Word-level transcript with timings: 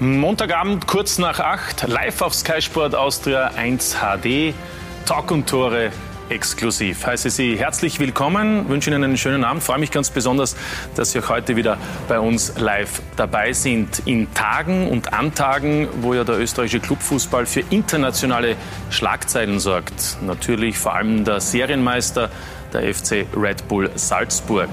Montagabend 0.00 0.88
kurz 0.88 1.18
nach 1.18 1.38
8, 1.38 1.86
live 1.86 2.20
auf 2.20 2.34
Sky 2.34 2.60
Sport 2.60 2.96
Austria 2.96 3.52
1 3.56 3.98
HD. 4.00 4.52
Talk 5.06 5.30
und 5.30 5.48
Tore 5.48 5.92
exklusiv. 6.28 7.06
Heiße 7.06 7.30
Sie 7.30 7.56
herzlich 7.56 8.00
willkommen, 8.00 8.68
wünsche 8.68 8.90
Ihnen 8.90 9.04
einen 9.04 9.16
schönen 9.16 9.44
Abend. 9.44 9.62
Freue 9.62 9.78
mich 9.78 9.92
ganz 9.92 10.10
besonders, 10.10 10.56
dass 10.96 11.12
Sie 11.12 11.20
auch 11.20 11.28
heute 11.28 11.54
wieder 11.54 11.78
bei 12.08 12.18
uns 12.18 12.58
live 12.58 13.02
dabei 13.14 13.52
sind. 13.52 14.02
In 14.04 14.34
Tagen 14.34 14.88
und 14.88 15.12
Antagen, 15.12 15.86
wo 16.00 16.12
ja 16.12 16.24
der 16.24 16.40
österreichische 16.40 16.80
Clubfußball 16.80 17.46
für 17.46 17.62
internationale 17.70 18.56
Schlagzeilen 18.90 19.60
sorgt. 19.60 20.18
Natürlich 20.22 20.76
vor 20.76 20.96
allem 20.96 21.24
der 21.24 21.40
Serienmeister, 21.40 22.30
der 22.72 22.92
FC 22.92 23.26
Red 23.36 23.68
Bull 23.68 23.90
Salzburg. 23.94 24.70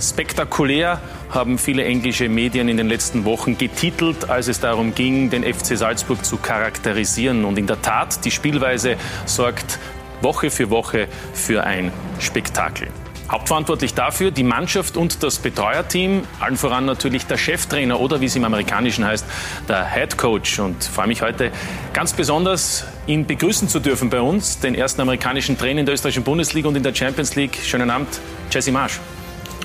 Spektakulär 0.00 1.00
haben 1.30 1.58
viele 1.58 1.84
englische 1.84 2.28
Medien 2.28 2.68
in 2.68 2.76
den 2.76 2.88
letzten 2.88 3.24
Wochen 3.24 3.58
getitelt, 3.58 4.30
als 4.30 4.48
es 4.48 4.60
darum 4.60 4.94
ging, 4.94 5.30
den 5.30 5.42
FC 5.42 5.76
Salzburg 5.76 6.24
zu 6.24 6.36
charakterisieren. 6.36 7.44
Und 7.44 7.58
in 7.58 7.66
der 7.66 7.80
Tat, 7.82 8.24
die 8.24 8.30
Spielweise 8.30 8.96
sorgt 9.24 9.78
Woche 10.22 10.50
für 10.50 10.70
Woche 10.70 11.08
für 11.34 11.64
ein 11.64 11.92
Spektakel. 12.18 12.88
Hauptverantwortlich 13.28 13.94
dafür 13.94 14.30
die 14.30 14.44
Mannschaft 14.44 14.96
und 14.96 15.24
das 15.24 15.38
Betreuerteam, 15.38 16.22
allen 16.38 16.56
voran 16.56 16.84
natürlich 16.84 17.26
der 17.26 17.36
Cheftrainer 17.36 17.98
oder 17.98 18.20
wie 18.20 18.26
es 18.26 18.36
im 18.36 18.44
Amerikanischen 18.44 19.04
heißt, 19.04 19.26
der 19.68 19.84
Head 19.84 20.16
Coach. 20.16 20.60
Und 20.60 20.84
freue 20.84 21.08
mich 21.08 21.22
heute 21.22 21.50
ganz 21.92 22.12
besonders, 22.12 22.84
ihn 23.08 23.26
begrüßen 23.26 23.68
zu 23.68 23.80
dürfen 23.80 24.10
bei 24.10 24.20
uns, 24.20 24.60
den 24.60 24.76
ersten 24.76 25.00
amerikanischen 25.00 25.58
Trainer 25.58 25.80
in 25.80 25.86
der 25.86 25.94
österreichischen 25.94 26.22
Bundesliga 26.22 26.68
und 26.68 26.76
in 26.76 26.84
der 26.84 26.94
Champions 26.94 27.34
League. 27.34 27.58
Schönen 27.64 27.90
Abend, 27.90 28.20
Jesse 28.52 28.70
Marsch. 28.70 29.00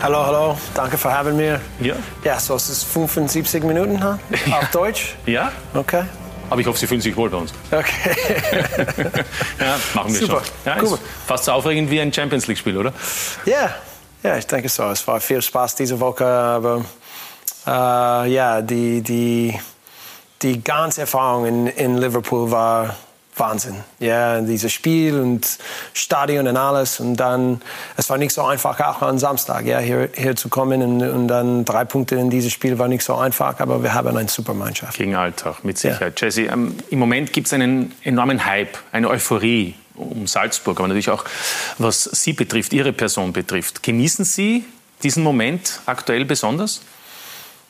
Hallo, 0.01 0.25
hallo, 0.25 0.57
danke 0.73 0.97
für 0.97 1.13
haben 1.13 1.35
mir. 1.35 1.61
Ja. 1.79 1.95
Ja, 2.23 2.39
so 2.39 2.55
es 2.55 2.69
ist 2.69 2.83
75 2.85 3.63
Minuten 3.63 4.03
huh? 4.03 4.17
Ja. 4.47 4.57
auf 4.59 4.71
Deutsch. 4.71 5.15
Ja, 5.25 5.51
Okay. 5.75 6.03
aber 6.49 6.59
ich 6.61 6.65
hoffe, 6.67 6.79
Sie 6.79 6.87
fühlen 6.87 7.01
sich 7.01 7.15
wohl 7.15 7.29
bei 7.29 7.37
uns. 7.37 7.53
Okay. 7.71 8.15
Ja, 9.59 9.77
machen 9.93 10.11
wir 10.13 10.19
Super. 10.19 10.41
schon. 10.43 10.43
Ja, 10.65 10.79
Gut. 10.79 10.93
ist 10.93 11.01
fast 11.27 11.45
so 11.45 11.51
aufregend 11.51 11.91
wie 11.91 12.01
ein 12.01 12.11
Champions 12.11 12.47
League-Spiel, 12.47 12.77
oder? 12.77 12.93
Ja, 13.45 13.75
ja, 14.23 14.37
ich 14.37 14.47
denke 14.47 14.69
so. 14.69 14.89
Es 14.89 15.07
war 15.07 15.19
viel 15.19 15.39
Spaß 15.41 15.75
diese 15.75 15.99
Woche, 15.99 16.25
aber 16.25 16.83
äh, 17.67 18.31
ja, 18.33 18.61
die, 18.63 19.01
die, 19.01 19.59
die 20.41 20.63
ganze 20.63 21.01
Erfahrung 21.01 21.45
in, 21.45 21.67
in 21.67 21.97
Liverpool 21.99 22.49
war 22.49 22.95
Wahnsinn. 23.41 23.75
Ja, 23.99 24.39
dieses 24.39 24.71
Spiel 24.71 25.19
und 25.19 25.57
Stadion 25.93 26.47
und 26.47 26.55
alles. 26.55 27.01
Und 27.01 27.17
dann, 27.17 27.61
es 27.97 28.09
war 28.09 28.17
nicht 28.17 28.31
so 28.31 28.43
einfach, 28.43 28.79
auch 28.79 29.01
am 29.01 29.17
Samstag 29.17 29.65
ja, 29.65 29.79
hier, 29.79 30.09
hier 30.15 30.35
zu 30.37 30.47
kommen. 30.47 30.81
Und, 30.81 31.01
und 31.01 31.27
dann 31.27 31.65
drei 31.65 31.83
Punkte 31.83 32.15
in 32.15 32.29
dieses 32.29 32.53
Spiel 32.53 32.79
war 32.79 32.87
nicht 32.87 33.03
so 33.03 33.15
einfach, 33.15 33.59
aber 33.59 33.83
wir 33.83 33.93
haben 33.93 34.15
eine 34.15 34.29
super 34.29 34.53
Mannschaft. 34.53 34.97
Gegen 34.97 35.15
Alltag, 35.15 35.63
mit 35.63 35.77
Sicherheit. 35.77 36.21
Jesse, 36.21 36.43
ähm, 36.43 36.77
im 36.89 36.99
Moment 36.99 37.33
gibt 37.33 37.47
es 37.47 37.53
einen 37.53 37.93
enormen 38.03 38.45
Hype, 38.45 38.77
eine 38.91 39.09
Euphorie 39.09 39.75
um 39.95 40.27
Salzburg, 40.27 40.79
aber 40.79 40.87
natürlich 40.87 41.09
auch, 41.09 41.25
was 41.77 42.03
Sie 42.03 42.33
betrifft, 42.33 42.73
Ihre 42.73 42.93
Person 42.93 43.33
betrifft. 43.33 43.83
Genießen 43.83 44.23
Sie 44.23 44.65
diesen 45.03 45.23
Moment 45.23 45.81
aktuell 45.85 46.25
besonders? 46.25 46.81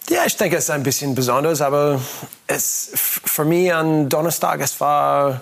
Ja, 0.10 0.26
ich 0.26 0.36
denke, 0.36 0.58
es 0.58 0.66
ist 0.66 0.72
ein 0.72 0.84
bisschen 0.84 1.16
besonders, 1.16 1.62
aber 1.62 2.02
es, 2.48 2.92
für 2.96 3.46
mich 3.46 3.74
an 3.74 4.10
Donnerstag, 4.10 4.60
es 4.60 4.80
war 4.82 5.42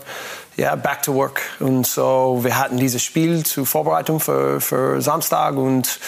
ja, 0.60 0.76
back 0.76 1.02
to 1.04 1.16
work. 1.16 1.42
Und 1.60 1.88
so, 1.88 2.40
wir 2.44 2.58
hatten 2.58 2.78
dieses 2.78 3.02
Spiel 3.02 3.46
zur 3.46 3.66
Vorbereitung 3.66 4.20
für, 4.20 4.60
für 4.60 5.02
Samstag 5.02 5.56
und, 5.56 6.00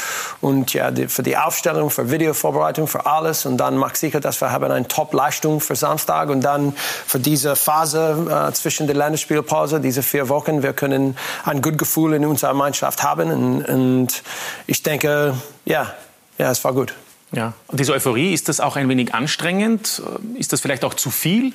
und 0.41 0.73
ja, 0.73 0.91
die, 0.91 1.07
für 1.07 1.23
die 1.23 1.37
Aufstellung, 1.37 1.89
für 1.89 2.11
Videovorbereitung, 2.11 2.87
für 2.87 3.05
alles. 3.05 3.45
Und 3.45 3.57
dann 3.57 3.77
macht 3.77 3.97
sicher, 3.97 4.19
dass 4.19 4.41
wir 4.41 4.51
haben 4.51 4.69
eine 4.69 4.87
Top-Leistung 4.87 5.61
für 5.61 5.75
Samstag 5.75 6.29
und 6.29 6.41
dann 6.41 6.73
für 7.07 7.19
diese 7.19 7.55
Phase 7.55 8.49
äh, 8.49 8.53
zwischen 8.53 8.87
der 8.87 8.95
Länderspielpause, 8.95 9.79
diese 9.79 10.03
vier 10.03 10.29
Wochen, 10.29 10.61
wir 10.61 10.73
können 10.73 11.17
ein 11.45 11.61
gutes 11.61 11.79
Gefühl 11.79 12.13
in 12.13 12.25
unserer 12.25 12.53
Mannschaft 12.53 13.03
haben. 13.03 13.31
Und, 13.31 13.63
und 13.63 14.23
ich 14.67 14.83
denke, 14.83 15.35
ja, 15.65 15.93
ja, 16.37 16.51
es 16.51 16.63
war 16.63 16.73
gut. 16.73 16.93
Ja. 17.31 17.53
Und 17.67 17.79
diese 17.79 17.93
Euphorie, 17.93 18.33
ist 18.33 18.49
das 18.49 18.59
auch 18.59 18.75
ein 18.75 18.89
wenig 18.89 19.13
anstrengend? 19.13 20.01
Ist 20.35 20.51
das 20.53 20.61
vielleicht 20.61 20.83
auch 20.83 20.93
zu 20.93 21.09
viel? 21.11 21.53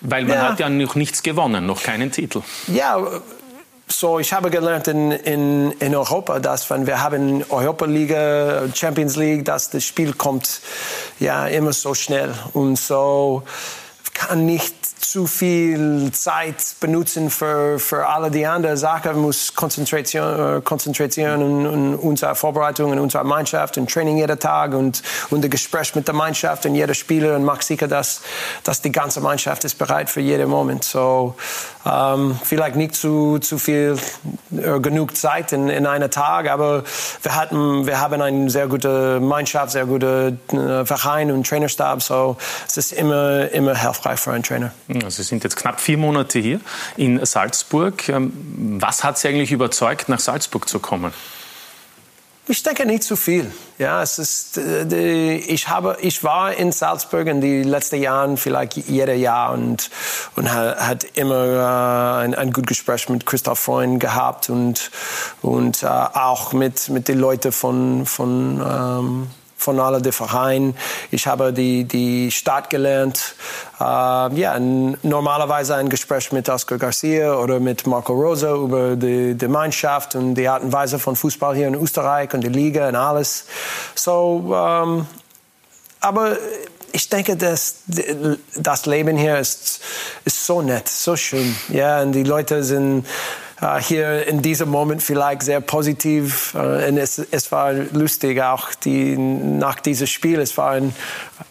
Weil 0.00 0.24
man 0.24 0.36
Ja. 0.36 0.48
hat 0.50 0.60
ja 0.60 0.68
noch 0.68 0.94
nichts 0.94 1.22
gewonnen, 1.22 1.66
noch 1.66 1.82
keinen 1.82 2.10
Titel. 2.12 2.42
Ja, 2.68 2.98
so 3.88 4.18
ich 4.18 4.32
habe 4.32 4.50
gelernt 4.50 4.88
in, 4.88 5.12
in, 5.12 5.70
in 5.78 5.94
Europa, 5.94 6.40
dass 6.40 6.68
wenn 6.70 6.86
wir 6.86 7.00
haben 7.02 7.44
Europa 7.48 7.86
Liga, 7.86 8.64
Champions 8.74 9.16
League, 9.16 9.44
dass 9.44 9.70
das 9.70 9.84
Spiel 9.84 10.12
kommt 10.12 10.60
ja 11.20 11.46
immer 11.46 11.72
so 11.72 11.94
schnell 11.94 12.34
und 12.52 12.76
so 12.76 13.44
kann 14.16 14.46
nicht 14.46 14.74
zu 14.98 15.26
viel 15.26 16.10
Zeit 16.12 16.76
benutzen 16.80 17.30
für, 17.30 17.78
für 17.78 18.06
alle 18.08 18.30
die 18.30 18.46
anderen 18.46 18.76
Sachen, 18.76 19.18
muss 19.18 19.54
Konzentration, 19.54 20.58
äh, 20.58 20.60
konzentrieren 20.62 21.42
und, 21.42 21.66
und 21.66 21.94
unsere 21.96 22.34
Vorbereitung 22.34 22.90
und 22.90 22.98
unsere 22.98 23.24
Mannschaft 23.24 23.78
und 23.78 23.90
Training 23.90 24.16
jeden 24.16 24.38
Tag 24.38 24.74
und, 24.74 25.02
und 25.30 25.44
das 25.44 25.50
Gespräch 25.50 25.94
mit 25.94 26.08
der 26.08 26.14
Mannschaft 26.14 26.66
und 26.66 26.74
jeder 26.74 26.94
Spieler 26.94 27.36
und 27.36 27.44
macht 27.44 27.62
sicher, 27.62 27.88
dass, 27.88 28.22
dass 28.64 28.82
die 28.82 28.90
ganze 28.90 29.20
Mannschaft 29.20 29.64
ist 29.64 29.78
bereit 29.78 30.10
für 30.10 30.20
jeden 30.20 30.48
Moment. 30.48 30.82
So, 30.82 31.34
ähm, 31.86 32.38
vielleicht 32.42 32.76
nicht 32.76 32.94
zu, 32.94 33.38
zu 33.38 33.58
viel 33.58 33.96
äh, 34.50 34.80
genug 34.80 35.16
Zeit 35.16 35.52
in, 35.52 35.68
in 35.68 35.86
einem 35.86 36.10
Tag, 36.10 36.50
aber 36.50 36.82
wir, 37.22 37.34
hatten, 37.34 37.86
wir 37.86 38.00
haben 38.00 38.20
eine 38.20 38.50
sehr 38.50 38.66
gute 38.66 39.20
Mannschaft, 39.20 39.72
sehr 39.72 39.86
gute 39.86 40.36
äh, 40.52 40.84
Verein 40.84 41.30
und 41.30 41.46
Trainerstab, 41.46 42.02
so 42.02 42.36
es 42.66 42.76
ist 42.76 42.92
immer, 42.92 43.50
immer 43.52 43.76
hilfreich 43.76 44.18
für 44.18 44.32
einen 44.32 44.42
Trainer. 44.42 44.72
Ja, 44.88 45.08
Sie 45.08 45.22
sind 45.22 45.44
jetzt 45.44 45.56
knapp 45.56 45.80
vier 45.80 45.98
Monate 45.98 46.38
hier 46.38 46.60
in 46.96 47.24
Salzburg. 47.24 48.08
Ähm, 48.08 48.32
Was 48.80 49.04
hat 49.04 49.18
Sie 49.18 49.28
eigentlich 49.28 49.52
überzeugt, 49.52 50.08
nach 50.08 50.20
Salzburg 50.20 50.68
zu 50.68 50.80
kommen? 50.80 51.12
Ich 52.48 52.62
denke 52.62 52.86
nicht 52.86 53.02
zu 53.02 53.16
viel. 53.16 53.50
Ja, 53.76 54.02
es 54.02 54.20
ist, 54.20 54.56
äh, 54.58 55.34
ich 55.34 55.68
habe, 55.68 55.96
ich 56.00 56.22
war 56.22 56.54
in 56.54 56.70
Salzburg 56.70 57.26
in 57.26 57.40
die 57.40 57.64
letzten 57.64 58.00
Jahren 58.00 58.36
vielleicht 58.36 58.76
jedes 58.76 59.18
Jahr 59.20 59.52
und 59.52 59.90
und 60.36 60.52
ha- 60.54 60.76
hat 60.76 61.02
immer 61.14 61.44
äh, 61.44 62.24
ein, 62.24 62.34
ein 62.36 62.52
gutes 62.52 62.68
Gespräch 62.68 63.08
mit 63.08 63.26
Christoph 63.26 63.58
Freund 63.58 63.98
gehabt 63.98 64.48
und 64.48 64.92
und 65.42 65.82
äh, 65.82 65.86
auch 65.86 66.52
mit 66.52 66.88
mit 66.88 67.08
den 67.08 67.18
Leuten 67.18 67.50
von 67.50 68.06
von 68.06 68.60
ähm, 68.64 69.30
von 69.56 69.80
alle 69.80 70.02
der 70.02 70.12
Verein. 70.12 70.76
Ich 71.10 71.26
habe 71.26 71.52
die, 71.52 71.84
die 71.84 72.30
Stadt 72.30 72.70
gelernt. 72.70 73.34
Äh, 73.80 73.82
ja, 73.82 74.58
normalerweise 74.58 75.76
ein 75.76 75.88
Gespräch 75.88 76.32
mit 76.32 76.48
Oscar 76.48 76.78
Garcia 76.78 77.34
oder 77.36 77.58
mit 77.58 77.86
Marco 77.86 78.12
Rosa 78.12 78.54
über 78.54 78.96
die, 78.96 79.34
die 79.34 79.48
Mannschaft 79.48 80.14
und 80.14 80.34
die 80.34 80.48
Art 80.48 80.62
und 80.62 80.72
Weise 80.72 80.98
von 80.98 81.16
Fußball 81.16 81.56
hier 81.56 81.68
in 81.68 81.74
Österreich 81.74 82.32
und 82.34 82.42
die 82.42 82.48
Liga 82.48 82.88
und 82.88 82.96
alles. 82.96 83.46
So, 83.94 84.54
ähm, 84.54 85.06
aber 86.00 86.36
ich 86.92 87.08
denke, 87.08 87.36
dass 87.36 87.76
das 88.56 88.86
Leben 88.86 89.16
hier 89.16 89.38
ist, 89.38 89.80
ist 90.24 90.46
so 90.46 90.62
nett, 90.62 90.88
so 90.88 91.16
schön. 91.16 91.54
Ja, 91.68 92.02
und 92.02 92.12
die 92.12 92.22
Leute 92.22 92.62
sind 92.64 93.04
äh, 93.60 93.80
hier 93.80 94.26
in 94.26 94.42
diesem 94.42 94.68
Moment 94.68 95.02
vielleicht 95.02 95.42
sehr 95.42 95.60
positiv. 95.60 96.54
Äh, 96.54 96.88
und 96.88 96.98
es, 96.98 97.18
es 97.18 97.50
war 97.52 97.72
lustig 97.72 98.42
auch 98.42 98.74
die, 98.74 99.16
nach 99.16 99.80
diesem 99.80 100.06
Spiel. 100.06 100.40
Es 100.40 100.56
war 100.56 100.72
ein, 100.72 100.94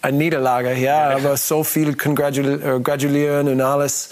eine 0.01 0.17
Niederlage, 0.17 0.73
ja, 0.75 1.15
aber 1.15 1.37
so 1.37 1.63
viel 1.63 1.95
congratul 1.95 2.61
äh, 2.61 2.79
gratulieren 2.79 3.47
und 3.47 3.61
alles. 3.61 4.09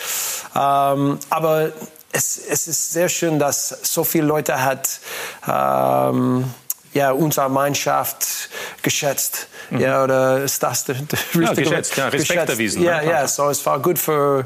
Ähm, 0.56 1.20
aber 1.30 1.72
es, 2.12 2.38
es 2.38 2.68
ist 2.68 2.94
sehr 2.94 3.10
schön, 3.10 3.40
dass 3.40 3.70
so 3.70 4.04
viele 4.04 4.26
Leute 4.26 4.64
hat 4.64 5.00
ähm, 5.48 6.46
ja, 6.94 7.12
unsere 7.12 7.50
Mannschaft 7.50 8.50
geschätzt. 8.82 9.48
Ja, 9.72 10.04
oder 10.04 10.44
ist 10.44 10.62
das 10.62 10.86
der, 10.86 10.96
der 10.96 11.20
richtige 11.36 11.70
geschätzt, 11.70 11.96
ja, 11.98 12.08
Respekt 12.10 12.50
erwiesen, 12.50 12.84
Ja, 12.84 13.02
ne? 13.02 13.10
ja, 13.10 13.28
so 13.28 13.50
es 13.50 13.66
war 13.66 13.80
gut 13.80 13.98
für, 13.98 14.46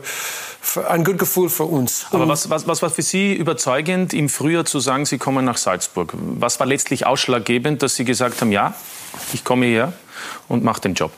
für 0.62 0.90
ein 0.90 1.04
gutes 1.04 1.20
Gefühl 1.20 1.50
für 1.50 1.66
uns. 1.66 2.06
Aber 2.12 2.24
Und- 2.24 2.30
was, 2.30 2.50
was, 2.50 2.68
was 2.68 2.82
war 2.82 2.90
für 2.90 3.02
Sie 3.02 3.34
überzeugend, 3.34 4.14
im 4.14 4.30
Frühjahr 4.30 4.64
zu 4.66 4.80
sagen, 4.80 5.06
Sie 5.06 5.18
kommen 5.18 5.44
nach 5.44 5.58
Salzburg? 5.58 6.14
Was 6.16 6.60
war 6.60 6.68
letztlich 6.68 7.06
ausschlaggebend, 7.06 7.82
dass 7.84 7.96
Sie 7.96 8.06
gesagt 8.06 8.40
haben, 8.42 8.52
ja, 8.52 8.74
ich 9.34 9.44
komme 9.44 9.66
hierher 9.66 9.94
und 10.48 10.64
mache 10.64 10.82
den 10.82 10.94
Job? 10.94 11.12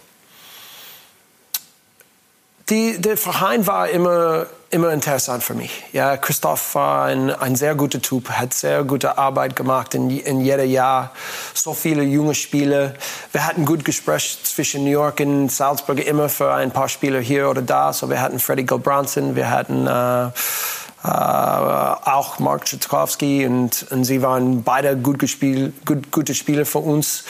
Die, 2.69 2.99
der 3.01 3.17
Verein 3.17 3.65
war 3.65 3.89
immer, 3.89 4.45
immer 4.71 4.91
interessant 4.91 5.43
für 5.43 5.53
mich. 5.53 5.83
Ja, 5.93 6.17
Christoph 6.17 6.75
war 6.75 7.05
ein, 7.05 7.31
ein 7.31 7.55
sehr 7.55 7.75
guter 7.75 8.01
Typ, 8.01 8.29
hat 8.29 8.53
sehr 8.53 8.83
gute 8.83 9.17
Arbeit 9.17 9.55
gemacht 9.55 9.95
in, 9.95 10.09
in 10.09 10.41
jedem 10.41 10.69
Jahr. 10.69 11.11
So 11.53 11.73
viele 11.73 12.03
junge 12.03 12.35
Spieler. 12.35 12.93
Wir 13.31 13.45
hatten 13.45 13.65
gut 13.65 13.83
Gespräch 13.83 14.37
zwischen 14.43 14.83
New 14.83 14.91
York 14.91 15.19
und 15.21 15.51
Salzburg 15.51 16.05
immer 16.05 16.29
für 16.29 16.53
ein 16.53 16.71
paar 16.71 16.89
Spieler 16.89 17.19
hier 17.19 17.49
oder 17.49 17.61
da. 17.61 17.93
So 17.93 18.09
wir 18.09 18.21
hatten 18.21 18.39
Freddie 18.39 18.65
Gilbranson, 18.65 19.35
wir 19.35 19.49
hatten 19.49 19.87
äh, 19.87 20.25
äh, 20.27 21.07
auch 21.07 22.39
Mark 22.39 22.65
Tchaikovsky 22.65 23.45
und, 23.45 23.87
und 23.89 24.03
sie 24.03 24.21
waren 24.21 24.63
beide 24.63 24.97
gut 24.97 25.17
gespielt, 25.17 25.85
gut, 25.85 26.11
gute 26.11 26.35
Spieler 26.35 26.65
für 26.65 26.79
uns. 26.79 27.23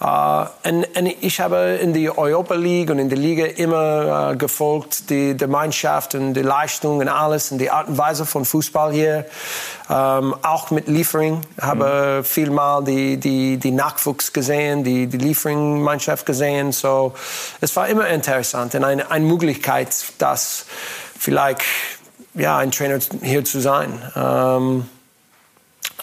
Uh, 0.00 0.46
und, 0.62 0.96
und, 0.96 1.06
ich 1.22 1.40
habe 1.40 1.80
in 1.82 1.92
die 1.92 2.08
Europa 2.08 2.54
League 2.54 2.88
und 2.88 3.00
in 3.00 3.08
der 3.08 3.18
Liga 3.18 3.46
immer 3.46 4.30
uh, 4.30 4.36
gefolgt, 4.36 5.10
die, 5.10 5.36
die 5.36 5.46
Mannschaft 5.48 6.14
und 6.14 6.34
die 6.34 6.42
Leistung 6.42 6.98
und 6.98 7.08
alles 7.08 7.50
und 7.50 7.58
die 7.58 7.68
Art 7.68 7.88
und 7.88 7.98
Weise 7.98 8.24
von 8.24 8.44
Fußball 8.44 8.92
hier. 8.92 9.26
Um, 9.88 10.34
auch 10.42 10.70
mit 10.70 10.86
Liefering. 10.86 11.40
Habe 11.60 12.18
mhm. 12.18 12.24
vielmal 12.24 12.84
die, 12.84 13.16
die, 13.16 13.56
die 13.56 13.70
Nachwuchs 13.70 14.34
gesehen, 14.34 14.84
die, 14.84 15.06
die 15.06 15.16
Liefering-Mannschaft 15.16 16.26
gesehen. 16.26 16.72
So, 16.72 17.14
es 17.62 17.74
war 17.74 17.88
immer 17.88 18.06
interessant 18.06 18.74
und 18.74 18.84
eine, 18.84 19.10
eine 19.10 19.24
Möglichkeit, 19.24 19.88
dass 20.18 20.66
vielleicht 21.18 21.62
ja, 22.34 22.58
ein 22.58 22.70
Trainer 22.70 22.98
hier 23.22 23.44
zu 23.44 23.60
sein. 23.60 24.00
Um, 24.14 24.88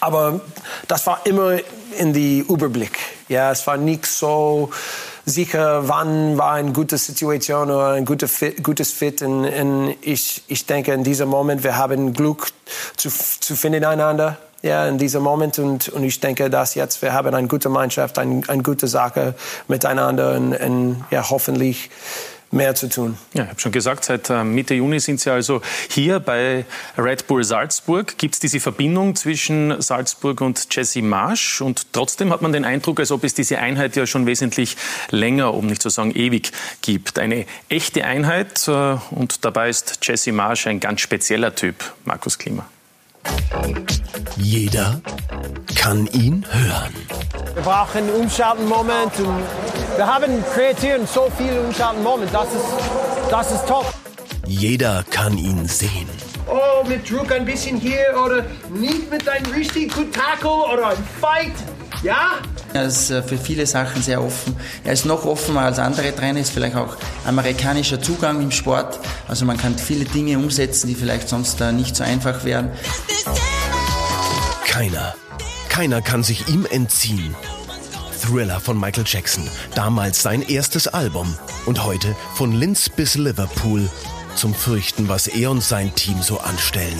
aber 0.00 0.40
das 0.88 1.06
war 1.06 1.20
immer 1.24 1.58
in 1.98 2.12
die 2.12 2.40
Überblick. 2.40 2.98
Ja, 3.28 3.50
es 3.50 3.66
war 3.66 3.76
nicht 3.76 4.06
so 4.06 4.70
sicher, 5.24 5.88
wann 5.88 6.38
war 6.38 6.52
eine 6.52 6.72
gute 6.72 6.96
Situation 6.96 7.70
oder 7.70 7.92
ein 7.92 8.04
guter 8.04 8.28
Fit, 8.28 8.62
gutes 8.62 8.92
Fit. 8.92 9.22
Und, 9.22 9.44
und 9.44 9.96
ich, 10.00 10.42
ich 10.46 10.66
denke, 10.66 10.92
in 10.92 11.02
diesem 11.02 11.28
Moment, 11.28 11.64
wir 11.64 11.76
haben 11.76 12.12
Glück 12.12 12.48
zu, 12.96 13.10
zu 13.10 13.56
finden 13.56 13.84
einander. 13.84 14.38
Ja, 14.62 14.88
in 14.88 14.98
diesem 14.98 15.22
Moment 15.22 15.58
und, 15.58 15.90
und 15.90 16.02
ich 16.02 16.18
denke, 16.18 16.48
dass 16.48 16.74
jetzt 16.74 17.02
wir 17.02 17.12
haben 17.12 17.34
eine 17.34 17.46
gute 17.46 17.68
Mannschaft, 17.68 18.18
ein, 18.18 18.42
eine 18.48 18.62
gute 18.62 18.88
Sache 18.88 19.34
miteinander 19.68 20.34
und, 20.34 20.56
und 20.56 21.04
ja, 21.10 21.28
hoffentlich 21.28 21.90
mehr 22.56 22.74
zu 22.74 22.88
tun. 22.88 23.16
Ja, 23.34 23.44
ich 23.44 23.48
habe 23.50 23.60
schon 23.60 23.72
gesagt, 23.72 24.04
seit 24.04 24.30
äh, 24.30 24.42
Mitte 24.42 24.74
Juni 24.74 24.98
sind 24.98 25.20
Sie 25.20 25.30
also 25.30 25.62
hier 25.88 26.18
bei 26.18 26.64
Red 26.98 27.26
Bull 27.26 27.44
Salzburg. 27.44 28.18
Gibt 28.18 28.34
es 28.34 28.40
diese 28.40 28.58
Verbindung 28.58 29.14
zwischen 29.14 29.80
Salzburg 29.80 30.40
und 30.40 30.74
Jesse 30.74 31.02
Marsch? 31.02 31.60
Und 31.60 31.92
trotzdem 31.92 32.32
hat 32.32 32.42
man 32.42 32.52
den 32.52 32.64
Eindruck, 32.64 32.98
als 33.00 33.12
ob 33.12 33.22
es 33.24 33.34
diese 33.34 33.58
Einheit 33.58 33.94
ja 33.96 34.06
schon 34.06 34.26
wesentlich 34.26 34.76
länger, 35.10 35.54
um 35.54 35.66
nicht 35.66 35.82
zu 35.82 35.90
sagen 35.90 36.12
ewig, 36.12 36.50
gibt. 36.82 37.18
Eine 37.18 37.46
echte 37.68 38.04
Einheit 38.04 38.66
äh, 38.66 38.96
und 39.10 39.44
dabei 39.44 39.68
ist 39.68 39.98
Jesse 40.02 40.32
Marsch 40.32 40.66
ein 40.66 40.80
ganz 40.80 41.00
spezieller 41.00 41.54
Typ, 41.54 41.76
Markus 42.04 42.38
Klima. 42.38 42.66
Jeder 44.36 45.00
kann 45.74 46.06
ihn 46.08 46.44
hören. 46.50 46.94
Wir 47.54 47.62
brauchen 47.62 47.98
einen 47.98 48.10
Umschalten-Moment 48.10 49.18
und 49.18 49.42
wir 49.96 50.06
haben 50.06 50.44
kreiert 50.54 51.08
so 51.08 51.30
viele 51.36 51.60
Umschalten-Moment. 51.62 52.32
Das 52.32 52.48
ist, 52.48 53.30
das 53.30 53.52
ist 53.52 53.66
top. 53.66 53.86
Jeder 54.46 55.04
kann 55.10 55.36
ihn 55.38 55.66
sehen. 55.66 56.08
Oh, 56.48 56.86
mit 56.86 57.10
Druck 57.10 57.32
ein 57.32 57.44
bisschen 57.44 57.78
hier 57.78 58.14
oder 58.24 58.44
nicht 58.70 59.10
mit 59.10 59.28
einem 59.28 59.52
richtig 59.52 59.92
guten 59.92 60.12
Tackle 60.12 60.50
oder 60.50 60.88
ein 60.90 61.04
Fight. 61.20 61.54
Ja? 62.02 62.32
Er 62.72 62.84
ist 62.84 63.10
äh, 63.10 63.22
für 63.22 63.38
viele 63.38 63.66
Sachen 63.66 64.02
sehr 64.02 64.22
offen. 64.22 64.56
Er 64.84 64.92
ist 64.92 65.06
noch 65.06 65.24
offener 65.24 65.62
als 65.62 65.78
andere 65.78 66.14
Trainer, 66.14 66.40
ist 66.40 66.50
vielleicht 66.50 66.76
auch 66.76 66.96
amerikanischer 67.24 68.00
Zugang 68.00 68.40
im 68.42 68.50
Sport. 68.50 68.98
Also 69.28 69.44
man 69.44 69.56
kann 69.56 69.78
viele 69.78 70.04
Dinge 70.04 70.38
umsetzen, 70.38 70.88
die 70.88 70.94
vielleicht 70.94 71.28
sonst 71.28 71.60
äh, 71.60 71.72
nicht 71.72 71.96
so 71.96 72.04
einfach 72.04 72.44
wären. 72.44 72.70
Keiner, 74.66 75.14
keiner 75.68 76.02
kann 76.02 76.22
sich 76.22 76.48
ihm 76.48 76.66
entziehen. 76.70 77.34
Thriller 78.20 78.60
von 78.60 78.78
Michael 78.78 79.04
Jackson, 79.06 79.48
damals 79.74 80.22
sein 80.22 80.42
erstes 80.42 80.88
Album 80.88 81.36
und 81.66 81.84
heute 81.84 82.16
von 82.34 82.52
Linz 82.52 82.88
bis 82.88 83.14
Liverpool 83.14 83.88
zum 84.34 84.54
Fürchten, 84.54 85.08
was 85.08 85.26
er 85.28 85.50
und 85.50 85.62
sein 85.62 85.94
Team 85.94 86.22
so 86.22 86.38
anstellen. 86.40 86.98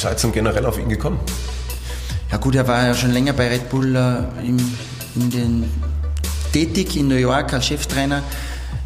Seid 0.00 0.22
denn 0.22 0.32
generell 0.32 0.66
auf 0.66 0.78
ihn 0.78 0.88
gekommen? 0.88 1.20
Ja 2.30 2.38
gut, 2.38 2.54
er 2.54 2.66
war 2.66 2.86
ja 2.86 2.94
schon 2.94 3.12
länger 3.12 3.32
bei 3.32 3.48
Red 3.48 3.68
Bull 3.70 3.94
äh, 3.94 4.46
im, 4.46 4.56
in 5.16 5.30
den, 5.30 5.70
tätig 6.52 6.96
in 6.96 7.08
New 7.08 7.16
York 7.16 7.52
als 7.52 7.66
Cheftrainer 7.66 8.22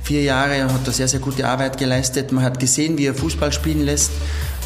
vier 0.04 0.22
Jahre, 0.22 0.64
hat 0.64 0.86
da 0.86 0.92
sehr, 0.92 1.08
sehr 1.08 1.20
gute 1.20 1.48
Arbeit 1.48 1.78
geleistet. 1.78 2.30
Man 2.30 2.44
hat 2.44 2.60
gesehen, 2.60 2.98
wie 2.98 3.06
er 3.06 3.14
Fußball 3.14 3.52
spielen 3.52 3.80
lässt. 3.80 4.10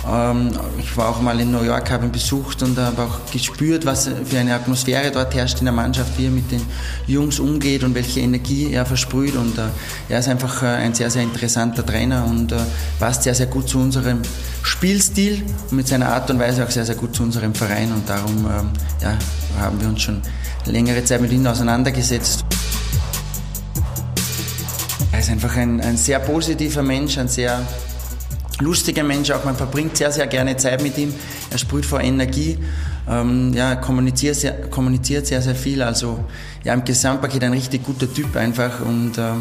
Ähm, 0.07 0.51
ich 0.79 0.97
war 0.97 1.09
auch 1.09 1.21
mal 1.21 1.39
in 1.41 1.51
New 1.51 1.63
York, 1.63 1.91
habe 1.91 2.07
ihn 2.07 2.13
besucht 2.13 2.63
und 2.63 2.79
habe 2.79 3.03
auch 3.03 3.31
gespürt, 3.31 3.85
was 3.85 4.09
für 4.25 4.39
eine 4.39 4.55
Atmosphäre 4.55 5.11
dort 5.11 5.35
herrscht 5.35 5.59
in 5.59 5.65
der 5.65 5.75
Mannschaft, 5.75 6.19
wie 6.19 6.27
er 6.27 6.31
mit 6.31 6.51
den 6.51 6.63
Jungs 7.07 7.39
umgeht 7.39 7.83
und 7.83 7.95
welche 7.95 8.21
Energie 8.21 8.73
er 8.73 8.87
versprüht. 8.87 9.37
Und 9.37 9.59
äh, 9.59 9.63
er 10.09 10.21
ist 10.21 10.29
einfach 10.29 10.63
äh, 10.63 10.67
ein 10.67 10.95
sehr, 10.95 11.11
sehr 11.11 11.23
interessanter 11.23 11.85
Trainer 11.85 12.25
und 12.25 12.53
äh, 12.53 12.57
passt 12.99 13.25
sehr, 13.25 13.35
sehr 13.35 13.47
gut 13.47 13.69
zu 13.69 13.79
unserem 13.79 14.23
Spielstil 14.63 15.43
und 15.71 15.77
mit 15.77 15.89
seiner 15.89 16.09
Art 16.11 16.31
und 16.31 16.39
Weise 16.39 16.65
auch 16.65 16.71
sehr, 16.71 16.85
sehr 16.85 16.95
gut 16.95 17.15
zu 17.15 17.23
unserem 17.23 17.55
Verein. 17.55 17.93
Und 17.93 18.09
darum 18.09 18.37
ähm, 18.47 18.71
ja, 19.01 19.19
haben 19.61 19.81
wir 19.81 19.89
uns 19.89 20.03
schon 20.03 20.23
längere 20.67 21.05
Zeit 21.05 21.21
mit 21.21 21.33
ihm 21.33 21.47
auseinandergesetzt. 21.47 22.45
Er 25.11 25.19
ist 25.21 25.31
einfach 25.31 25.57
ein, 25.57 25.81
ein 25.81 25.97
sehr 25.97 26.21
positiver 26.21 26.83
Mensch, 26.83 27.19
ein 27.19 27.29
sehr 27.29 27.61
lustiger 28.61 29.05
Mensch 29.05 29.31
auch. 29.31 29.45
Man 29.45 29.57
verbringt 29.57 29.97
sehr, 29.97 30.13
sehr 30.13 30.27
gerne 30.27 30.57
Zeit 30.57 30.83
mit 30.83 30.99
ihm. 30.99 31.15
Er 31.51 31.59
sprüht 31.59 31.87
vor 31.87 32.01
Energie. 32.01 32.59
Ähm, 33.09 33.53
ja, 33.55 33.77
kommuniziert 33.77 34.37
sehr, 34.37 34.69
kommuniziert 34.69 35.27
sehr, 35.27 35.41
sehr 35.41 35.55
viel. 35.55 35.83
Also 35.83 36.25
ja, 36.65 36.75
im 36.75 36.85
Gesamtpaket 36.85 37.45
ein 37.45 37.53
richtig 37.53 37.85
guter 37.85 38.13
Typ 38.13 38.37
einfach. 38.37 38.81
Und 38.81 39.17
äh, 39.19 39.33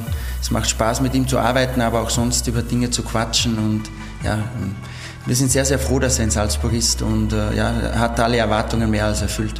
es 0.41 0.51
macht 0.51 0.69
Spaß, 0.69 1.01
mit 1.01 1.13
ihm 1.15 1.27
zu 1.27 1.39
arbeiten, 1.39 1.81
aber 1.81 2.01
auch 2.01 2.09
sonst 2.09 2.47
über 2.47 2.61
Dinge 2.61 2.89
zu 2.89 3.03
quatschen. 3.03 3.57
Und 3.57 3.83
ja, 4.23 4.39
wir 5.25 5.35
sind 5.35 5.51
sehr, 5.51 5.65
sehr 5.65 5.79
froh, 5.79 5.99
dass 5.99 6.19
er 6.19 6.25
in 6.25 6.31
Salzburg 6.31 6.73
ist 6.73 7.01
und 7.01 7.33
äh, 7.33 7.55
ja, 7.55 7.95
hat 7.95 8.19
alle 8.19 8.37
Erwartungen 8.37 8.89
mehr 8.89 9.05
als 9.05 9.21
erfüllt. 9.21 9.59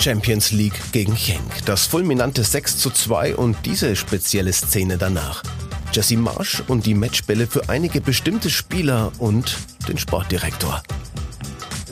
Champions 0.00 0.52
League 0.52 0.80
gegen 0.92 1.14
Genk. 1.14 1.64
Das 1.66 1.86
fulminante 1.86 2.42
6 2.42 2.78
zu 2.78 2.90
2 2.90 3.36
und 3.36 3.56
diese 3.64 3.94
spezielle 3.96 4.52
Szene 4.52 4.96
danach. 4.96 5.42
Jesse 5.98 6.16
Marsch 6.16 6.62
und 6.68 6.86
die 6.86 6.94
Matchbälle 6.94 7.48
für 7.48 7.68
einige 7.68 8.00
bestimmte 8.00 8.50
Spieler 8.50 9.10
und 9.18 9.56
den 9.88 9.98
Sportdirektor. 9.98 10.80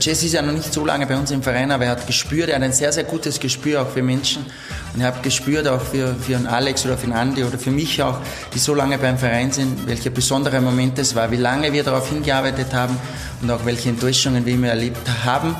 Jesse 0.00 0.26
ist 0.26 0.32
ja 0.32 0.42
noch 0.42 0.52
nicht 0.52 0.72
so 0.72 0.86
lange 0.86 1.08
bei 1.08 1.16
uns 1.16 1.32
im 1.32 1.42
Verein, 1.42 1.72
aber 1.72 1.86
er 1.86 1.90
hat 1.90 2.06
gespürt, 2.06 2.48
er 2.48 2.54
hat 2.54 2.62
ein 2.62 2.72
sehr, 2.72 2.92
sehr 2.92 3.02
gutes 3.02 3.40
Gespür 3.40 3.82
auch 3.82 3.90
für 3.90 4.04
Menschen. 4.04 4.46
Und 4.94 5.00
er 5.00 5.08
hat 5.08 5.24
gespürt 5.24 5.66
auch 5.66 5.80
für, 5.80 6.14
für 6.14 6.36
einen 6.36 6.46
Alex 6.46 6.86
oder 6.86 6.96
für 6.96 7.06
einen 7.06 7.14
Andi 7.14 7.42
oder 7.42 7.58
für 7.58 7.72
mich 7.72 8.00
auch, 8.00 8.20
die 8.54 8.60
so 8.60 8.76
lange 8.76 8.96
beim 8.96 9.18
Verein 9.18 9.50
sind, 9.50 9.88
welcher 9.88 10.10
besondere 10.10 10.60
Moment 10.60 10.96
es 11.00 11.16
war, 11.16 11.32
wie 11.32 11.36
lange 11.36 11.72
wir 11.72 11.82
darauf 11.82 12.08
hingearbeitet 12.08 12.72
haben 12.74 12.96
und 13.42 13.50
auch 13.50 13.64
welche 13.64 13.88
Enttäuschungen 13.88 14.46
wir 14.46 14.54
immer 14.54 14.68
erlebt 14.68 15.00
haben. 15.24 15.56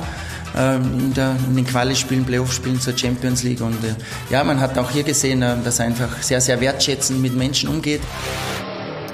Ähm, 0.57 0.99
in, 0.99 1.13
der, 1.13 1.35
in 1.47 1.55
den 1.55 1.67
Quali-Spielen, 1.67 2.25
Playoff-Spielen 2.25 2.81
zur 2.81 2.97
Champions 2.97 3.43
League. 3.43 3.61
Und 3.61 3.83
äh, 3.83 3.95
ja, 4.31 4.43
man 4.43 4.59
hat 4.59 4.77
auch 4.77 4.89
hier 4.89 5.03
gesehen, 5.03 5.43
äh, 5.43 5.55
dass 5.63 5.79
er 5.79 5.85
einfach 5.85 6.21
sehr, 6.21 6.41
sehr 6.41 6.59
wertschätzend 6.59 7.21
mit 7.21 7.35
Menschen 7.35 7.69
umgeht. 7.69 8.01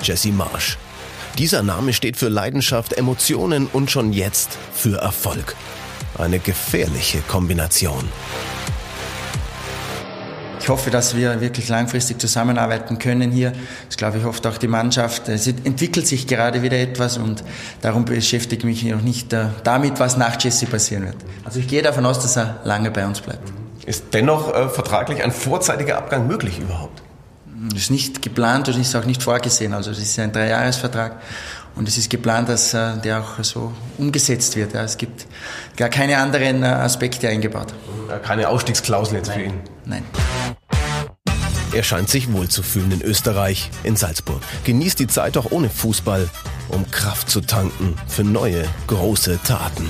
Jesse 0.01 0.31
Marsch. 0.31 0.77
Dieser 1.37 1.63
Name 1.63 1.93
steht 1.93 2.15
für 2.15 2.29
Leidenschaft, 2.29 2.93
Emotionen 2.93 3.67
und 3.73 3.91
schon 3.91 4.13
jetzt 4.13 4.57
für 4.73 4.99
Erfolg. 4.99 5.55
Eine 6.17 6.39
gefährliche 6.39 7.19
Kombination. 7.27 8.07
Ich 10.63 10.69
hoffe, 10.69 10.91
dass 10.91 11.13
wir 11.17 11.41
wirklich 11.41 11.67
langfristig 11.67 12.21
zusammenarbeiten 12.21 12.97
können 12.97 13.31
hier. 13.31 13.51
Das 13.87 13.97
glaube 13.97 14.19
ich 14.19 14.23
hofft 14.23 14.47
auch 14.47 14.57
die 14.57 14.69
Mannschaft. 14.69 15.27
Es 15.27 15.45
entwickelt 15.45 16.07
sich 16.07 16.25
gerade 16.25 16.61
wieder 16.61 16.79
etwas 16.79 17.17
und 17.17 17.43
darum 17.81 18.05
beschäftige 18.05 18.65
ich 18.69 18.83
mich 18.83 18.93
noch 18.93 19.01
nicht 19.01 19.33
äh, 19.33 19.47
damit, 19.65 19.99
was 19.99 20.15
nach 20.15 20.41
Jesse 20.41 20.65
passieren 20.65 21.03
wird. 21.03 21.17
Also 21.43 21.59
ich 21.59 21.67
gehe 21.67 21.81
davon 21.81 22.05
aus, 22.05 22.21
dass 22.21 22.37
er 22.37 22.61
lange 22.63 22.91
bei 22.91 23.05
uns 23.05 23.19
bleibt. 23.19 23.51
Ist 23.85 24.05
dennoch 24.13 24.55
äh, 24.55 24.69
vertraglich 24.69 25.21
ein 25.21 25.33
vorzeitiger 25.33 25.97
Abgang 25.97 26.27
möglich 26.27 26.57
überhaupt? 26.59 27.03
Das 27.73 27.81
ist 27.81 27.91
nicht 27.91 28.21
geplant 28.21 28.69
und 28.69 28.79
ist 28.79 28.95
auch 28.95 29.03
nicht 29.03 29.21
vorgesehen. 29.21 29.73
Also 29.73 29.89
das 29.89 29.99
ist 29.99 30.17
ein 30.17 30.31
Dreijahresvertrag 30.31 31.19
und 31.75 31.89
es 31.89 31.97
ist 31.97 32.09
geplant, 32.09 32.47
dass 32.47 32.73
äh, 32.73 32.97
der 33.03 33.19
auch 33.19 33.43
so 33.43 33.73
umgesetzt 33.97 34.55
wird. 34.55 34.73
Ja. 34.73 34.83
Es 34.83 34.97
gibt 34.97 35.25
gar 35.75 35.89
keine 35.89 36.19
anderen 36.19 36.63
äh, 36.63 36.67
Aspekte 36.67 37.27
eingebaut. 37.27 37.73
Keine 38.23 38.47
Ausstiegsklausel 38.47 39.17
jetzt 39.17 39.27
Nein. 39.27 39.39
für 39.39 39.45
ihn? 39.45 39.59
Nein. 39.85 40.03
Er 41.73 41.81
scheint 41.81 42.07
sich 42.07 42.31
wohlzufühlen 42.31 42.91
in 42.91 43.01
Österreich, 43.01 43.71
in 43.83 43.95
Salzburg. 43.95 44.41
Genießt 44.63 44.99
die 44.99 45.07
Zeit 45.07 45.37
auch 45.37 45.51
ohne 45.51 45.71
Fußball, 45.71 46.29
um 46.69 46.89
Kraft 46.91 47.31
zu 47.31 47.41
tanken 47.41 47.95
für 48.07 48.23
neue, 48.23 48.63
große 48.85 49.39
Taten. 49.43 49.89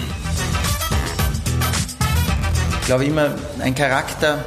Ich 2.79 2.85
glaube 2.85 3.03
immer, 3.03 3.35
ein 3.59 3.75
Charakter 3.75 4.43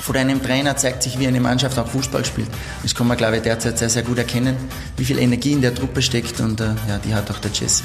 von 0.00 0.16
einem 0.16 0.40
Trainer 0.40 0.76
zeigt 0.76 1.02
sich, 1.02 1.18
wie 1.18 1.26
eine 1.26 1.40
Mannschaft 1.40 1.78
auch 1.78 1.86
Fußball 1.88 2.24
spielt. 2.24 2.48
Das 2.82 2.94
kann 2.94 3.08
man, 3.08 3.16
glaube 3.16 3.36
ich, 3.36 3.42
derzeit 3.42 3.78
sehr, 3.78 3.90
sehr 3.90 4.02
gut 4.02 4.18
erkennen, 4.18 4.56
wie 4.96 5.04
viel 5.04 5.18
Energie 5.18 5.52
in 5.52 5.62
der 5.62 5.74
Truppe 5.74 6.00
steckt 6.00 6.40
und 6.40 6.60
äh, 6.60 6.74
ja, 6.88 6.98
die 7.04 7.14
hat 7.14 7.30
auch 7.30 7.38
der 7.38 7.50
Jesse. 7.50 7.84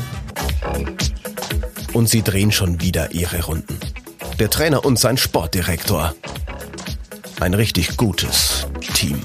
Und 1.93 2.10
sie 2.10 2.22
drehen 2.22 2.51
schon 2.51 2.79
wieder 2.81 3.12
ihre 3.12 3.43
Runden. 3.43 3.79
Der 4.39 4.51
Trainer 4.51 4.86
und 4.86 5.00
sein 5.00 5.17
Sportdirektor. 5.17 6.13
Ein 7.39 7.53
richtig 7.53 7.98
gutes 7.98 8.65
Team. 8.96 9.22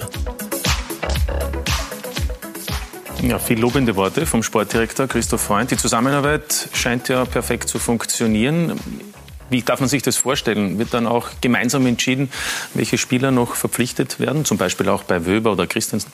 Ja, 3.22 3.38
viel 3.38 3.58
lobende 3.58 3.96
Worte 3.96 4.26
vom 4.26 4.42
Sportdirektor 4.42 5.06
Christoph 5.06 5.40
Freund. 5.40 5.70
Die 5.70 5.78
Zusammenarbeit 5.78 6.68
scheint 6.74 7.08
ja 7.08 7.24
perfekt 7.24 7.70
zu 7.70 7.78
funktionieren. 7.78 8.78
Wie 9.48 9.62
darf 9.62 9.80
man 9.80 9.88
sich 9.88 10.02
das 10.02 10.16
vorstellen? 10.16 10.78
Wird 10.78 10.92
dann 10.92 11.06
auch 11.06 11.28
gemeinsam 11.40 11.86
entschieden, 11.86 12.30
welche 12.74 12.98
Spieler 12.98 13.30
noch 13.30 13.54
verpflichtet 13.54 14.20
werden, 14.20 14.44
zum 14.44 14.58
Beispiel 14.58 14.90
auch 14.90 15.04
bei 15.04 15.24
Wöber 15.24 15.52
oder 15.52 15.66
Christensen? 15.66 16.12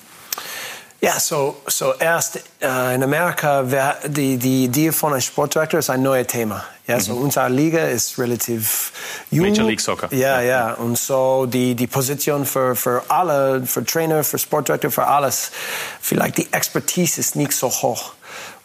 Ja, 1.00 1.21
so, 1.21 1.57
so 1.69 1.95
erst 1.95 2.40
äh, 2.61 2.95
in 2.97 3.05
Amerika, 3.05 3.71
wär, 3.71 3.99
die, 4.05 4.37
die 4.37 4.64
Idee 4.64 4.90
von 4.90 5.12
einem 5.12 5.21
Sportdirektor 5.21 5.78
ist 5.78 5.90
ein 5.90 6.02
neues 6.02 6.26
Thema. 6.26 6.64
Ja, 6.88 6.97
mhm. 6.97 7.00
so 7.00 7.14
unsere 7.14 7.49
Liga 7.49 7.85
ist 7.87 8.19
relativ 8.19 8.93
jung. 9.31 9.49
Major 9.49 9.64
League 9.64 9.81
Soccer. 9.81 10.12
Ja, 10.12 10.40
ja. 10.40 10.73
Und 10.73 10.99
so 10.99 11.47
die, 11.47 11.76
die 11.76 11.87
Position 11.87 12.45
für, 12.45 12.75
für 12.75 13.05
alle, 13.09 13.64
für 13.64 13.85
Trainer, 13.85 14.25
für 14.25 14.38
Sportdirektor, 14.38 14.90
für 14.90 15.07
alles, 15.07 15.52
vielleicht 16.00 16.38
die 16.38 16.52
Expertise 16.52 17.21
ist 17.21 17.37
nicht 17.37 17.52
so 17.52 17.71
hoch. 17.71 18.14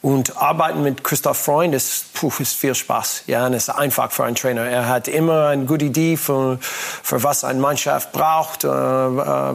Und 0.03 0.35
arbeiten 0.35 0.83
mit 0.83 1.01
Christoph 1.01 1.37
Freund 1.37 1.73
ist, 1.73 2.13
puh, 2.13 2.29
ist 2.39 2.55
viel 2.55 2.75
Spaß. 2.75 3.23
Ja, 3.27 3.45
und 3.45 3.53
ist 3.53 3.69
einfach 3.69 4.11
für 4.11 4.25
einen 4.25 4.35
Trainer. 4.35 4.65
Er 4.65 4.89
hat 4.89 5.07
immer 5.07 5.47
eine 5.47 5.63
gute 5.63 5.85
Idee 5.85 6.17
für, 6.17 6.57
für 6.59 7.23
was 7.23 7.45
eine 7.45 7.61
Mannschaft 7.61 8.11
braucht, 8.11 8.65
äh, 8.65 8.67
äh, 8.67 9.53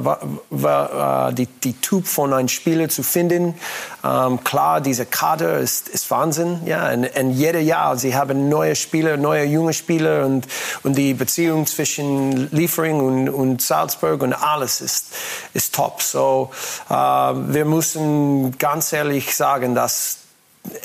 die, 1.35 1.47
die 1.47 1.75
Typ 1.75 2.07
von 2.07 2.33
einem 2.33 2.49
Spieler 2.49 2.89
zu 2.89 3.03
finden. 3.03 3.57
Ähm, 4.03 4.43
klar, 4.43 4.81
diese 4.81 5.05
Kader 5.05 5.59
ist, 5.59 5.91
ist 5.91 6.11
Wahnsinn. 6.11 6.63
Ja, 6.65 6.93
und, 6.93 7.15
und 7.15 7.33
jedes 7.33 7.67
Jahr, 7.67 7.99
sie 7.99 8.17
haben 8.17 8.49
neue 8.49 8.75
Spieler, 8.75 9.19
neue 9.19 9.45
junge 9.45 9.75
Spieler 9.75 10.25
und, 10.25 10.47
und 10.83 10.97
die 10.97 11.13
Beziehung 11.13 11.67
zwischen 11.67 12.51
Liefering 12.53 13.01
und, 13.01 13.29
und 13.29 13.61
Salzburg 13.61 14.23
und 14.23 14.33
alles 14.33 14.81
ist, 14.81 15.13
ist 15.53 15.75
top. 15.75 16.01
So, 16.01 16.53
äh, 16.89 16.95
wir 16.95 17.67
müssen 17.67 18.57
ganz 18.57 18.95
ehrlich 18.95 19.37
sagen, 19.37 19.75
dass 19.75 20.21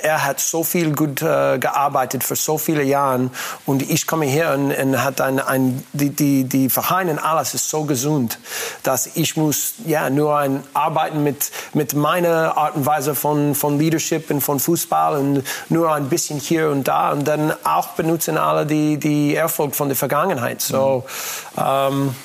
er 0.01 0.23
hat 0.23 0.39
so 0.39 0.63
viel 0.63 0.93
gut 0.93 1.21
äh, 1.21 1.57
gearbeitet 1.59 2.23
für 2.23 2.35
so 2.35 2.57
viele 2.57 2.83
Jahre 2.83 3.29
und 3.65 3.81
ich 3.81 4.07
komme 4.07 4.25
hier 4.25 4.51
und, 4.51 4.73
und 4.73 5.03
hat 5.03 5.21
ein, 5.21 5.39
ein 5.39 5.83
die, 5.93 6.09
die, 6.09 6.43
die 6.45 6.69
Verein 6.69 7.09
und 7.09 7.19
alles 7.19 7.53
ist 7.53 7.69
so 7.69 7.83
gesund, 7.83 8.39
dass 8.83 9.15
ich 9.15 9.37
muss 9.37 9.73
ja 9.85 10.09
nur 10.09 10.37
ein 10.37 10.63
arbeiten 10.73 11.23
mit, 11.23 11.51
mit 11.73 11.93
meiner 11.93 12.57
Art 12.57 12.75
und 12.75 12.85
Weise 12.85 13.15
von, 13.15 13.55
von 13.55 13.79
Leadership 13.79 14.29
und 14.29 14.41
von 14.41 14.59
Fußball 14.59 15.17
und 15.17 15.43
nur 15.69 15.93
ein 15.93 16.09
bisschen 16.09 16.39
hier 16.39 16.69
und 16.69 16.87
da 16.87 17.11
und 17.11 17.27
dann 17.27 17.53
auch 17.63 17.89
benutzen 17.89 18.37
alle 18.37 18.65
die, 18.65 18.97
die 18.97 19.35
Erfolg 19.35 19.75
von 19.75 19.89
der 19.89 19.97
Vergangenheit. 19.97 20.61
So, 20.61 21.03
mhm. 21.55 21.63
ähm, 21.63 22.15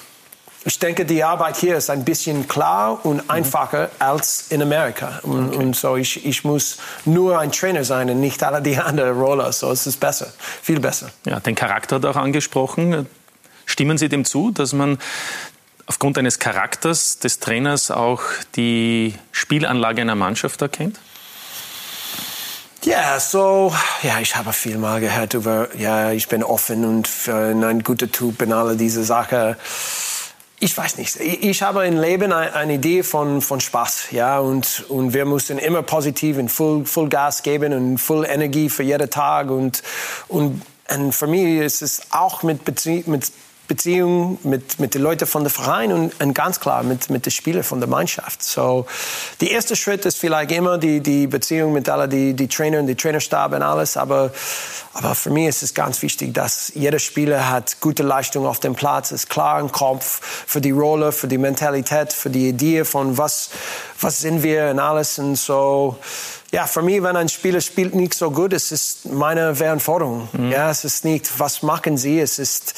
ich 0.65 0.79
denke, 0.79 1.05
die 1.05 1.23
Arbeit 1.23 1.57
hier 1.57 1.77
ist 1.77 1.89
ein 1.89 2.05
bisschen 2.05 2.49
klar 2.49 3.05
und 3.05 3.25
mhm. 3.25 3.31
einfacher 3.31 3.91
als 3.99 4.47
in 4.51 4.61
Amerika. 4.61 5.21
Und, 5.23 5.49
okay. 5.49 5.57
und, 5.57 5.77
so 5.77 5.97
ich, 5.97 6.27
ich 6.27 6.45
muss 6.45 6.79
nur 7.05 7.39
ein 7.39 7.53
Trainer 7.53 7.85
sein 7.85 8.11
und 8.11 8.21
nicht 8.21 8.43
alle 8.43 8.61
die 8.61 8.77
anderen 8.79 9.19
Roller. 9.19 9.53
So 9.53 9.71
es 9.71 9.87
ist 9.87 10.01
besser, 10.01 10.33
viel 10.63 10.81
besser. 10.81 11.11
Ja, 11.25 11.41
den 11.41 11.55
Charakter 11.55 11.97
hat 11.97 12.05
auch 12.05 12.17
angesprochen. 12.17 13.07
Stimmen 13.67 13.99
Sie 13.99 14.09
dem 14.09 14.25
zu, 14.25 14.51
dass 14.51 14.73
man 14.73 14.99
aufgrund 15.87 16.19
eines 16.19 16.39
Charakters 16.39 17.19
des 17.19 17.39
Trainers 17.39 17.91
auch 17.91 18.23
die 18.57 19.15
Spielanlage 19.33 20.03
einer 20.03 20.15
Mannschaft 20.15 20.61
erkennt? 20.61 20.99
Ja, 22.85 23.19
so, 23.19 23.75
ja, 24.03 24.21
ich 24.21 24.37
habe 24.37 24.53
viel 24.53 24.79
mal 24.79 25.01
gehört 25.01 25.35
über, 25.35 25.69
ja, 25.77 26.13
ich 26.13 26.29
bin 26.29 26.45
offen 26.45 26.85
und 26.85 27.09
ein 27.29 27.83
guter 27.83 28.11
Typ 28.11 28.41
und 28.43 28.53
alle 28.53 28.77
diese 28.77 29.03
Sachen 29.03 29.57
ich 30.61 30.77
weiß 30.77 30.99
nicht. 30.99 31.17
Ich 31.21 31.63
habe 31.63 31.87
im 31.87 32.01
Leben 32.01 32.33
eine 32.33 32.75
Idee 32.75 33.03
von, 33.03 33.41
von 33.41 33.61
Spaß, 33.61 34.11
ja, 34.11 34.41
und, 34.41 34.85
und 34.89 35.15
wir 35.15 35.25
müssen 35.25 35.59
immer 35.59 35.83
positiv 35.83 36.37
und 36.37 36.49
voll, 36.49 36.85
voll 36.85 37.09
Gas 37.09 37.43
geben 37.43 37.73
und 37.73 37.99
voll 37.99 38.27
Energie 38.27 38.69
für 38.69 38.83
jeden 38.83 39.09
Tag 39.09 39.51
und, 39.51 39.83
und, 40.27 40.63
und 40.93 41.13
für 41.13 41.29
mich 41.29 41.61
ist 41.61 41.83
es 41.83 42.03
auch 42.11 42.43
mit, 42.43 42.65
Bezie 42.65 43.05
mit 43.07 43.31
Beziehung 43.69 44.39
mit, 44.45 44.81
mit 44.81 44.95
den 44.95 45.03
Leuten 45.03 45.27
von 45.27 45.45
der 45.45 45.51
Verein 45.51 45.93
und, 45.93 46.21
und 46.21 46.35
ganz 46.35 46.59
klar 46.59 46.83
mit, 46.83 47.11
mit 47.11 47.27
den 47.27 47.31
Spielern 47.31 47.63
von 47.63 47.81
der 47.81 47.89
Mannschaft. 47.89 48.43
So, 48.43 48.87
der 49.43 49.51
erste 49.51 49.77
Schritt 49.77 50.07
ist 50.07 50.19
vielleicht 50.19 50.51
immer 50.53 50.79
die, 50.79 51.01
die 51.01 51.27
Beziehung 51.27 51.75
mit 51.75 51.89
allen, 51.89 52.09
die, 52.09 52.33
die 52.33 52.49
Trainer 52.49 52.81
und 52.81 52.87
die 52.87 52.95
Trainerstab 52.95 53.53
und 53.53 53.63
alles. 53.63 53.99
Aber, 53.99 54.33
aber 54.95 55.15
für 55.15 55.29
mich 55.31 55.49
ist 55.49 55.63
es 55.63 55.75
ganz 55.75 56.01
wichtig, 56.01 56.33
dass 56.33 56.73
jeder 56.75 56.99
Spieler 56.99 57.51
hat 57.51 57.79
gute 57.81 58.03
Leistung 58.03 58.47
auf 58.47 58.59
dem 58.59 58.75
Platz, 58.75 59.13
ist 59.13 59.29
klar 59.29 59.61
im 59.61 59.71
Kopf 59.71 60.21
für 60.47 60.63
die 60.63 60.71
Rolle, 60.71 61.13
für 61.13 61.29
die 61.29 61.39
Mentalität, 61.39 62.15
für 62.15 62.31
die 62.31 62.49
Idee 62.49 62.85
von 62.85 63.19
was, 63.19 63.51
was 64.01 64.21
sind 64.21 64.43
wir 64.43 64.71
und 64.71 64.79
alles. 64.79 65.19
Und 65.19 65.37
so, 65.37 65.99
ja, 66.51 66.67
für 66.67 66.81
mich, 66.81 67.03
wenn 67.03 67.17
ein 67.17 67.29
Spieler 67.29 67.61
spielt 67.61 67.95
nicht 67.95 68.15
so 68.15 68.31
gut, 68.31 68.55
es 68.55 68.73
ist 68.73 69.05
meine 69.07 69.55
Verantwortung. 69.55 70.29
Mhm. 70.33 70.51
Ja, 70.51 70.71
es 70.71 70.85
ist 70.85 71.05
nicht, 71.05 71.39
was 71.39 71.63
machen 71.63 71.99
Sie? 71.99 72.19
Es 72.21 72.39
ist, 72.39 72.75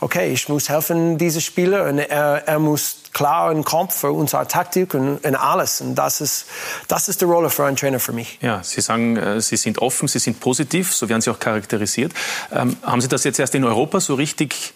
okay, 0.00 0.32
ich 0.32 0.48
muss 0.48 0.68
helfen, 0.68 1.16
diese 1.16 1.40
Spieler, 1.40 1.88
und 1.88 1.98
er, 1.98 2.46
er 2.46 2.58
muss 2.58 2.96
klar 3.14 3.50
im 3.50 3.64
Kopf 3.64 4.00
für 4.00 4.12
unsere 4.12 4.46
Taktik 4.46 4.92
und, 4.92 5.24
und, 5.24 5.34
alles. 5.36 5.80
Und 5.80 5.94
das 5.94 6.20
ist, 6.20 6.46
das 6.88 7.08
ist 7.08 7.22
die 7.22 7.24
Rolle 7.24 7.48
für 7.48 7.64
einen 7.64 7.76
Trainer 7.76 7.98
für 7.98 8.12
mich. 8.12 8.38
Ja, 8.42 8.62
Sie 8.62 8.82
sagen, 8.82 9.16
äh, 9.16 9.40
Sie 9.40 9.56
sind 9.56 9.78
offen, 9.78 10.06
Sie 10.06 10.18
sind 10.18 10.40
positiv, 10.40 10.92
so 10.92 11.08
werden 11.08 11.22
Sie 11.22 11.30
auch 11.30 11.38
charakterisiert. 11.38 12.12
Ähm, 12.52 12.76
haben 12.82 13.00
Sie 13.00 13.08
das 13.08 13.24
jetzt 13.24 13.38
erst 13.38 13.54
in 13.54 13.64
Europa 13.64 14.00
so 14.00 14.14
richtig 14.14 14.74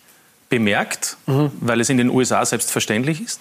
bemerkt, 0.48 1.18
mhm. 1.26 1.50
weil 1.60 1.82
es 1.82 1.90
in 1.90 1.98
den 1.98 2.08
USA 2.08 2.46
selbstverständlich 2.46 3.20
ist? 3.20 3.40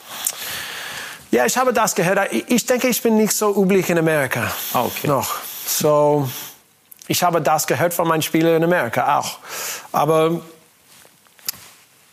Ja, 1.32 1.46
ich 1.46 1.58
habe 1.58 1.74
das 1.74 1.96
gehört. 1.96 2.32
Ich 2.32 2.66
denke, 2.66 2.88
ich 2.88 3.02
bin 3.02 3.18
nicht 3.18 3.34
so 3.34 3.54
üblich 3.56 3.90
in 3.90 3.98
Amerika. 3.98 4.52
Ah, 4.74 4.86
okay. 4.86 5.08
Noch. 5.08 5.36
So, 5.66 6.30
ich 7.08 7.22
habe 7.24 7.42
das 7.42 7.68
gehört 7.68 7.94
von 7.94 8.08
meinen 8.08 8.22
Spielern 8.22 8.56
in 8.56 8.64
Amerika 8.64 9.20
auch. 9.20 9.40
Aber 9.92 10.42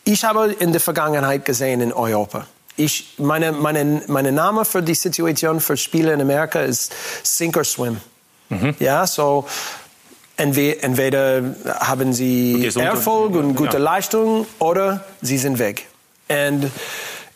ich 0.04 0.24
habe 0.24 0.52
in 0.52 0.72
der 0.72 0.80
Vergangenheit 0.80 1.44
gesehen 1.44 1.80
in 1.80 1.92
Europa. 1.92 2.46
Ich, 2.76 3.14
meine, 3.18 3.52
meine, 3.52 4.02
meine 4.08 4.32
Name 4.32 4.64
für 4.64 4.82
die 4.82 4.94
Situation 4.94 5.60
für 5.60 5.76
Spiele 5.76 6.12
in 6.12 6.20
Amerika 6.20 6.60
ist 6.60 6.92
Sink 7.22 7.56
or 7.56 7.64
Swim. 7.64 8.00
Mhm. 8.48 8.74
Ja, 8.80 9.06
so 9.06 9.46
entweder 10.36 11.54
haben 11.78 12.12
sie 12.12 12.72
Erfolg 12.76 13.36
und 13.36 13.54
gute 13.54 13.76
ja. 13.76 13.82
Leistung 13.82 14.46
oder 14.58 15.04
sie 15.22 15.38
sind 15.38 15.58
weg. 15.60 15.86
Und 16.28 16.70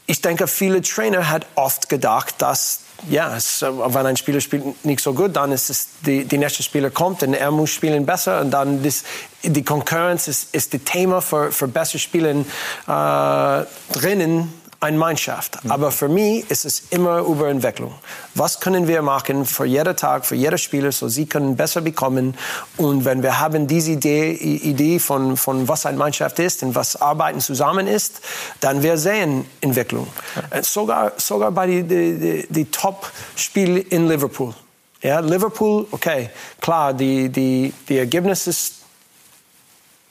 ich 0.08 0.22
denke, 0.22 0.48
viele 0.48 0.80
Trainer 0.80 1.28
hat 1.28 1.46
oft 1.54 1.88
gedacht, 1.90 2.36
dass 2.38 2.80
ja, 3.08 3.36
wenn 3.60 4.06
ein 4.06 4.16
Spieler 4.16 4.40
spielt 4.40 4.84
nicht 4.84 5.00
so 5.00 5.14
gut, 5.14 5.36
dann 5.36 5.52
ist 5.52 5.70
es 5.70 5.88
die, 6.04 6.24
die 6.24 6.38
nächste 6.38 6.64
Spieler 6.64 6.90
kommt 6.90 7.22
und 7.22 7.34
er 7.34 7.50
muss 7.52 7.70
spielen 7.70 8.06
besser 8.06 8.40
und 8.40 8.50
dann 8.50 8.82
das, 8.82 9.04
die 9.44 9.62
Konkurrenz 9.62 10.26
ist, 10.26 10.52
ist 10.54 10.74
das 10.74 10.80
Thema 10.84 11.20
für, 11.20 11.52
für 11.52 11.68
besser 11.68 11.98
Spielen 11.98 12.40
äh, 12.88 13.64
drinnen 13.92 14.52
eine 14.80 14.97
Mannschaft. 14.97 15.58
Aber 15.68 15.90
für 15.90 16.08
mich 16.08 16.49
ist 16.50 16.64
es 16.64 16.85
immer 16.90 17.18
über 17.20 17.49
Entwicklung. 17.49 17.92
Was 18.35 18.61
können 18.61 18.87
wir 18.87 19.02
machen 19.02 19.44
für 19.44 19.64
jeden 19.64 19.97
Tag, 19.97 20.25
für 20.25 20.37
jeden 20.37 20.56
Spieler, 20.56 20.92
so 20.92 21.08
sie 21.08 21.26
können 21.26 21.56
besser 21.56 21.80
bekommen. 21.80 22.37
Und 22.76 23.04
wenn 23.04 23.23
wir 23.23 23.40
haben 23.40 23.66
diese 23.66 23.92
Idee, 23.92 24.32
Idee 24.32 25.00
von, 25.00 25.37
von 25.37 25.66
was 25.66 25.85
eine 25.85 25.99
Mannschaft 25.99 26.38
ist 26.38 26.62
und 26.62 26.76
was 26.76 27.00
Arbeiten 27.00 27.40
zusammen 27.40 27.88
ist, 27.88 28.20
dann 28.61 28.82
wir 28.82 28.97
sehen 28.99 29.47
Entwicklung. 29.61 30.06
Sogar, 30.62 31.12
sogar 31.16 31.50
bei 31.50 31.66
die, 31.66 31.82
die, 31.82 32.47
die 32.49 32.64
Top-Spiel 32.66 33.78
in 33.78 34.08
Liverpool. 34.08 34.54
Ja, 35.02 35.20
Liverpool, 35.20 35.87
okay, 35.90 36.30
klar, 36.61 36.92
die, 36.92 37.28
die, 37.28 37.73
die 37.88 37.99
Ergebnis 37.99 38.47
ist 38.47 38.75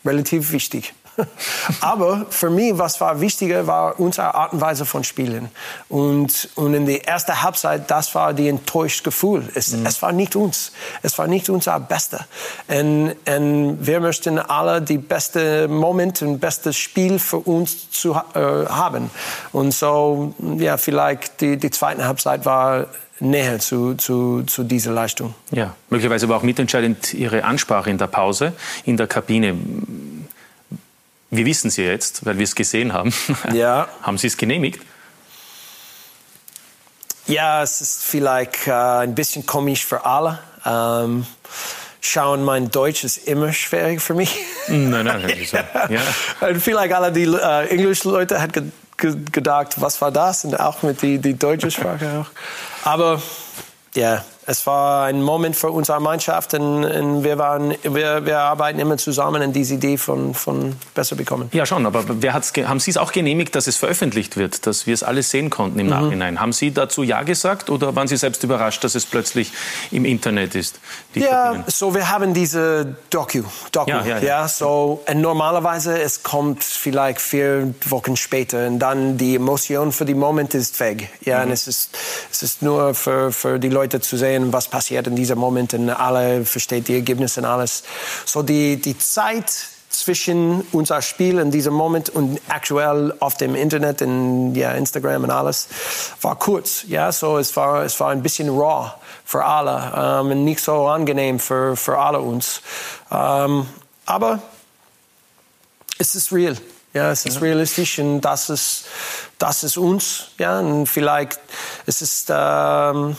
relativ 0.05 0.51
wichtig. 0.51 0.93
Aber 1.81 2.25
für 2.29 2.49
mich, 2.49 2.77
was 2.77 2.99
war 3.01 3.19
wichtiger, 3.19 3.67
war 3.67 3.99
unsere 3.99 4.33
Art 4.33 4.53
und 4.53 4.61
Weise 4.61 4.85
von 4.85 5.03
Spielen. 5.03 5.49
Und, 5.89 6.49
und 6.55 6.73
in 6.73 6.85
der 6.85 7.07
ersten 7.07 7.41
Halbzeit, 7.41 7.89
das 7.89 8.13
war 8.15 8.33
die 8.33 8.47
enttäuschte 8.47 9.03
Gefühl. 9.03 9.49
Es, 9.55 9.73
mhm. 9.73 9.85
es 9.85 10.01
war 10.01 10.11
nicht 10.11 10.35
uns. 10.35 10.71
Es 11.01 11.17
war 11.17 11.27
nicht 11.27 11.49
unser 11.49 11.79
Beste. 11.79 12.25
Und, 12.67 13.15
und 13.25 13.77
wir 13.85 13.99
möchten 13.99 14.39
alle 14.39 14.81
die 14.81 14.97
beste 14.97 15.67
Moment 15.67 16.21
und 16.21 16.39
beste 16.39 16.73
Spiel 16.73 17.19
für 17.19 17.37
uns 17.37 17.89
zu 17.91 18.13
äh, 18.13 18.65
haben. 18.67 19.09
Und 19.51 19.73
so, 19.73 20.33
ja, 20.57 20.77
vielleicht 20.77 21.41
die, 21.41 21.57
die 21.57 21.71
zweite 21.71 22.05
Halbzeit 22.05 22.45
war 22.45 22.87
näher 23.19 23.59
zu, 23.59 23.95
zu, 23.95 24.43
zu 24.43 24.63
dieser 24.63 24.91
Leistung. 24.91 25.33
Ja, 25.51 25.73
möglicherweise 25.89 26.25
aber 26.25 26.37
auch 26.37 26.43
mitentscheidend 26.43 27.13
Ihre 27.13 27.43
Ansprache 27.43 27.89
in 27.89 27.97
der 27.97 28.07
Pause, 28.07 28.53
in 28.85 28.97
der 28.97 29.07
Kabine. 29.07 29.55
Wir 31.29 31.45
wissen 31.45 31.69
Sie 31.69 31.83
jetzt, 31.83 32.25
weil 32.25 32.37
wir 32.37 32.43
es 32.43 32.55
gesehen 32.55 32.93
haben. 32.93 33.13
Ja. 33.53 33.87
haben 34.01 34.17
Sie 34.17 34.27
es 34.27 34.37
genehmigt? 34.37 34.81
Ja, 37.27 37.61
es 37.61 37.81
ist 37.81 38.03
vielleicht 38.03 38.67
äh, 38.67 38.71
ein 38.71 39.13
bisschen 39.13 39.45
komisch 39.45 39.85
für 39.85 40.05
alle. 40.05 40.39
Ähm, 40.65 41.25
schauen, 41.99 42.45
mein 42.45 42.71
Deutsch 42.71 43.03
ist 43.03 43.27
immer 43.27 43.51
schwierig 43.51 44.01
für 44.01 44.13
mich. 44.13 44.33
Nein, 44.67 45.05
nein, 45.05 45.21
so. 45.45 45.57
ja. 45.57 46.01
Und 46.39 46.61
vielleicht 46.61 46.93
alle 46.93 47.11
die 47.11 47.25
äh, 47.25 47.67
Englisch-Leute 47.67 48.41
hat 48.41 48.53
ge 48.53 48.63
ge 48.97 49.15
gedacht, 49.31 49.79
was 49.79 50.01
war 50.01 50.11
das? 50.11 50.45
Und 50.45 50.59
auch 50.59 50.81
mit 50.83 51.01
die, 51.01 51.19
die 51.19 51.35
deutsche 51.37 51.69
Sprache 51.69 52.25
auch. 52.25 52.87
Aber 52.87 53.21
ja, 53.93 54.23
es 54.49 54.65
war 54.65 55.05
ein 55.05 55.21
Moment 55.21 55.57
für 55.57 55.71
unsere 55.71 55.99
Mannschaft 55.99 56.53
und, 56.53 56.85
und 56.85 57.23
wir, 57.25 57.37
waren, 57.37 57.75
wir, 57.83 58.25
wir, 58.25 58.39
arbeiten 58.39 58.79
immer 58.79 58.95
zusammen 58.95 59.41
an 59.41 59.51
diese 59.51 59.73
Idee 59.73 59.97
von, 59.97 60.33
von 60.33 60.77
besser 60.95 61.17
bekommen. 61.17 61.49
Ja, 61.51 61.65
schon, 61.65 61.85
aber 61.85 62.05
haben 62.05 62.79
Sie 62.79 62.89
es 62.89 62.95
auch 62.95 63.11
genehmigt, 63.11 63.55
dass 63.55 63.67
es 63.67 63.75
veröffentlicht 63.75 64.37
wird, 64.37 64.65
dass 64.65 64.87
wir 64.87 64.93
es 64.93 65.03
alles 65.03 65.31
sehen 65.31 65.49
konnten 65.49 65.79
im 65.79 65.87
mhm. 65.87 65.91
Nachhinein? 65.91 66.39
Haben 66.39 66.53
Sie 66.53 66.71
dazu 66.71 67.03
Ja 67.03 67.23
gesagt 67.23 67.69
oder 67.69 67.93
waren 67.97 68.07
Sie 68.07 68.15
selbst 68.15 68.41
überrascht, 68.45 68.85
dass 68.85 68.95
es 68.95 69.05
plötzlich 69.05 69.51
im 69.91 70.05
Internet 70.05 70.55
ist? 70.55 70.79
ja, 71.13 71.65
so 71.67 71.93
wir 71.93 72.09
haben 72.09 72.33
diese 72.33 72.95
Doku, 73.09 73.43
Doku 73.73 73.89
ja, 73.89 74.05
ja, 74.05 74.17
ja. 74.19 74.23
ja 74.23 74.47
so 74.47 75.03
normalerweise 75.13 75.99
es 75.99 76.23
kommt 76.23 76.63
vielleicht 76.63 77.19
vier 77.19 77.73
Wochen 77.85 78.15
später 78.15 78.67
und 78.67 78.79
dann 78.79 79.17
die 79.17 79.35
Emotion 79.35 79.91
für 79.91 80.05
den 80.05 80.19
Moment 80.19 80.53
ist 80.53 80.79
weg. 80.79 81.09
Ja, 81.25 81.39
mhm. 81.39 81.47
und 81.47 81.51
es 81.51 81.67
ist, 81.67 81.97
es 82.31 82.43
ist 82.43 82.61
nur 82.61 82.93
für, 82.93 83.33
für 83.33 83.59
die 83.59 83.69
Leute 83.69 83.99
zu 83.99 84.15
sehen, 84.15 84.36
was 84.53 84.67
passiert 84.67 85.07
in 85.07 85.15
diesem 85.15 85.37
Moment 85.37 85.73
und 85.73 85.89
alle 85.89 86.45
versteht 86.45 86.87
die 86.87 86.95
Ergebnisse 86.95 87.41
und 87.41 87.45
alles. 87.45 87.83
So 88.25 88.43
die, 88.43 88.77
die 88.77 88.97
Zeit 88.97 89.51
zwischen 89.89 90.61
unser 90.71 91.01
Spiel 91.01 91.39
in 91.39 91.51
diesem 91.51 91.73
Moment 91.73 92.09
und 92.09 92.39
aktuell 92.49 93.13
auf 93.19 93.35
dem 93.35 93.55
Internet 93.55 94.01
und 94.01 94.53
ja, 94.55 94.71
Instagram 94.73 95.23
und 95.23 95.31
alles 95.31 95.67
war 96.21 96.37
kurz. 96.37 96.83
Ja, 96.87 97.11
so 97.11 97.37
es 97.37 97.55
war, 97.55 97.83
es 97.83 97.99
war 97.99 98.11
ein 98.11 98.21
bisschen 98.21 98.49
raw 98.49 98.91
für 99.25 99.43
alle 99.43 99.93
ähm, 99.95 100.31
und 100.31 100.43
nicht 100.43 100.61
so 100.61 100.87
angenehm 100.87 101.39
für, 101.39 101.75
für 101.75 101.97
alle 101.97 102.19
uns. 102.19 102.61
Ähm, 103.11 103.65
aber 104.05 104.39
es 105.97 106.15
ist 106.15 106.31
real. 106.31 106.57
Ja, 106.93 107.11
es 107.11 107.25
ist 107.25 107.41
realistisch 107.41 107.99
und 107.99 108.21
das 108.21 108.49
ist, 108.49 108.85
das 109.37 109.63
ist 109.63 109.77
uns. 109.77 110.27
Ja, 110.37 110.59
und 110.59 110.87
vielleicht 110.87 111.39
es 111.85 112.01
ist 112.01 112.27
ähm, 112.29 113.15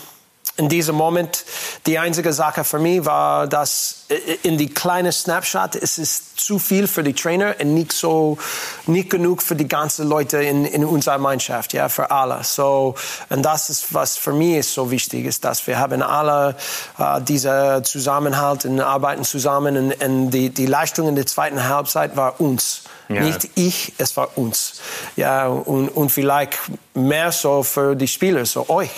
in 0.58 0.68
diesem 0.68 0.96
Moment 0.96 1.44
die 1.86 1.98
einzige 1.98 2.32
Sache 2.32 2.64
für 2.64 2.80
mich 2.80 3.04
war, 3.04 3.46
dass 3.46 4.06
in 4.42 4.58
die 4.58 4.68
kleine 4.68 5.12
Snapshot 5.12 5.76
es 5.76 5.98
ist 5.98 6.40
zu 6.40 6.58
viel 6.58 6.88
für 6.88 7.04
die 7.04 7.12
Trainer 7.12 7.54
und 7.60 7.74
nicht 7.74 7.92
so 7.92 8.38
nicht 8.86 9.08
genug 9.08 9.40
für 9.42 9.54
die 9.54 9.68
ganzen 9.68 10.08
Leute 10.08 10.38
in, 10.38 10.64
in 10.64 10.84
unserer 10.84 11.18
Mannschaft, 11.18 11.72
ja, 11.74 11.88
für 11.88 12.10
alle. 12.10 12.42
So 12.42 12.96
und 13.28 13.42
das 13.42 13.70
ist 13.70 13.94
was 13.94 14.16
für 14.16 14.32
mich 14.32 14.56
ist 14.56 14.74
so 14.74 14.90
wichtig 14.90 15.26
ist, 15.26 15.44
dass 15.44 15.64
wir 15.68 15.78
haben 15.78 16.02
alle 16.02 16.56
äh, 16.98 17.20
dieser 17.20 17.84
Zusammenhalt 17.84 18.64
und 18.64 18.80
arbeiten 18.80 19.22
zusammen 19.22 19.76
und, 19.76 20.02
und 20.02 20.30
die 20.30 20.50
die 20.50 20.66
Leistung 20.66 21.08
in 21.08 21.14
der 21.14 21.26
zweiten 21.26 21.68
Halbzeit 21.68 22.16
war 22.16 22.40
uns. 22.40 22.82
Ja. 23.08 23.22
Nicht 23.22 23.48
ich, 23.54 23.94
es 23.96 24.16
war 24.16 24.36
uns. 24.36 24.80
Ja, 25.16 25.46
und, 25.46 25.88
und 25.88 26.10
vielleicht 26.10 26.58
mehr 26.94 27.32
so 27.32 27.62
für 27.62 27.96
die 27.96 28.08
Spieler, 28.08 28.44
so 28.44 28.68
euch. 28.68 28.90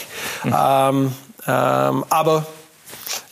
Mhm. 0.43 0.57
Ähm, 0.59 1.12
ähm, 1.47 2.04
aber 2.09 2.47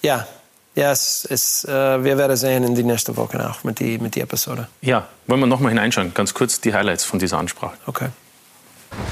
ja, 0.03 0.27
ja 0.75 0.93
es, 0.93 1.27
es, 1.29 1.65
äh, 1.65 2.05
wir 2.05 2.19
werden 2.19 2.37
sehen 2.37 2.65
in 2.65 2.75
die 2.75 2.85
nächsten 2.85 3.17
Wochen 3.17 3.41
auch 3.41 3.65
mit 3.65 3.81
der 3.81 4.01
mit 4.01 4.15
die 4.15 4.21
Episode. 4.21 4.69
Ja, 4.81 5.07
wollen 5.27 5.41
wir 5.41 5.47
noch 5.47 5.61
mal 5.61 5.71
hineinschauen, 5.71 6.15
ganz 6.15 6.35
kurz 6.35 6.61
die 6.61 6.73
Highlights 6.73 7.05
von 7.05 7.19
dieser 7.19 7.39
Ansprache. 7.39 7.77
Okay. 7.87 8.09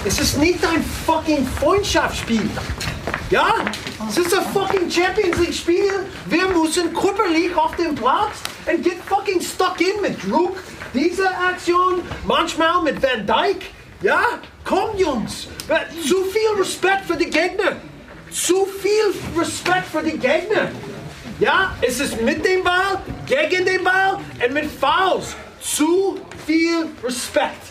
Es 0.04 0.18
ist 0.20 0.38
nicht 0.38 0.64
ein 0.64 0.82
fucking 1.04 1.46
Freundschaftsspiel. 1.60 2.48
Ja? 3.30 3.54
Es 4.08 4.18
ist 4.18 4.34
ein 4.34 4.44
fucking 4.52 4.90
Champions 4.90 5.38
League 5.38 5.54
Spiel. 5.54 5.92
Wir 6.26 6.48
müssen 6.48 6.92
körperlich 6.94 7.54
auf 7.56 7.74
dem 7.76 7.94
Platz 7.94 8.36
und 8.66 8.82
get 8.82 8.98
fucking 9.06 9.40
stuck 9.40 9.80
in 9.80 10.00
mit 10.00 10.22
Druck. 10.22 10.56
Diese 10.94 11.28
Aktion, 11.28 12.02
manchmal 12.24 12.82
mit 12.82 13.02
Van 13.02 13.26
Dyke. 13.26 13.66
Ja? 14.00 14.22
Komm, 14.64 14.96
Jungs. 14.96 15.48
Zu 16.06 16.24
viel 16.24 16.58
Respekt 16.58 17.04
für 17.06 17.16
die 17.16 17.28
Gegner 17.30 17.76
zu 18.30 18.66
viel 18.66 19.40
Respekt 19.40 19.86
für 19.86 20.02
die 20.02 20.18
Gegner. 20.18 20.70
Ja, 21.38 21.74
es 21.82 22.00
ist 22.00 22.20
mit 22.22 22.44
dem 22.44 22.64
Ball, 22.64 23.00
gegen 23.26 23.64
den 23.64 23.84
Ball 23.84 24.18
und 24.44 24.54
mit 24.54 24.70
Fouls. 24.70 25.36
Zu 25.60 26.18
viel 26.46 26.86
Respekt. 27.02 27.62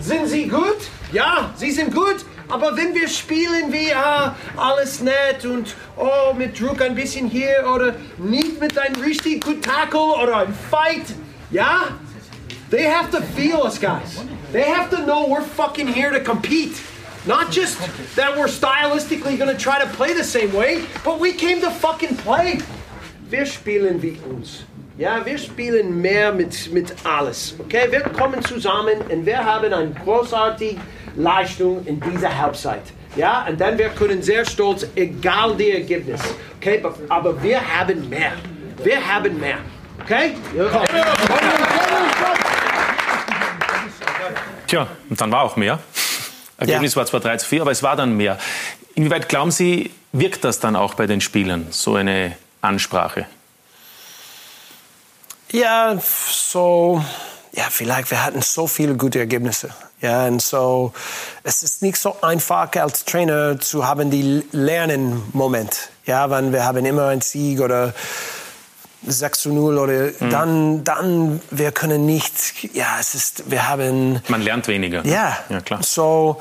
Sind 0.00 0.26
sie 0.26 0.48
gut? 0.48 0.78
Ja, 1.12 1.52
sie 1.56 1.70
sind 1.70 1.94
gut. 1.94 2.24
Aber 2.48 2.76
wenn 2.76 2.94
wir 2.94 3.08
spielen 3.08 3.72
wie 3.72 3.92
ah, 3.94 4.34
alles 4.56 5.00
nett 5.00 5.44
und 5.44 5.74
oh, 5.96 6.34
mit 6.34 6.60
Druck 6.60 6.82
ein 6.82 6.94
bisschen 6.94 7.28
hier 7.28 7.64
oder 7.72 7.94
nicht 8.18 8.60
mit 8.60 8.76
einem 8.76 9.00
richtig 9.00 9.44
guten 9.44 9.62
Tackle 9.62 10.00
oder 10.00 10.38
einem 10.38 10.54
Fight, 10.70 11.04
ja, 11.50 11.88
they 12.70 12.84
have 12.84 13.10
to 13.10 13.22
feel 13.36 13.56
us, 13.62 13.80
guys. 13.80 14.20
They 14.52 14.64
have 14.64 14.90
to 14.90 15.02
know 15.04 15.26
we're 15.28 15.40
fucking 15.42 15.86
here 15.88 16.10
to 16.10 16.20
compete. 16.20 16.74
Not 17.24 17.52
just 17.52 17.78
that 18.16 18.36
we're 18.36 18.48
stylistically 18.48 19.38
going 19.38 19.54
to 19.56 19.56
try 19.56 19.78
to 19.80 19.88
play 19.90 20.12
the 20.12 20.24
same 20.24 20.52
way, 20.52 20.84
but 21.04 21.20
we 21.20 21.32
came 21.32 21.60
to 21.60 21.70
fucking 21.70 22.16
play. 22.16 22.58
Wir 23.30 23.46
spielen 23.46 24.02
wie 24.02 24.18
uns. 24.28 24.64
Ja, 24.98 25.24
wir 25.24 25.38
spielen 25.38 26.02
mehr 26.02 26.32
mit, 26.32 26.72
mit 26.72 26.92
alles. 27.04 27.54
Okay, 27.60 27.90
wir 27.90 28.00
kommen 28.00 28.42
zusammen 28.44 29.00
und 29.08 29.24
wir 29.24 29.42
haben 29.42 29.72
eine 29.72 29.90
großartige 30.04 30.80
Leistung 31.16 31.86
in 31.86 32.00
dieser 32.00 32.36
Halbzeit. 32.36 32.82
Ja, 33.14 33.46
und 33.48 33.60
dann 33.60 33.78
wir 33.78 33.90
können 33.90 34.20
sehr 34.22 34.44
stolz, 34.44 34.86
egal 34.96 35.54
die 35.56 35.70
Ergebnis. 35.70 36.20
Okay, 36.56 36.82
aber 37.08 37.40
wir 37.42 37.60
haben 37.60 38.08
mehr. 38.08 38.32
Wir 38.82 39.14
haben 39.14 39.38
mehr. 39.38 39.58
Okay? 40.02 40.34
Tja, 44.66 44.86
und 45.08 45.20
dann 45.20 45.30
war 45.30 45.42
auch 45.42 45.56
mehr. 45.56 45.78
Ergebnis 46.58 46.92
ja. 46.94 46.98
war 46.98 47.06
zwar 47.06 47.20
3 47.20 47.36
zu 47.38 47.46
4, 47.46 47.62
aber 47.62 47.70
es 47.70 47.82
war 47.82 47.96
dann 47.96 48.16
mehr. 48.16 48.38
Inwieweit 48.94 49.28
glauben 49.28 49.50
Sie, 49.50 49.90
wirkt 50.12 50.44
das 50.44 50.60
dann 50.60 50.76
auch 50.76 50.94
bei 50.94 51.06
den 51.06 51.20
Spielern, 51.20 51.68
so 51.70 51.94
eine 51.94 52.36
Ansprache? 52.60 53.26
Ja, 55.50 55.98
so, 56.00 57.04
ja, 57.52 57.64
vielleicht, 57.70 58.10
wir 58.10 58.24
hatten 58.24 58.40
so 58.42 58.66
viele 58.66 58.96
gute 58.96 59.18
Ergebnisse. 59.18 59.70
Ja, 60.00 60.26
und 60.26 60.42
so, 60.42 60.92
es 61.44 61.62
ist 61.62 61.82
nicht 61.82 61.96
so 61.96 62.16
einfach 62.22 62.74
als 62.74 63.04
Trainer 63.04 63.60
zu 63.60 63.86
haben 63.86 64.10
die 64.10 64.42
Lernen-Moment. 64.50 65.90
Ja, 66.06 66.28
wenn 66.30 66.52
wir 66.52 66.64
haben 66.64 66.84
immer 66.84 67.08
einen 67.08 67.20
Sieg 67.20 67.60
oder 67.60 67.94
6 69.06 69.40
zu 69.40 69.52
0 69.52 69.78
oder 69.78 69.92
mhm. 69.92 70.30
dann, 70.30 70.84
dann, 70.84 71.40
wir 71.50 71.72
können 71.72 72.06
nicht, 72.06 72.74
ja, 72.74 72.96
es 73.00 73.14
ist, 73.14 73.50
wir 73.50 73.68
haben... 73.68 74.20
Man 74.28 74.42
lernt 74.42 74.68
weniger. 74.68 75.04
Ja, 75.04 75.38
ja 75.48 75.60
klar. 75.60 75.82
So, 75.82 76.40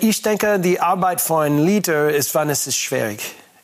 ich 0.00 0.22
denke, 0.22 0.58
die 0.58 0.80
Arbeit 0.80 1.20
von 1.20 1.42
einem 1.42 1.64
Leader 1.64 2.10
ist, 2.10 2.34
wann 2.34 2.50
es 2.50 2.66
ist 2.66 2.76
schwierig. 2.76 3.20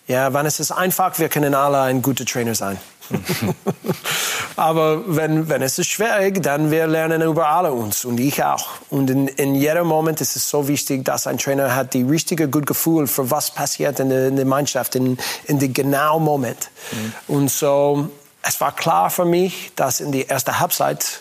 Ja, 0.08 0.32
wann 0.32 0.46
es 0.46 0.60
ist 0.60 0.72
einfach, 0.72 1.18
wir 1.18 1.28
können 1.28 1.54
alle 1.54 1.80
ein 1.80 2.02
guter 2.02 2.24
Trainer 2.24 2.54
sein. 2.54 2.78
Aber 4.56 5.02
wenn, 5.06 5.48
wenn 5.48 5.62
es 5.62 5.78
ist 5.78 5.88
schwierig, 5.88 6.42
dann 6.42 6.70
wir 6.70 6.86
lernen 6.86 7.22
über 7.22 7.48
alle 7.48 7.72
uns 7.72 8.04
und 8.04 8.18
ich 8.18 8.42
auch. 8.42 8.66
Und 8.90 9.10
in, 9.10 9.28
in 9.28 9.54
jedem 9.54 9.86
Moment 9.86 10.20
ist 10.20 10.36
es 10.36 10.48
so 10.48 10.68
wichtig, 10.68 11.04
dass 11.04 11.26
ein 11.26 11.38
Trainer 11.38 11.74
hat 11.74 11.94
die 11.94 12.02
richtige 12.02 12.48
gut 12.48 12.66
Gefühl 12.66 13.06
für 13.06 13.30
was 13.30 13.50
passiert 13.50 14.00
in 14.00 14.10
der, 14.10 14.28
in 14.28 14.36
der 14.36 14.44
Mannschaft 14.44 14.94
in, 14.94 15.18
in 15.44 15.58
dem 15.58 15.72
genauen 15.72 16.22
Moment. 16.22 16.70
Mhm. 16.92 17.34
Und 17.34 17.50
so, 17.50 18.08
es 18.42 18.60
war 18.60 18.74
klar 18.74 19.10
für 19.10 19.24
mich, 19.24 19.72
dass 19.76 20.00
in 20.00 20.12
der 20.12 20.28
ersten 20.30 20.58
Halbzeit 20.58 21.20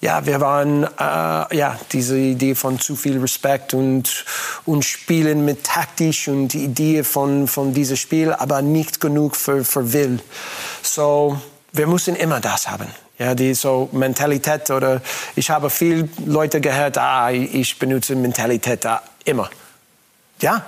ja, 0.00 0.26
wir 0.26 0.40
waren, 0.40 0.84
äh, 0.84 1.56
ja, 1.56 1.78
diese 1.92 2.18
Idee 2.18 2.54
von 2.54 2.78
zu 2.78 2.96
viel 2.96 3.18
Respekt 3.18 3.74
und, 3.74 4.24
und 4.64 4.84
Spielen 4.84 5.44
mit 5.44 5.64
taktisch 5.64 6.28
und 6.28 6.48
die 6.48 6.64
Idee 6.64 7.02
von, 7.02 7.48
von 7.48 7.72
diesem 7.72 7.96
Spiel, 7.96 8.32
aber 8.32 8.62
nicht 8.62 9.00
genug 9.00 9.36
für, 9.36 9.64
für 9.64 9.92
Will. 9.92 10.20
So, 10.82 11.40
wir 11.72 11.86
müssen 11.86 12.14
immer 12.14 12.40
das 12.40 12.68
haben. 12.68 12.88
Ja, 13.18 13.34
die 13.34 13.54
so 13.54 13.88
Mentalität 13.92 14.70
oder 14.70 15.00
ich 15.36 15.48
habe 15.48 15.70
viel 15.70 16.10
Leute 16.26 16.60
gehört, 16.60 16.98
ah, 16.98 17.30
ich 17.30 17.78
benutze 17.78 18.14
Mentalität 18.14 18.84
ah, 18.84 19.02
immer. 19.24 19.48
Ja, 20.42 20.62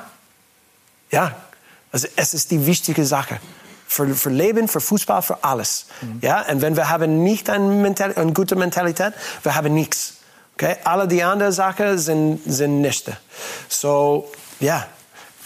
ja, 1.10 1.36
also 1.92 2.08
es 2.16 2.32
ist 2.32 2.50
die 2.50 2.64
wichtige 2.64 3.04
Sache 3.04 3.38
für, 3.88 4.14
für 4.14 4.30
Leben, 4.30 4.68
für 4.68 4.80
Fußball, 4.80 5.22
für 5.22 5.42
alles. 5.42 5.86
Mhm. 6.02 6.18
Ja? 6.20 6.44
Und 6.48 6.60
wenn 6.60 6.76
wir 6.76 6.88
haben 6.90 7.24
nicht 7.24 7.50
eine, 7.50 7.66
Mental 7.66 8.14
eine 8.14 8.32
gute 8.32 8.54
Mentalität, 8.54 9.14
wir 9.42 9.54
haben 9.54 9.74
nichts. 9.74 10.18
Okay? 10.54 10.76
Alle 10.84 11.08
die 11.08 11.22
anderen 11.22 11.52
Sachen 11.52 11.98
sind, 11.98 12.40
sind 12.44 12.82
nichts. 12.82 13.10
So, 13.68 14.30
ja, 14.60 14.86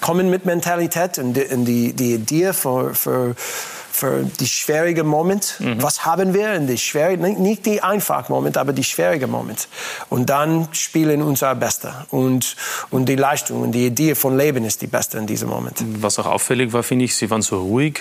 kommen 0.01 0.29
mit 0.29 0.45
Mentalität 0.45 1.19
und 1.19 1.35
die, 1.35 1.45
und 1.45 1.65
die, 1.65 1.93
die 1.93 2.15
Idee 2.15 2.53
für, 2.53 2.95
für, 2.95 3.35
für 3.37 4.25
die 4.25 4.49
schwierigen 4.49 5.07
Moment. 5.07 5.55
Mhm. 5.61 5.81
Was 5.81 6.05
haben 6.05 6.35
wir 6.35 6.55
in 6.55 6.67
die 6.67 6.79
schwierigen, 6.79 7.41
nicht 7.41 7.65
die 7.65 7.81
einfachen 7.83 8.33
Moment, 8.33 8.57
aber 8.59 8.73
die 8.73 8.83
schwierigen 8.83 9.31
Moment. 9.31 9.69
Und 10.09 10.29
dann 10.31 10.69
spielen 10.73 11.23
unser 11.23 11.55
Beste. 11.55 11.95
Und, 12.11 12.57
und 12.91 13.09
die 13.09 13.17
Leistung 13.17 13.63
und 13.63 13.73
die 13.73 13.87
Idee 13.87 14.17
von 14.17 14.37
Leben 14.37 14.65
ist 14.65 14.83
die 14.83 14.89
beste 14.89 15.19
in 15.19 15.27
diesem 15.29 15.49
Moment. 15.49 15.79
Was 16.01 16.19
auch 16.19 16.27
auffällig 16.27 16.73
war, 16.73 16.83
finde 16.83 17.05
ich, 17.05 17.15
Sie 17.15 17.31
waren 17.31 17.43
so 17.43 17.61
ruhig 17.61 18.01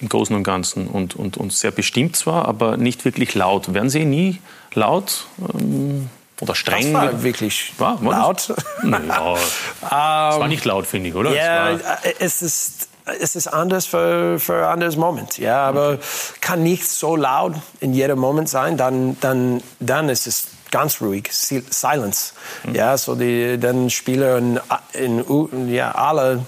im 0.00 0.08
Großen 0.08 0.34
und 0.34 0.44
Ganzen 0.44 0.86
und, 0.86 1.16
und, 1.16 1.36
und 1.36 1.52
sehr 1.52 1.70
bestimmt 1.70 2.16
zwar, 2.16 2.46
aber 2.46 2.76
nicht 2.76 3.04
wirklich 3.04 3.34
laut. 3.34 3.72
Werden 3.74 3.90
Sie 3.90 4.04
nie 4.04 4.40
laut 4.74 5.26
ähm, 5.54 6.08
oder 6.40 6.54
streng? 6.54 6.92
Das 6.92 7.02
war 7.02 7.22
wirklich 7.22 7.72
war, 7.78 8.04
war 8.04 8.12
laut. 8.12 8.50
Das? 8.50 8.64
Naja, 8.84 9.34
das 9.80 9.90
war 9.90 10.48
nicht 10.48 10.64
laut, 10.64 10.86
finde 10.86 11.10
ich, 11.10 11.14
oder? 11.14 11.34
Ja, 11.34 11.70
es, 12.02 12.14
es 12.18 12.42
ist 12.42 12.88
es 13.20 13.36
ist 13.36 13.46
anders 13.48 13.86
für, 13.86 14.38
für 14.38 14.66
ein 14.66 14.72
anderes 14.72 14.96
Moment, 14.96 15.38
ja, 15.38 15.66
aber 15.66 15.92
okay. 15.92 16.00
kann 16.40 16.62
nicht 16.62 16.86
so 16.86 17.16
laut 17.16 17.54
in 17.80 17.94
jedem 17.94 18.18
Moment 18.18 18.48
sein, 18.48 18.76
dann, 18.76 19.18
dann, 19.20 19.62
dann 19.80 20.08
ist 20.08 20.26
es 20.26 20.48
ganz 20.70 21.00
ruhig, 21.00 21.28
Silence, 21.32 22.34
mhm. 22.64 22.74
ja, 22.74 22.96
so 22.98 23.14
die, 23.14 23.58
dann 23.58 23.90
Spieler 23.90 24.38
in, 24.38 24.60
in, 24.92 25.68
ja, 25.70 25.92
alle 25.92 26.44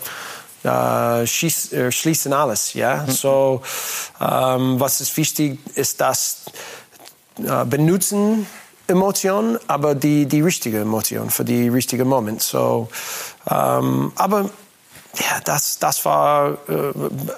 äh, 0.62 1.26
schieß, 1.26 1.72
äh, 1.72 1.92
schließen 1.92 2.32
alles, 2.32 2.74
ja, 2.74 3.04
mhm. 3.06 3.10
so, 3.10 3.62
ähm, 4.20 4.80
was 4.80 5.00
ist 5.00 5.16
wichtig, 5.16 5.58
ist 5.74 6.00
das 6.00 6.44
äh, 7.38 7.64
benutzen 7.64 8.46
Emotionen, 8.86 9.58
aber 9.68 9.94
die, 9.94 10.26
die 10.26 10.40
richtige 10.40 10.80
Emotion 10.80 11.30
für 11.30 11.44
die 11.44 11.68
richtige 11.68 12.04
Moment, 12.04 12.42
so, 12.42 12.88
ähm, 13.48 14.12
aber 14.16 14.50
ja, 15.18 15.40
das, 15.44 15.78
das 15.78 16.04
war 16.04 16.52
äh, 16.68 16.92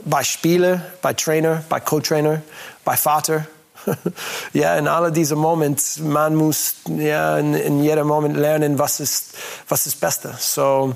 bei 0.04 0.22
Spieler, 0.24 0.82
bei 1.00 1.14
Trainer, 1.14 1.64
bei 1.68 1.80
Co-Trainer, 1.80 2.42
bei 2.84 2.96
Vater. 2.96 3.46
ja, 4.52 4.76
in 4.76 4.86
all 4.86 5.10
diesen 5.10 5.38
Momenten, 5.38 6.12
man 6.12 6.36
muss 6.36 6.76
ja, 6.86 7.38
in, 7.38 7.54
in 7.54 7.82
jedem 7.82 8.06
Moment 8.06 8.36
lernen, 8.36 8.78
was 8.78 9.00
ist, 9.00 9.34
was 9.68 9.86
ist 9.86 10.00
Beste. 10.00 10.34
So, 10.38 10.94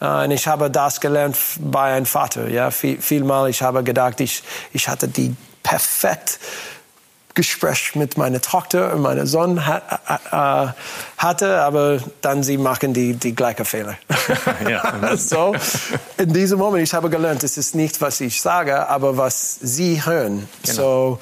und 0.00 0.30
ich 0.30 0.46
habe 0.46 0.70
das 0.70 1.00
gelernt 1.00 1.36
bei 1.58 1.94
einem 1.94 2.06
Vater. 2.06 2.48
Ja, 2.48 2.70
viel, 2.70 3.00
vielmal 3.00 3.50
ich 3.50 3.62
habe 3.62 3.82
gedacht, 3.82 4.20
ich, 4.20 4.42
ich 4.72 4.88
hatte 4.88 5.08
die 5.08 5.34
perfekt 5.62 6.38
Gespräch 7.34 7.94
mit 7.94 8.18
meiner 8.18 8.40
Tochter 8.40 8.92
und 8.92 9.02
meinem 9.02 9.26
Sohn 9.26 9.58
äh, 9.58 10.66
hatte, 11.18 11.60
aber 11.60 11.98
dann 12.20 12.42
sie 12.42 12.56
machen 12.56 12.94
die, 12.94 13.14
die 13.14 13.34
gleichen 13.34 13.64
Fehler. 13.64 13.96
Ja. 14.68 15.16
so, 15.16 15.54
in 16.16 16.32
diesem 16.32 16.58
Moment, 16.58 16.82
ich 16.82 16.92
habe 16.92 17.08
gelernt, 17.08 17.42
es 17.42 17.56
ist 17.56 17.74
nicht, 17.74 18.00
was 18.00 18.20
ich 18.20 18.40
sage, 18.40 18.88
aber 18.88 19.16
was 19.16 19.58
sie 19.60 20.04
hören. 20.04 20.48
Genau. 20.64 20.74
So, 20.74 21.18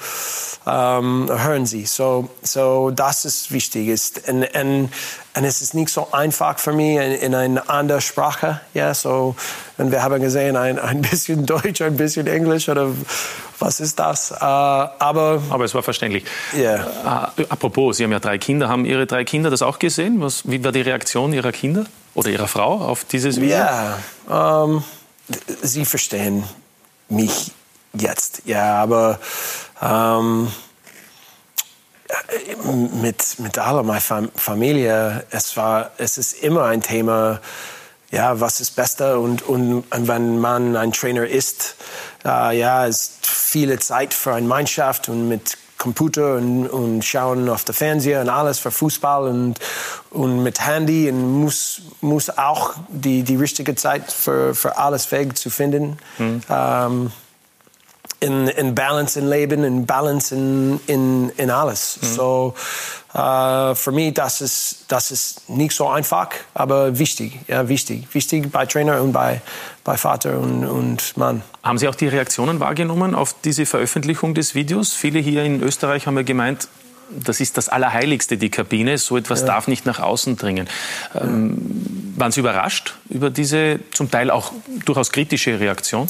ähm, 0.67 1.29
hören 1.29 1.65
sie. 1.65 1.85
So, 1.85 2.29
so 2.41 2.91
das 2.91 3.25
ist 3.25 3.51
wichtig. 3.51 3.87
Ist, 3.87 4.27
und, 4.27 4.43
und, 4.55 4.89
und 5.35 5.43
es 5.43 5.61
ist 5.61 5.73
nicht 5.73 5.89
so 5.89 6.11
einfach 6.11 6.59
für 6.59 6.73
mich 6.73 6.97
in, 6.97 7.13
in 7.13 7.35
einer 7.35 7.69
anderen 7.69 8.01
Sprache. 8.01 8.59
Ja, 8.73 8.93
so, 8.93 9.35
und 9.77 9.91
wir 9.91 10.03
haben 10.03 10.21
gesehen, 10.21 10.57
ein, 10.57 10.77
ein 10.77 11.01
bisschen 11.01 11.45
Deutsch, 11.45 11.81
ein 11.81 11.95
bisschen 11.95 12.27
Englisch 12.27 12.67
oder 12.67 12.89
was 13.59 13.79
ist 13.79 13.97
das? 13.97 14.31
Äh, 14.31 14.35
aber, 14.43 15.41
aber 15.49 15.65
es 15.65 15.73
war 15.73 15.81
verständlich. 15.81 16.25
Yeah. 16.55 17.31
Äh, 17.37 17.43
apropos, 17.49 17.97
Sie 17.97 18.03
haben 18.03 18.11
ja 18.11 18.19
drei 18.19 18.37
Kinder. 18.37 18.67
Haben 18.67 18.85
Ihre 18.85 19.07
drei 19.07 19.23
Kinder 19.23 19.49
das 19.49 19.61
auch 19.61 19.79
gesehen? 19.79 19.86
Was, 20.21 20.49
wie 20.49 20.63
war 20.63 20.71
die 20.71 20.81
Reaktion 20.81 21.33
Ihrer 21.33 21.51
Kinder 21.51 21.85
oder 22.13 22.29
Ihrer 22.29 22.47
Frau 22.47 22.79
auf 22.81 23.05
dieses 23.05 23.39
Video? 23.39 23.57
Ja, 23.57 23.99
ähm, 24.29 24.83
sie 25.61 25.85
verstehen 25.85 26.43
mich 27.09 27.51
jetzt. 27.93 28.41
Ja, 28.45 28.81
aber 28.81 29.19
ähm, 29.81 30.51
mit, 33.01 33.39
mit 33.39 33.57
aller 33.57 33.83
meiner 33.83 34.29
Familie, 34.35 35.25
es, 35.29 35.57
war, 35.57 35.91
es 35.97 36.17
ist 36.17 36.43
immer 36.43 36.65
ein 36.65 36.81
Thema, 36.81 37.41
ja, 38.11 38.39
was 38.39 38.59
ist 38.61 38.75
Beste 38.75 39.19
und, 39.19 39.41
und, 39.41 39.83
und 39.91 40.07
wenn 40.07 40.39
man 40.39 40.75
ein 40.75 40.93
Trainer 40.93 41.27
ist, 41.27 41.75
äh, 42.25 42.57
ja, 42.57 42.85
ist 42.85 43.25
viele 43.25 43.79
Zeit 43.79 44.13
für 44.13 44.33
eine 44.33 44.47
Mannschaft 44.47 45.09
und 45.09 45.27
mit 45.27 45.57
Computer 45.77 46.35
und, 46.35 46.67
und 46.67 47.03
schauen 47.03 47.47
auf 47.49 47.63
der 47.63 47.75
Fernseher 47.75 48.21
und 48.21 48.29
alles 48.29 48.59
für 48.59 48.71
Fußball 48.71 49.27
und, 49.27 49.59
und 50.09 50.43
mit 50.43 50.65
Handy 50.65 51.09
und 51.09 51.41
muss, 51.41 51.81
muss 52.01 52.29
auch 52.37 52.73
die, 52.89 53.23
die 53.23 53.35
richtige 53.35 53.75
Zeit 53.75 54.11
für, 54.11 54.55
für 54.55 54.77
alles 54.77 55.11
Weg 55.11 55.37
zu 55.37 55.49
finden. 55.49 55.97
Mhm. 56.17 56.41
Ähm, 56.49 57.11
in, 58.19 58.47
in 58.47 58.73
Balance 58.75 59.19
im 59.19 59.29
Leben, 59.29 59.63
in 59.63 59.85
Balance 59.85 60.33
in, 60.33 60.79
in, 60.87 61.29
in 61.37 61.49
alles. 61.49 61.99
Mhm. 62.01 62.05
So, 62.07 62.53
äh, 63.13 63.75
für 63.75 63.91
mich, 63.91 64.13
das 64.13 64.41
ist, 64.41 64.85
das 64.87 65.11
ist 65.11 65.49
nicht 65.49 65.71
so 65.73 65.87
einfach, 65.87 66.29
aber 66.53 66.97
wichtig, 66.99 67.39
ja, 67.47 67.67
wichtig. 67.67 68.07
Wichtig 68.13 68.51
bei 68.51 68.65
Trainer 68.65 69.01
und 69.01 69.11
bei, 69.11 69.41
bei 69.83 69.97
Vater 69.97 70.39
und, 70.39 70.65
und 70.65 71.17
Mann. 71.17 71.43
Haben 71.63 71.77
Sie 71.77 71.87
auch 71.87 71.95
die 71.95 72.07
Reaktionen 72.07 72.59
wahrgenommen 72.59 73.15
auf 73.15 73.35
diese 73.43 73.65
Veröffentlichung 73.65 74.33
des 74.33 74.55
Videos? 74.55 74.93
Viele 74.93 75.19
hier 75.19 75.43
in 75.43 75.61
Österreich 75.61 76.07
haben 76.07 76.17
ja 76.17 76.23
gemeint, 76.23 76.67
das 77.09 77.39
ist 77.39 77.57
das 77.57 77.69
Allerheiligste, 77.69 78.37
die 78.37 78.49
Kabine. 78.49 78.97
So 78.97 79.17
etwas 79.17 79.41
ja. 79.41 79.47
darf 79.47 79.67
nicht 79.67 79.85
nach 79.85 79.99
außen 79.99 80.35
dringen. 80.35 80.67
Ähm, 81.15 82.13
waren 82.17 82.31
Sie 82.31 82.41
überrascht 82.41 82.95
über 83.09 83.29
diese 83.29 83.79
zum 83.93 84.11
Teil 84.11 84.29
auch 84.29 84.51
durchaus 84.85 85.11
kritische 85.11 85.59
Reaktion? 85.59 86.07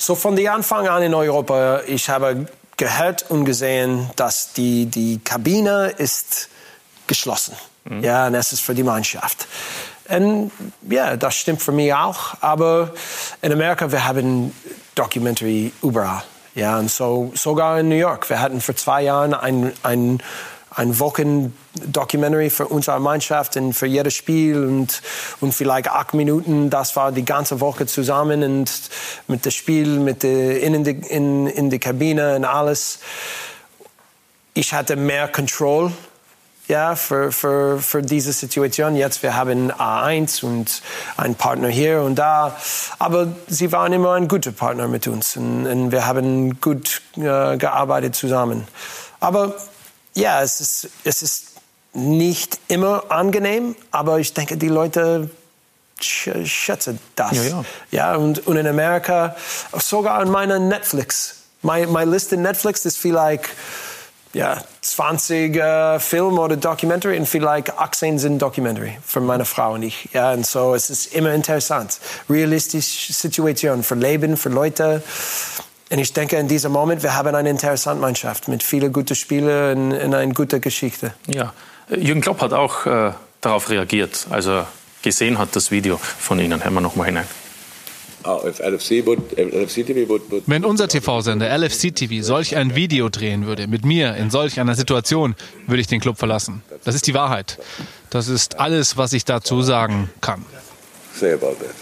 So 0.00 0.14
von 0.14 0.34
den 0.34 0.48
Anfang 0.48 0.88
an 0.88 1.02
in 1.02 1.12
Europa, 1.12 1.82
ich 1.86 2.08
habe 2.08 2.46
gehört 2.78 3.30
und 3.30 3.44
gesehen, 3.44 4.08
dass 4.16 4.54
die, 4.54 4.86
die 4.86 5.20
Kabine 5.22 5.92
ist 5.98 6.48
geschlossen. 7.06 7.54
Mhm. 7.84 8.02
Ja, 8.02 8.26
und 8.26 8.34
es 8.34 8.54
ist 8.54 8.62
für 8.62 8.74
die 8.74 8.82
Mannschaft. 8.82 9.46
Und 10.08 10.52
ja, 10.88 11.18
das 11.18 11.34
stimmt 11.34 11.60
für 11.60 11.72
mich 11.72 11.92
auch. 11.92 12.32
Aber 12.40 12.94
in 13.42 13.52
Amerika, 13.52 13.92
wir 13.92 14.02
haben 14.02 14.54
Documentary 14.94 15.70
überall. 15.82 16.22
Ja, 16.54 16.78
und 16.78 16.90
so, 16.90 17.30
sogar 17.34 17.78
in 17.80 17.90
New 17.90 17.94
York. 17.94 18.30
Wir 18.30 18.40
hatten 18.40 18.62
vor 18.62 18.76
zwei 18.76 19.02
Jahren 19.02 19.34
ein, 19.34 19.70
ein 19.82 20.22
ein 20.80 20.98
Wochen-Documentary 20.98 22.48
für 22.48 22.66
unsere 22.66 22.98
Mannschaft 23.00 23.56
und 23.56 23.74
für 23.74 23.86
jedes 23.86 24.14
Spiel 24.14 24.64
und, 24.64 25.02
und 25.40 25.52
vielleicht 25.52 25.88
acht 25.88 26.14
Minuten. 26.14 26.70
Das 26.70 26.96
war 26.96 27.12
die 27.12 27.24
ganze 27.24 27.60
Woche 27.60 27.84
zusammen 27.84 28.42
und 28.42 28.70
mit 29.28 29.44
dem 29.44 29.52
Spiel, 29.52 29.98
mit 29.98 30.22
der, 30.22 30.62
in, 30.62 30.82
die, 30.82 30.92
in, 30.92 31.46
in 31.46 31.68
der 31.68 31.78
Kabine 31.78 32.34
und 32.36 32.46
alles. 32.46 33.00
Ich 34.54 34.72
hatte 34.72 34.96
mehr 34.96 35.28
Control 35.28 35.92
ja, 36.66 36.94
für, 36.94 37.30
für, 37.30 37.78
für 37.78 38.00
diese 38.00 38.32
Situation. 38.32 38.96
Jetzt 38.96 39.22
wir 39.22 39.36
haben 39.36 39.70
A1 39.72 40.42
und 40.42 40.80
einen 41.18 41.34
Partner 41.34 41.68
hier 41.68 42.00
und 42.00 42.14
da. 42.14 42.56
Aber 42.98 43.28
sie 43.48 43.70
waren 43.70 43.92
immer 43.92 44.14
ein 44.14 44.28
guter 44.28 44.52
Partner 44.52 44.88
mit 44.88 45.06
uns 45.06 45.36
und, 45.36 45.66
und 45.66 45.92
wir 45.92 46.06
haben 46.06 46.58
gut 46.60 47.02
äh, 47.16 47.58
gearbeitet 47.58 48.14
zusammen. 48.14 48.66
Aber 49.18 49.54
ja, 50.14 50.42
es 50.42 50.60
ist, 50.60 50.88
es 51.04 51.22
ist 51.22 51.46
nicht 51.92 52.58
immer 52.68 53.10
angenehm, 53.10 53.76
aber 53.90 54.18
ich 54.18 54.32
denke, 54.34 54.56
die 54.56 54.68
Leute 54.68 55.30
schätzen 56.00 56.98
das. 57.16 57.32
Ja, 57.32 57.42
ja. 57.42 57.64
ja 57.90 58.14
und, 58.16 58.46
und 58.46 58.56
in 58.56 58.66
Amerika, 58.66 59.36
sogar 59.78 60.22
in 60.22 60.30
meiner 60.30 60.58
Netflix, 60.58 61.36
meine, 61.62 61.86
meine 61.88 62.10
Liste 62.10 62.36
Netflix 62.36 62.86
ist 62.86 62.96
vielleicht 62.96 63.50
ja, 64.32 64.62
20 64.82 65.56
äh, 65.56 65.98
Film 65.98 66.38
oder 66.38 66.56
Documentary 66.56 67.18
und 67.18 67.26
vielleicht 67.26 67.76
18 67.76 68.18
sind 68.18 68.38
Documentary 68.38 68.96
für 69.04 69.20
meine 69.20 69.44
Frau 69.44 69.74
und 69.74 69.82
ich. 69.82 70.08
Ja, 70.12 70.32
und 70.32 70.46
so 70.46 70.74
es 70.74 70.88
ist 70.88 71.12
immer 71.14 71.34
interessant. 71.34 71.98
Realistische 72.28 73.12
Situation 73.12 73.82
für 73.82 73.96
Leben, 73.96 74.36
für 74.36 74.48
Leute. 74.48 75.02
Und 75.90 75.98
ich 75.98 76.12
denke, 76.12 76.36
in 76.36 76.46
diesem 76.46 76.70
Moment, 76.72 77.02
wir 77.02 77.16
haben 77.16 77.34
eine 77.34 77.50
interessante 77.50 78.00
Mannschaft 78.00 78.46
mit 78.46 78.62
vielen 78.62 78.92
guten 78.92 79.16
Spielern 79.16 79.92
und, 79.92 80.14
eine 80.14 80.32
gute 80.32 80.60
Geschichte. 80.60 81.14
Ja, 81.26 81.52
Jürgen 81.88 82.20
Klopp 82.20 82.40
hat 82.40 82.52
auch 82.52 82.86
äh, 82.86 83.12
darauf 83.40 83.70
reagiert, 83.70 84.26
als 84.30 84.46
er 84.46 84.68
gesehen 85.02 85.38
hat, 85.38 85.56
das 85.56 85.72
Video 85.72 85.96
von 85.96 86.38
Ihnen. 86.38 86.62
Hören 86.62 86.74
wir 86.74 86.80
noch 86.80 86.94
mal 86.94 87.04
hinein. 87.04 87.26
Ah, 88.22 88.38
Wenn 90.46 90.64
unser 90.64 90.88
TV-Sender 90.88 91.58
LFC 91.58 91.94
TV 91.94 92.22
solch 92.22 92.54
ein 92.54 92.74
Video 92.74 93.08
drehen 93.08 93.46
würde 93.46 93.66
mit 93.66 93.84
mir 93.86 94.14
in 94.16 94.30
solch 94.30 94.60
einer 94.60 94.74
Situation, 94.74 95.34
würde 95.66 95.80
ich 95.80 95.86
den 95.86 96.00
Club 96.00 96.18
verlassen. 96.18 96.62
Das 96.84 96.94
ist 96.94 97.06
die 97.06 97.14
Wahrheit. 97.14 97.58
Das 98.10 98.28
ist 98.28 98.60
alles, 98.60 98.98
was 98.98 99.14
ich 99.14 99.24
dazu 99.24 99.62
sagen 99.62 100.10
kann. 100.20 100.44
Say 101.14 101.32
about 101.32 101.56
that. 101.60 101.74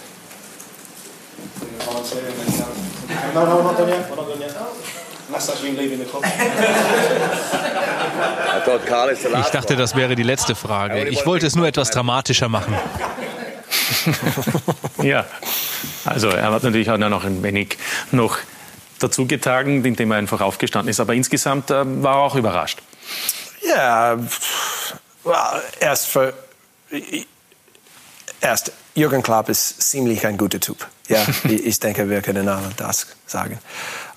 No, 3.35 3.45
no, 3.45 3.63
not 3.63 3.79
done 3.79 3.89
yet. 3.89 4.09
We're 4.11 4.17
not 4.17 4.29
done 4.29 4.41
yet. 4.41 4.57
Ich 9.41 9.51
dachte, 9.53 9.77
das 9.77 9.95
wäre 9.95 10.17
die 10.17 10.23
letzte 10.23 10.55
Frage. 10.55 11.07
Ich 11.09 11.27
wollte 11.27 11.47
es 11.47 11.55
nur 11.55 11.67
etwas 11.67 11.91
dramatischer 11.91 12.49
machen. 12.49 12.75
ja, 15.03 15.27
also 16.05 16.29
er 16.29 16.51
hat 16.51 16.63
natürlich 16.63 16.91
auch 16.91 16.97
noch 16.97 17.25
ein 17.25 17.43
wenig 17.43 17.77
noch 18.11 18.39
dazu 18.99 19.27
getragen, 19.27 19.85
indem 19.85 20.13
er 20.13 20.19
einfach 20.19 20.41
aufgestanden 20.41 20.89
ist. 20.91 21.01
Aber 21.01 21.15
insgesamt 21.15 21.71
äh, 21.71 22.03
war 22.03 22.17
er 22.17 22.23
auch 22.23 22.35
überrascht. 22.35 22.79
Ja, 23.69 24.17
erst 25.81 26.07
für 26.07 26.33
erst 28.41 28.73
Jürgen 28.99 29.23
Klopp 29.23 29.49
ist 29.49 29.81
ziemlich 29.81 30.27
ein 30.27 30.37
guter 30.37 30.59
Typ. 30.59 30.85
Ja, 31.07 31.25
ich 31.45 31.79
denke, 31.79 32.11
wir 32.11 32.21
können 32.21 32.49
alle 32.49 32.71
das 32.77 33.07
sagen. 33.27 33.59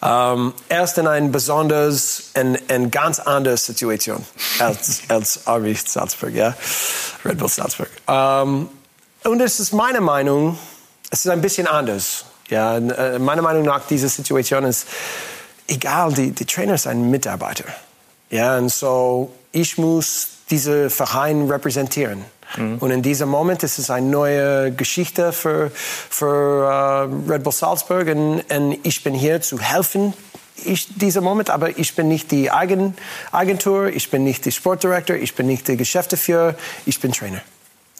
Ähm, 0.01 0.53
erst 0.69 0.97
in 0.97 1.05
einer 1.05 1.27
besonders, 1.29 2.31
in, 2.33 2.55
in 2.55 2.89
ganz 2.89 3.19
andere 3.19 3.57
Situation 3.57 4.25
als, 4.57 5.01
als 5.07 5.47
RB 5.47 5.77
Salzburg, 5.77 6.33
ja, 6.33 6.55
Red 7.23 7.37
Bull 7.37 7.47
Salzburg. 7.47 7.89
Ähm, 8.07 8.69
und 9.23 9.39
es 9.39 9.59
ist 9.59 9.71
meine 9.71 10.01
Meinung, 10.01 10.57
es 11.11 11.25
ist 11.25 11.31
ein 11.31 11.41
bisschen 11.41 11.67
anders. 11.67 12.25
Ja, 12.49 12.77
äh, 12.77 13.19
meiner 13.19 13.43
Meinung 13.43 13.63
nach, 13.63 13.85
diese 13.87 14.09
Situation 14.09 14.65
ist 14.65 14.87
egal, 15.67 16.11
die, 16.13 16.31
die 16.31 16.45
Trainer 16.45 16.73
ist 16.73 16.87
ein 16.87 17.11
Mitarbeiter. 17.11 17.65
Ja, 18.31 18.57
und 18.57 18.69
so, 18.69 19.31
ich 19.51 19.77
muss 19.77 20.27
diese 20.49 20.89
Verein 20.89 21.49
repräsentieren. 21.49 22.25
Mhm. 22.57 22.77
Und 22.79 22.91
in 22.91 23.01
diesem 23.01 23.29
Moment 23.29 23.63
ist 23.63 23.79
es 23.79 23.89
eine 23.89 24.07
neue 24.07 24.71
Geschichte 24.71 25.31
für, 25.31 25.71
für 25.73 27.07
uh, 27.07 27.31
Red 27.31 27.43
Bull 27.43 27.53
Salzburg. 27.53 28.07
Und, 28.07 28.43
und 28.49 28.77
ich 28.83 29.03
bin 29.03 29.13
hier 29.13 29.41
zu 29.41 29.59
helfen, 29.59 30.13
ich, 30.63 30.87
dieser 30.95 31.21
Moment, 31.21 31.49
aber 31.49 31.77
ich 31.77 31.95
bin 31.95 32.07
nicht 32.07 32.31
die 32.31 32.51
Eigen, 32.51 32.95
Agentur, 33.31 33.87
ich 33.87 34.11
bin 34.11 34.23
nicht 34.23 34.45
der 34.45 34.51
Sportdirektor, 34.51 35.15
ich 35.15 35.35
bin 35.35 35.47
nicht 35.47 35.67
der 35.67 35.75
Geschäftsführer, 35.75 36.55
ich 36.85 36.99
bin 36.99 37.11
Trainer. 37.11 37.41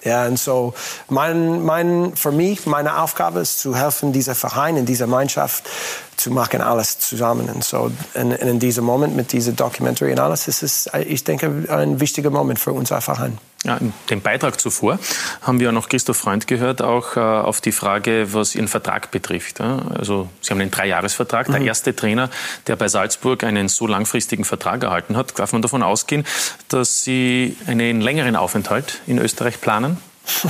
Ja, 0.04 0.26
und 0.26 0.40
so 0.40 0.74
mein, 1.10 1.64
mein, 1.64 2.16
für 2.16 2.32
mich, 2.32 2.66
meine 2.66 3.00
Aufgabe 3.02 3.40
ist 3.40 3.60
zu 3.60 3.76
helfen, 3.76 4.12
dieser 4.14 4.34
Verein, 4.34 4.76
in 4.78 4.86
dieser 4.86 5.06
Mannschaft 5.06 5.70
zu 6.18 6.32
machen, 6.32 6.62
alles 6.62 6.98
zusammen. 7.00 7.50
Und 7.50 7.64
so 7.64 7.92
in, 8.16 8.32
in 8.32 8.60
diesem 8.60 8.84
Moment 8.84 9.16
mit 9.16 9.32
dieser 9.32 9.52
Documentary 9.52 10.12
und 10.12 10.20
alles, 10.20 10.48
ist 10.48 10.64
es, 10.64 10.90
ich 11.06 11.24
denke, 11.24 11.66
ein 11.70 12.00
wichtiger 12.00 12.32
Moment 12.32 12.58
für 12.58 12.74
unser 12.74 13.00
Verein. 13.00 13.38
Ja, 13.64 13.78
in 13.78 13.94
dem 14.10 14.22
Beitrag 14.22 14.60
zuvor 14.60 14.98
haben 15.44 15.60
wir 15.60 15.72
noch 15.72 15.88
Christoph 15.88 16.18
Freund 16.18 16.48
gehört, 16.48 16.82
auch 16.82 17.16
äh, 17.16 17.20
auf 17.20 17.62
die 17.62 17.72
Frage, 17.72 18.34
was 18.34 18.56
Ihren 18.56 18.68
Vertrag 18.68 19.12
betrifft. 19.12 19.60
Ja? 19.60 19.78
Also 19.94 20.30
Sie 20.42 20.50
haben 20.50 20.62
einen 20.62 20.72
Dreijahresvertrag. 20.72 21.48
Mhm. 21.48 21.54
Der 21.54 21.62
erste 21.62 21.96
Trainer, 21.96 22.32
der 22.66 22.76
bei 22.76 22.88
Salzburg 22.88 23.44
einen 23.44 23.70
so 23.70 23.86
langfristigen 23.86 24.46
Vertrag 24.46 24.84
erhalten 24.84 25.16
hat, 25.16 25.38
darf 25.38 25.54
man 25.54 25.62
davon 25.62 25.84
ausgehen, 25.84 26.26
dass 26.70 27.04
Sie 27.04 27.56
einen 27.68 28.02
längeren 28.02 28.36
Aufenthalt 28.36 29.02
in 29.06 29.20
Österreich 29.20 29.62
planen? 29.62 29.98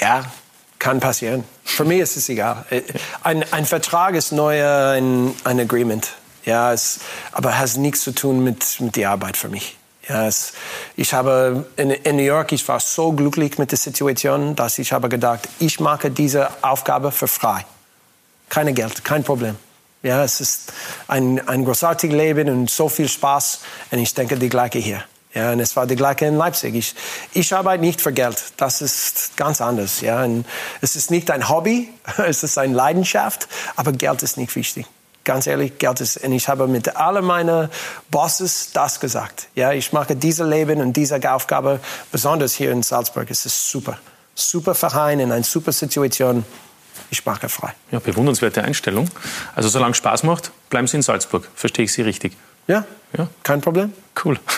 ja, 0.00 0.24
kann 0.78 1.00
passieren. 1.00 1.42
Für 1.64 1.84
mich 1.84 1.98
ist 1.98 2.16
es 2.16 2.28
egal. 2.28 2.64
Ein, 3.24 3.44
ein 3.52 3.66
Vertrag 3.66 4.14
ist 4.14 4.30
neu 4.30 4.64
ein, 4.64 5.34
ein 5.42 5.58
Agreement. 5.58 6.12
Ja, 6.44 6.72
es, 6.72 7.00
aber 7.32 7.58
hat 7.58 7.76
nichts 7.76 8.02
zu 8.02 8.14
tun 8.14 8.44
mit, 8.44 8.80
mit 8.80 8.94
der 8.94 9.10
Arbeit 9.10 9.36
für 9.36 9.48
mich. 9.48 9.75
Ja, 10.08 10.26
es, 10.28 10.52
ich 10.94 11.12
habe 11.12 11.66
in, 11.76 11.90
in, 11.90 12.16
New 12.16 12.22
York, 12.22 12.52
ich 12.52 12.66
war 12.68 12.78
so 12.78 13.12
glücklich 13.12 13.58
mit 13.58 13.72
der 13.72 13.78
Situation, 13.78 14.54
dass 14.54 14.78
ich 14.78 14.92
habe 14.92 15.08
gedacht, 15.08 15.48
ich 15.58 15.80
mache 15.80 16.10
diese 16.10 16.48
Aufgabe 16.62 17.10
für 17.10 17.26
frei. 17.26 17.66
Keine 18.48 18.72
Geld, 18.72 19.04
kein 19.04 19.24
Problem. 19.24 19.56
Ja, 20.02 20.22
es 20.22 20.40
ist 20.40 20.72
ein, 21.08 21.46
ein 21.48 21.64
großartiges 21.64 22.16
Leben 22.16 22.48
und 22.48 22.70
so 22.70 22.88
viel 22.88 23.08
Spaß. 23.08 23.60
Und 23.90 23.98
ich 23.98 24.14
denke, 24.14 24.36
die 24.36 24.48
gleiche 24.48 24.78
hier. 24.78 25.02
Ja, 25.34 25.52
und 25.52 25.58
es 25.58 25.74
war 25.74 25.86
die 25.86 25.96
gleiche 25.96 26.26
in 26.26 26.36
Leipzig. 26.36 26.76
Ich, 26.76 26.94
ich 27.32 27.52
arbeite 27.52 27.82
nicht 27.82 28.00
für 28.00 28.12
Geld. 28.12 28.40
Das 28.56 28.80
ist 28.80 29.36
ganz 29.36 29.60
anders. 29.60 30.00
Ja, 30.00 30.22
und 30.22 30.46
es 30.80 30.94
ist 30.94 31.10
nicht 31.10 31.30
ein 31.32 31.48
Hobby, 31.48 31.92
es 32.18 32.44
ist 32.44 32.56
eine 32.58 32.74
Leidenschaft, 32.74 33.48
aber 33.74 33.90
Geld 33.90 34.22
ist 34.22 34.36
nicht 34.36 34.54
wichtig 34.54 34.86
ganz 35.26 35.46
ehrlich, 35.46 35.76
Geld 35.76 36.00
ist, 36.00 36.16
und 36.24 36.32
ich 36.32 36.48
habe 36.48 36.66
mit 36.66 36.96
allen 36.96 37.24
meinen 37.24 37.68
Bosses 38.10 38.70
das 38.72 38.98
gesagt. 38.98 39.48
Ja, 39.54 39.72
ich 39.72 39.92
mache 39.92 40.16
dieses 40.16 40.48
Leben 40.48 40.80
und 40.80 40.94
diese 40.94 41.20
Aufgabe, 41.30 41.80
besonders 42.10 42.54
hier 42.54 42.72
in 42.72 42.82
Salzburg, 42.82 43.30
es 43.30 43.44
ist 43.44 43.70
super. 43.70 43.98
Super 44.34 44.74
Verein, 44.74 45.20
in 45.20 45.30
einer 45.30 45.44
super 45.44 45.72
Situation. 45.72 46.44
Ich 47.10 47.24
mache 47.26 47.48
frei. 47.48 47.74
Ja, 47.90 47.98
bewundernswerte 47.98 48.62
Einstellung. 48.62 49.10
Also 49.54 49.68
solange 49.68 49.92
es 49.92 49.98
Spaß 49.98 50.22
macht, 50.22 50.50
bleiben 50.70 50.86
Sie 50.86 50.96
in 50.96 51.02
Salzburg. 51.02 51.48
Verstehe 51.54 51.84
ich 51.84 51.92
Sie 51.92 52.02
richtig? 52.02 52.32
Ja, 52.66 52.84
ja. 53.16 53.28
kein 53.42 53.60
Problem. 53.60 53.92
Cool. 54.24 54.38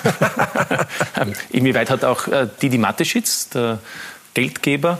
Ähm, 1.20 1.32
inwieweit 1.50 1.90
hat 1.90 2.04
auch 2.04 2.28
äh, 2.28 2.48
Didi 2.62 2.78
Mateschitz, 2.78 3.48
der 3.48 3.80
Geldgeber, 4.38 4.98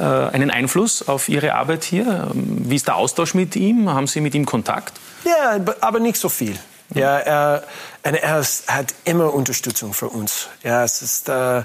äh, 0.00 0.02
einen 0.02 0.50
Einfluss 0.50 1.06
auf 1.06 1.28
Ihre 1.28 1.54
Arbeit 1.54 1.84
hier? 1.84 2.28
Wie 2.34 2.74
ist 2.74 2.88
der 2.88 2.96
Austausch 2.96 3.34
mit 3.34 3.54
ihm? 3.54 3.88
Haben 3.88 4.08
Sie 4.08 4.20
mit 4.20 4.34
ihm 4.34 4.46
Kontakt? 4.46 4.94
Ja, 5.24 5.60
aber 5.80 6.00
nicht 6.00 6.16
so 6.16 6.28
viel. 6.28 6.58
Ja, 6.92 7.18
er, 7.18 7.62
er 8.02 8.42
hat 8.66 8.94
immer 9.04 9.32
Unterstützung 9.32 9.94
für 9.94 10.08
uns. 10.08 10.48
Ja, 10.64 10.82
es 10.82 11.02
ist, 11.02 11.28
äh, 11.28 11.62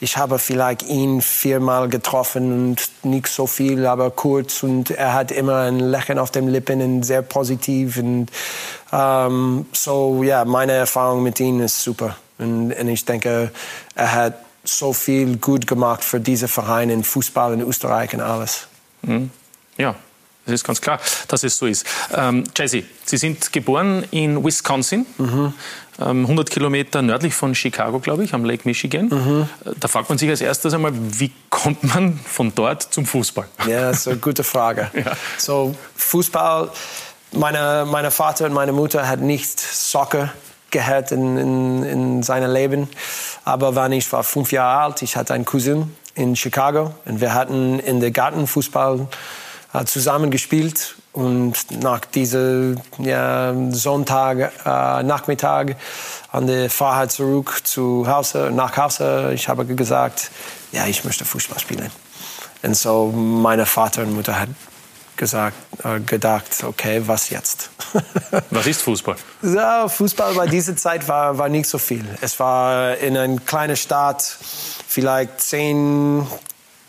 ich 0.00 0.18
habe 0.18 0.38
vielleicht 0.38 0.82
ihn 0.82 1.22
viermal 1.22 1.88
getroffen 1.88 2.52
und 2.52 2.90
nicht 3.02 3.28
so 3.28 3.46
viel, 3.46 3.86
aber 3.86 4.10
kurz. 4.10 4.62
Und 4.62 4.90
er 4.90 5.14
hat 5.14 5.32
immer 5.32 5.60
ein 5.60 5.80
Lächeln 5.80 6.18
auf 6.18 6.30
den 6.30 6.48
Lippen 6.48 6.82
und 6.82 7.04
sehr 7.04 7.22
positiv. 7.22 7.96
Und 7.96 8.26
ähm, 8.92 9.64
so, 9.72 10.22
ja, 10.22 10.44
meine 10.44 10.72
Erfahrung 10.72 11.22
mit 11.22 11.40
ihm 11.40 11.62
ist 11.62 11.82
super. 11.82 12.16
Und, 12.38 12.74
und 12.74 12.88
ich 12.88 13.06
denke, 13.06 13.50
er 13.94 14.12
hat 14.12 14.45
so 14.68 14.92
viel 14.92 15.36
gut 15.36 15.66
gemacht 15.66 16.04
für 16.04 16.20
diese 16.20 16.48
Vereine 16.48 16.92
in 16.92 17.04
Fußball 17.04 17.54
in 17.54 17.60
Österreich 17.60 18.14
und 18.14 18.20
alles. 18.20 18.68
Mhm. 19.02 19.30
Ja, 19.76 19.94
das 20.46 20.54
ist 20.54 20.64
ganz 20.64 20.80
klar, 20.80 21.00
dass 21.26 21.42
es 21.42 21.58
so 21.58 21.66
ist. 21.66 21.84
Ähm, 22.14 22.44
Jesse, 22.56 22.84
Sie 23.04 23.16
sind 23.16 23.52
geboren 23.52 24.04
in 24.12 24.44
Wisconsin, 24.44 25.04
mhm. 25.18 25.52
ähm, 26.00 26.22
100 26.22 26.50
Kilometer 26.50 27.02
nördlich 27.02 27.34
von 27.34 27.54
Chicago, 27.54 27.98
glaube 27.98 28.22
ich, 28.22 28.32
am 28.32 28.44
Lake 28.44 28.62
Michigan. 28.64 29.08
Mhm. 29.08 29.48
Da 29.80 29.88
fragt 29.88 30.08
man 30.08 30.18
sich 30.18 30.30
als 30.30 30.40
erstes 30.40 30.72
einmal, 30.72 30.92
wie 30.94 31.32
kommt 31.50 31.82
man 31.82 32.18
von 32.18 32.52
dort 32.54 32.82
zum 32.82 33.06
Fußball? 33.06 33.48
Ja, 33.66 33.90
das 33.90 33.98
ist 33.98 34.08
eine 34.08 34.18
gute 34.18 34.44
Frage. 34.44 34.88
ja. 34.94 35.16
So, 35.36 35.74
Fußball, 35.96 36.70
meine, 37.32 37.84
meine 37.90 38.12
Vater 38.12 38.46
und 38.46 38.52
meine 38.52 38.72
Mutter 38.72 39.08
hat 39.08 39.20
nicht 39.20 39.58
Soccer 39.58 40.32
gehört 40.76 41.10
in, 41.10 41.38
in, 41.38 41.82
in 41.84 42.22
seinem 42.22 42.52
Leben. 42.52 42.88
Aber 43.44 43.74
wenn 43.74 43.92
ich 43.92 44.12
war 44.12 44.22
fünf 44.22 44.52
Jahre 44.52 44.84
alt, 44.84 45.02
ich 45.02 45.16
hatte 45.16 45.32
einen 45.32 45.46
Cousin 45.46 45.96
in 46.14 46.36
Chicago 46.36 46.92
und 47.06 47.20
wir 47.22 47.32
hatten 47.32 47.78
in 47.80 48.00
der 48.00 48.10
Garten 48.10 48.46
Fußball 48.46 49.06
äh, 49.72 49.84
zusammen 49.86 50.30
gespielt 50.30 50.96
und 51.12 51.54
nach 51.82 52.04
diesem 52.04 52.78
ja, 52.98 53.54
Sonntag 53.70 54.52
äh, 54.66 55.02
Nachmittag 55.02 55.76
an 56.30 56.46
der 56.46 56.68
Fahrt 56.68 57.10
zurück 57.12 57.62
zu 57.64 58.06
Hause, 58.06 58.50
nach 58.52 58.76
Hause, 58.76 59.32
ich 59.34 59.48
habe 59.48 59.64
gesagt, 59.64 60.30
ja, 60.72 60.86
ich 60.86 61.04
möchte 61.04 61.24
Fußball 61.24 61.58
spielen. 61.58 61.90
Und 62.62 62.76
so 62.76 63.06
meine 63.06 63.64
Vater 63.64 64.02
und 64.02 64.14
Mutter 64.14 64.38
hat 64.38 64.48
gesagt, 65.16 65.56
äh, 65.84 66.00
gedacht, 66.00 66.64
okay, 66.64 67.02
was 67.06 67.30
jetzt? 67.30 67.70
was 68.50 68.66
ist 68.66 68.82
Fußball? 68.82 69.16
Ja, 69.42 69.88
Fußball 69.88 70.34
bei 70.34 70.46
dieser 70.46 70.76
Zeit 70.76 71.06
war, 71.08 71.38
war 71.38 71.48
nicht 71.48 71.68
so 71.68 71.78
viel. 71.78 72.04
Es 72.20 72.38
war 72.38 72.96
in 72.98 73.16
einer 73.16 73.40
kleinen 73.40 73.76
Stadt, 73.76 74.22
vielleicht 74.86 75.40
zehn 75.40 76.26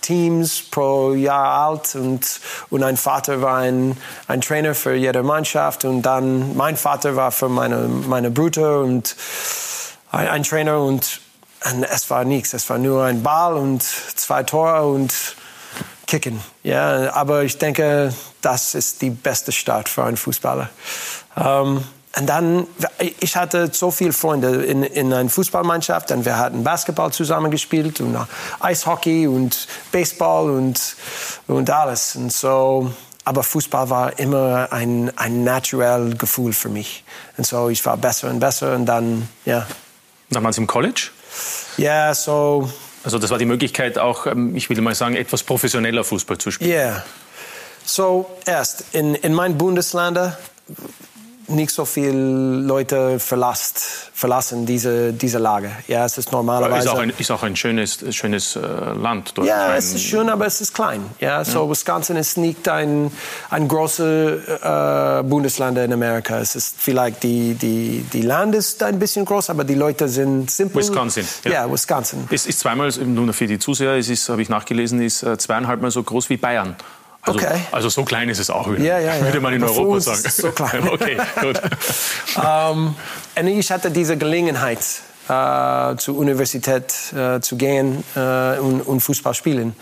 Teams 0.02 0.62
pro 0.72 1.14
Jahr 1.14 1.68
alt 1.68 1.96
und, 1.96 2.40
und 2.70 2.84
ein 2.84 2.96
Vater 2.96 3.42
war 3.42 3.58
ein, 3.58 3.98
ein 4.28 4.40
Trainer 4.40 4.74
für 4.74 4.96
jede 4.96 5.22
Mannschaft 5.22 5.84
und 5.84 6.02
dann 6.04 6.56
mein 6.56 6.78
Vater 6.78 7.18
war 7.18 7.32
für 7.32 7.50
meine, 7.50 7.90
meine 8.08 8.32
Brüder 8.32 8.80
und 8.80 9.18
ein, 10.12 10.28
ein 10.30 10.44
Trainer 10.44 10.80
und, 10.82 11.20
und 11.66 11.84
es 11.84 12.10
war 12.10 12.24
nichts. 12.24 12.54
Es 12.54 12.70
war 12.70 12.78
nur 12.78 13.04
ein 13.04 13.22
Ball 13.22 13.56
und 13.56 13.84
zwei 13.84 14.44
Tore 14.44 14.84
und 14.84 15.14
Kicken. 16.08 16.42
Ja, 16.64 17.14
aber 17.14 17.44
ich 17.44 17.58
denke, 17.58 18.14
das 18.42 18.74
ist 18.76 19.02
die 19.02 19.10
beste 19.10 19.52
Start 19.52 19.90
für 19.90 20.04
einen 20.04 20.18
Fußballer. 20.18 20.70
Um, 21.36 21.84
und 22.18 22.26
dann, 22.26 22.66
ich 23.20 23.36
hatte 23.36 23.70
so 23.72 23.92
viele 23.92 24.12
Freunde 24.12 24.64
in, 24.64 24.82
in 24.82 25.14
einer 25.14 25.30
Fußballmannschaft 25.30 26.12
und 26.12 26.26
wir 26.26 26.38
hatten 26.38 26.64
Basketball 26.64 27.12
zusammen 27.12 27.52
gespielt 27.52 28.02
und 28.02 28.18
Eishockey 28.60 29.28
und 29.28 29.68
Baseball 29.92 30.50
und, 30.50 30.96
und 31.46 31.70
alles. 31.70 32.16
Und 32.16 32.34
so, 32.34 32.92
aber 33.24 33.44
Fußball 33.44 33.90
war 33.92 34.18
immer 34.18 34.70
ein, 34.72 35.12
ein 35.16 35.44
naturelles 35.44 36.18
Gefühl 36.18 36.54
für 36.54 36.70
mich. 36.70 37.04
Und 37.38 37.46
so, 37.46 37.70
ich 37.70 37.86
war 37.86 37.98
besser 37.98 38.32
und 38.32 38.40
besser 38.40 38.74
und 38.74 38.88
dann, 38.88 39.30
ja. 39.46 39.68
Damals 40.32 40.58
im 40.58 40.66
College? 40.66 41.10
Ja, 41.78 42.16
so. 42.16 42.72
Also 43.08 43.20
das 43.20 43.30
war 43.30 43.38
die 43.38 43.46
Möglichkeit 43.46 43.98
auch, 43.98 44.28
ähm, 44.28 44.54
ich 44.54 44.70
will 44.70 44.82
mal 44.82 44.94
sagen, 44.94 45.16
etwas 45.16 45.42
professioneller 45.42 46.04
Fußball 46.04 46.40
zu 46.40 46.52
spielen. 46.52 46.72
Yeah. 46.72 47.06
So, 47.86 48.30
erst 48.46 48.94
in, 48.94 49.16
in 49.16 49.34
meinem 49.34 49.58
Bundesland 49.58 50.20
nicht 51.48 51.72
so 51.72 51.86
viele 51.86 52.12
Leute 52.12 53.20
verlasst, 53.20 54.12
verlassen 54.14 54.66
diese, 54.66 55.14
diese 55.14 55.38
Lage. 55.38 55.72
Ja, 55.88 56.06
es 56.06 56.18
ist 56.18 56.32
normalerweise. 56.32 56.88
Ist 56.88 56.94
auch 56.94 57.00
ein, 57.00 57.14
ist 57.18 57.32
auch 57.32 57.44
ein 57.44 57.56
schönes, 57.56 58.04
schönes 58.12 58.56
äh, 58.56 58.60
Land 58.60 59.32
dort. 59.36 59.48
Ja, 59.48 59.76
es 59.76 59.94
ist 59.94 60.04
schön, 60.04 60.30
aber 60.30 60.46
es 60.46 60.62
ist 60.62 60.74
klein. 60.74 61.06
Ja, 61.20 61.44
so 61.46 61.64
ja. 61.64 61.70
Wisconsin 61.70 62.18
ist 62.18 62.38
nicht 62.38 62.68
ein, 62.68 63.12
ein 63.50 63.68
großes 63.68 64.48
äh, 64.48 65.24
Bundesland 65.24 65.78
in 65.78 65.94
Amerika. 65.94 66.40
Es 66.40 66.56
ist 66.56 66.76
vielleicht 66.78 67.24
die, 67.24 67.54
die, 67.54 68.06
die 68.12 68.22
Land 68.22 68.56
ist 68.56 68.84
ein 68.84 69.00
bisschen 69.00 69.26
groß, 69.26 69.50
aber 69.50 69.64
die 69.64 69.76
Leute 69.76 70.08
sind 70.08 70.52
simpel. 70.52 70.82
Wisconsin. 70.82 71.26
Ja, 71.44 71.52
ja 71.52 71.72
Wisconsin. 71.72 72.28
Es 72.30 72.46
ist 72.46 72.60
zweimal, 72.60 72.92
nur 72.92 73.34
für 73.34 73.48
die 73.48 73.60
Zuseher, 73.60 73.96
es 73.96 74.10
ist, 74.10 74.28
habe 74.30 74.42
ich 74.42 74.50
nachgelesen, 74.50 75.02
ist 75.02 75.24
äh, 75.24 75.38
zweieinhalb 75.38 75.82
Mal 75.82 75.92
so 75.92 76.04
groß 76.04 76.30
wie 76.30 76.38
Bayern. 76.38 76.76
Also, 77.28 77.40
okay. 77.40 77.60
also 77.72 77.90
so 77.90 78.04
klein 78.04 78.30
ist 78.30 78.40
es 78.40 78.50
auch 78.50 78.72
wieder. 78.72 78.84
Ja, 78.84 79.00
ja, 79.00 79.16
ja. 79.16 79.24
Würde 79.24 79.42
man 79.42 79.54
in 79.54 79.64
Aber 79.64 79.74
Europa 79.74 80.00
sagen. 80.00 80.24
Ist 80.26 80.38
so 80.38 80.52
klein. 80.52 80.90
okay, 80.92 81.18
gut. 81.42 81.62
um, 82.36 82.96
und 83.36 83.48
ich 83.48 83.72
hatte 83.72 83.92
diese 83.92 84.18
Gelegenheit, 84.18 84.80
äh, 85.28 85.96
zur 85.98 86.18
Universität 86.18 86.94
äh, 87.14 87.42
zu 87.42 87.58
gehen 87.58 88.04
äh, 88.16 88.60
und, 88.60 88.82
und, 88.82 89.02
Fußball 89.02 89.34
spielen. 89.34 89.76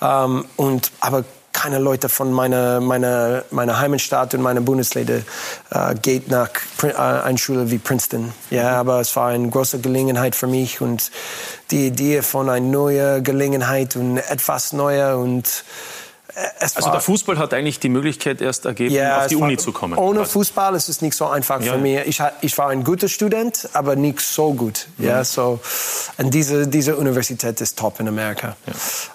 Um, 0.00 0.44
und, 0.56 0.92
aber 1.00 1.24
keine 1.54 1.78
Leute 1.78 2.08
von 2.08 2.32
meiner, 2.32 2.80
meiner, 2.80 3.44
meiner 3.50 3.80
Heimatstadt 3.80 4.34
und 4.34 4.42
meiner 4.42 4.60
Bundesländer 4.60 5.20
äh, 5.70 5.94
geht 6.02 6.28
nach 6.28 6.50
äh, 6.82 6.92
einer 6.92 7.38
Schule 7.38 7.70
wie 7.70 7.78
Princeton. 7.78 8.32
Ja, 8.50 8.72
aber 8.72 9.00
es 9.00 9.14
war 9.16 9.28
eine 9.28 9.48
große 9.48 9.78
Gelegenheit 9.78 10.34
für 10.34 10.48
mich 10.48 10.80
und 10.80 11.10
die 11.70 11.86
Idee 11.86 12.22
von 12.22 12.50
einer 12.50 12.66
neuen 12.66 13.22
Gelegenheit 13.22 13.96
und 13.96 14.18
etwas 14.18 14.72
Neuer 14.72 15.16
und 15.16 15.64
also 16.60 16.90
der 16.90 17.00
Fußball 17.00 17.38
hat 17.38 17.54
eigentlich 17.54 17.78
die 17.80 17.88
Möglichkeit 17.88 18.40
erst 18.40 18.64
ergeben, 18.64 18.94
ja, 18.94 19.20
auf 19.20 19.26
die 19.28 19.36
Uni 19.36 19.56
zu 19.56 19.72
kommen. 19.72 19.98
Ohne 19.98 20.20
quasi. 20.20 20.32
Fußball 20.32 20.74
ist 20.74 20.88
es 20.88 21.00
nicht 21.00 21.16
so 21.16 21.26
einfach 21.26 21.60
ja. 21.60 21.72
für 21.72 21.78
mich. 21.78 22.00
Ich, 22.06 22.22
ich, 22.40 22.58
war 22.58 22.68
ein 22.68 22.84
guter 22.84 23.08
Student, 23.08 23.68
aber 23.72 23.96
nicht 23.96 24.20
so 24.20 24.52
gut. 24.54 24.88
Mhm. 24.96 25.06
Ja, 25.06 25.24
so, 25.24 25.60
und 26.18 26.32
diese, 26.32 26.66
diese 26.66 26.96
Universität 26.96 27.60
ist 27.60 27.78
top 27.78 28.00
in 28.00 28.08
Amerika. 28.08 28.56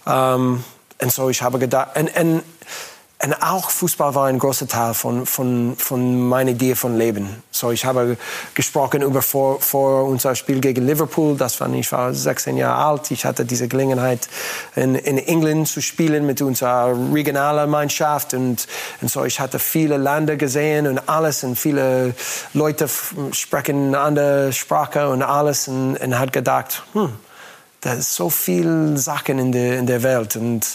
Ja. 0.05 0.36
Um, 0.36 0.41
ähm, 0.41 0.63
und 1.01 1.13
so 1.13 1.29
ich 1.29 1.41
habe 1.41 1.60
gedacht, 1.60 1.97
und, 1.97 2.15
und 2.15 2.43
und 3.21 3.34
auch 3.41 3.69
Fußball 3.69 4.15
war 4.15 4.27
ein 4.27 4.39
großer 4.39 4.65
Teil 4.65 4.93
von, 4.93 5.25
von, 5.25 5.75
von 5.77 6.25
meiner 6.29 6.51
Idee 6.51 6.73
von 6.73 6.97
Leben. 6.97 7.43
So, 7.51 7.69
ich 7.71 7.84
habe 7.84 8.15
gesprochen 8.53 9.01
über 9.01 9.21
vor, 9.21 9.60
vor 9.60 10.05
unser 10.05 10.36
Spiel 10.36 10.62
gegen 10.62 10.88
Liverpool. 10.88 11.36
Das 11.36 11.60
war, 11.60 11.69
ich 11.73 11.91
war 11.91 12.13
16 12.13 12.55
Jahre 12.55 12.82
alt. 12.82 13.12
Ich 13.12 13.25
hatte 13.25 13.43
diese 13.43 13.67
Gelegenheit, 13.67 14.29
in, 14.77 14.95
in 14.95 15.17
England 15.17 15.67
zu 15.67 15.82
spielen 15.82 16.25
mit 16.25 16.41
unserer 16.41 16.95
regionalen 17.13 17.69
Mannschaft. 17.69 18.34
Und, 18.34 18.65
und 19.01 19.12
so, 19.12 19.25
ich 19.25 19.41
hatte 19.41 19.60
viele 19.60 19.97
Länder 19.97 20.38
gesehen 20.38 20.88
und 20.88 21.10
alles. 21.10 21.43
Und 21.43 21.58
viele 21.58 22.15
Leute 22.53 22.89
sprechen 23.34 23.95
andere 23.95 24.53
Sprache 24.53 25.10
und 25.10 25.23
alles. 25.23 25.67
Und, 25.67 25.97
und 25.97 26.17
hat 26.17 26.32
gedacht, 26.32 26.84
hm, 26.93 27.12
da 27.82 27.95
ist 27.95 28.15
so 28.15 28.29
viel 28.29 28.95
Sachen 28.95 29.39
in 29.39 29.51
der, 29.51 29.77
in 29.77 29.88
der 29.88 30.03
Welt. 30.03 30.38
Und, 30.38 30.65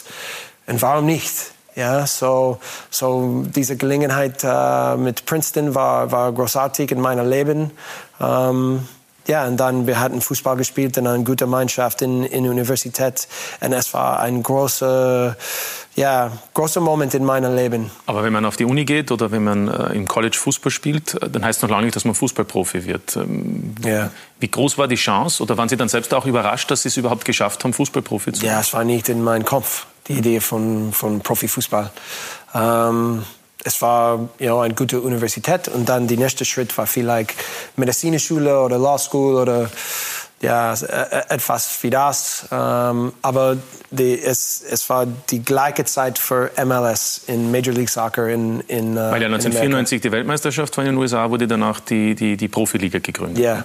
und 0.67 0.83
warum 0.83 1.07
nicht? 1.07 1.54
Ja, 1.77 2.07
so, 2.07 2.59
so 2.91 3.45
diese 3.47 3.77
Gelegenheit 3.77 4.45
äh, 4.45 4.97
mit 4.97 5.27
Princeton 5.27 5.75
war, 5.75 6.13
war 6.13 6.33
großartig 6.33 6.93
in 6.93 7.01
meinem 7.01 7.29
Leben. 7.29 7.73
Ähm, 8.21 8.87
ja, 9.27 9.47
und 9.47 9.57
dann 9.57 9.87
wir 9.87 9.99
hatten 10.01 10.21
Fußball 10.21 10.57
gespielt 10.57 10.97
in 10.97 11.07
einer 11.07 11.23
guten 11.25 11.49
Mannschaft 11.49 12.03
in, 12.03 12.25
in 12.25 12.47
Universität. 12.49 13.27
Und 13.61 13.73
es 13.73 13.95
war 13.95 14.21
ein 14.21 14.43
großer, 14.43 15.37
ja, 15.97 16.31
großer 16.53 16.81
Moment 16.81 17.15
in 17.15 17.25
meinem 17.25 17.57
Leben. 17.57 17.91
Aber 18.07 18.23
wenn 18.23 18.33
man 18.33 18.45
auf 18.45 18.57
die 18.57 18.67
Uni 18.67 18.85
geht 18.85 19.11
oder 19.11 19.31
wenn 19.31 19.43
man 19.43 19.69
äh, 19.69 19.95
im 19.95 20.07
College 20.07 20.37
Fußball 20.37 20.71
spielt, 20.71 21.15
äh, 21.23 21.31
dann 21.31 21.45
heißt 21.45 21.59
es 21.59 21.63
noch 21.63 21.71
lange 21.71 21.85
nicht, 21.87 21.97
dass 21.97 22.05
man 22.05 22.15
Fußballprofi 22.15 22.85
wird. 22.85 23.17
Ähm, 23.17 23.75
ja. 23.83 24.11
Wie 24.41 24.49
groß 24.49 24.77
war 24.77 24.89
die 24.89 24.97
Chance 24.97 25.43
oder 25.43 25.57
waren 25.57 25.71
Sie 25.71 25.77
dann 25.77 25.89
selbst 25.89 26.13
auch 26.13 26.27
überrascht, 26.27 26.71
dass 26.71 26.83
Sie 26.83 26.89
es 26.89 26.97
überhaupt 26.97 27.25
geschafft 27.25 27.65
haben, 27.65 27.73
Fußballprofi 27.73 28.33
zu 28.33 28.43
werden? 28.43 28.53
Ja, 28.53 28.61
es 28.61 28.75
war 28.75 28.85
nicht 28.85 29.09
in 29.09 29.25
meinem 29.25 29.45
Kopf 29.45 29.87
die 30.09 30.15
Idee 30.15 30.41
von, 30.41 30.93
von 30.93 31.21
Profifußball. 31.21 31.91
Ähm, 32.55 33.25
es 33.65 33.81
war 33.81 34.29
ja, 34.39 34.61
eine 34.61 34.75
gute 34.75 35.01
Universität 35.01 35.69
und 35.69 35.89
dann 35.89 36.07
der 36.07 36.19
nächste 36.19 36.45
Schritt 36.45 36.77
war 36.77 36.87
vielleicht 36.87 37.35
Medizinschule 37.77 38.61
oder 38.61 38.79
Law 38.79 38.99
School 38.99 39.37
oder 39.37 39.71
ja, 40.43 40.75
e, 40.75 40.77
etwas 41.31 41.83
wie 41.83 41.89
das. 41.89 42.47
Ähm, 42.53 43.13
aber 43.23 43.57
die, 43.91 44.21
es, 44.21 44.63
es 44.69 44.89
war 44.91 45.07
die 45.07 45.43
gleiche 45.43 45.85
Zeit 45.87 46.19
für 46.19 46.51
MLS 46.65 47.23
in 47.27 47.51
Major 47.51 47.75
League 47.75 47.89
Soccer 47.89 48.29
in, 48.29 48.61
in 48.69 48.97
Weil 48.97 49.23
ja 49.23 49.29
1994 49.29 50.03
die 50.03 50.13
Weltmeisterschaft 50.13 50.77
war 50.77 50.85
in 50.85 50.91
den 50.93 50.99
USA, 50.99 51.31
wurde 51.31 51.47
danach 51.47 51.81
die, 51.81 52.15
die, 52.15 52.37
die 52.37 52.49
Profiliga 52.49 52.99
gegründet. 52.99 53.43
Ja. 53.43 53.65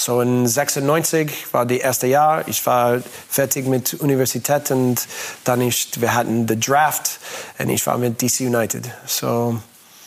So 0.00 0.22
in 0.22 0.46
96 0.46 1.52
war 1.52 1.66
das 1.66 1.76
erste 1.76 2.06
Jahr. 2.06 2.48
Ich 2.48 2.64
war 2.64 3.02
fertig 3.28 3.66
mit 3.66 3.92
Universität 3.92 4.70
und 4.70 5.06
dann 5.44 5.60
ist, 5.60 6.00
wir 6.00 6.14
hatten 6.14 6.46
den 6.46 6.58
Draft 6.58 7.18
und 7.58 7.68
ich 7.68 7.86
war 7.86 7.98
mit 7.98 8.22
DC 8.22 8.40
United. 8.40 8.88
So. 9.04 9.60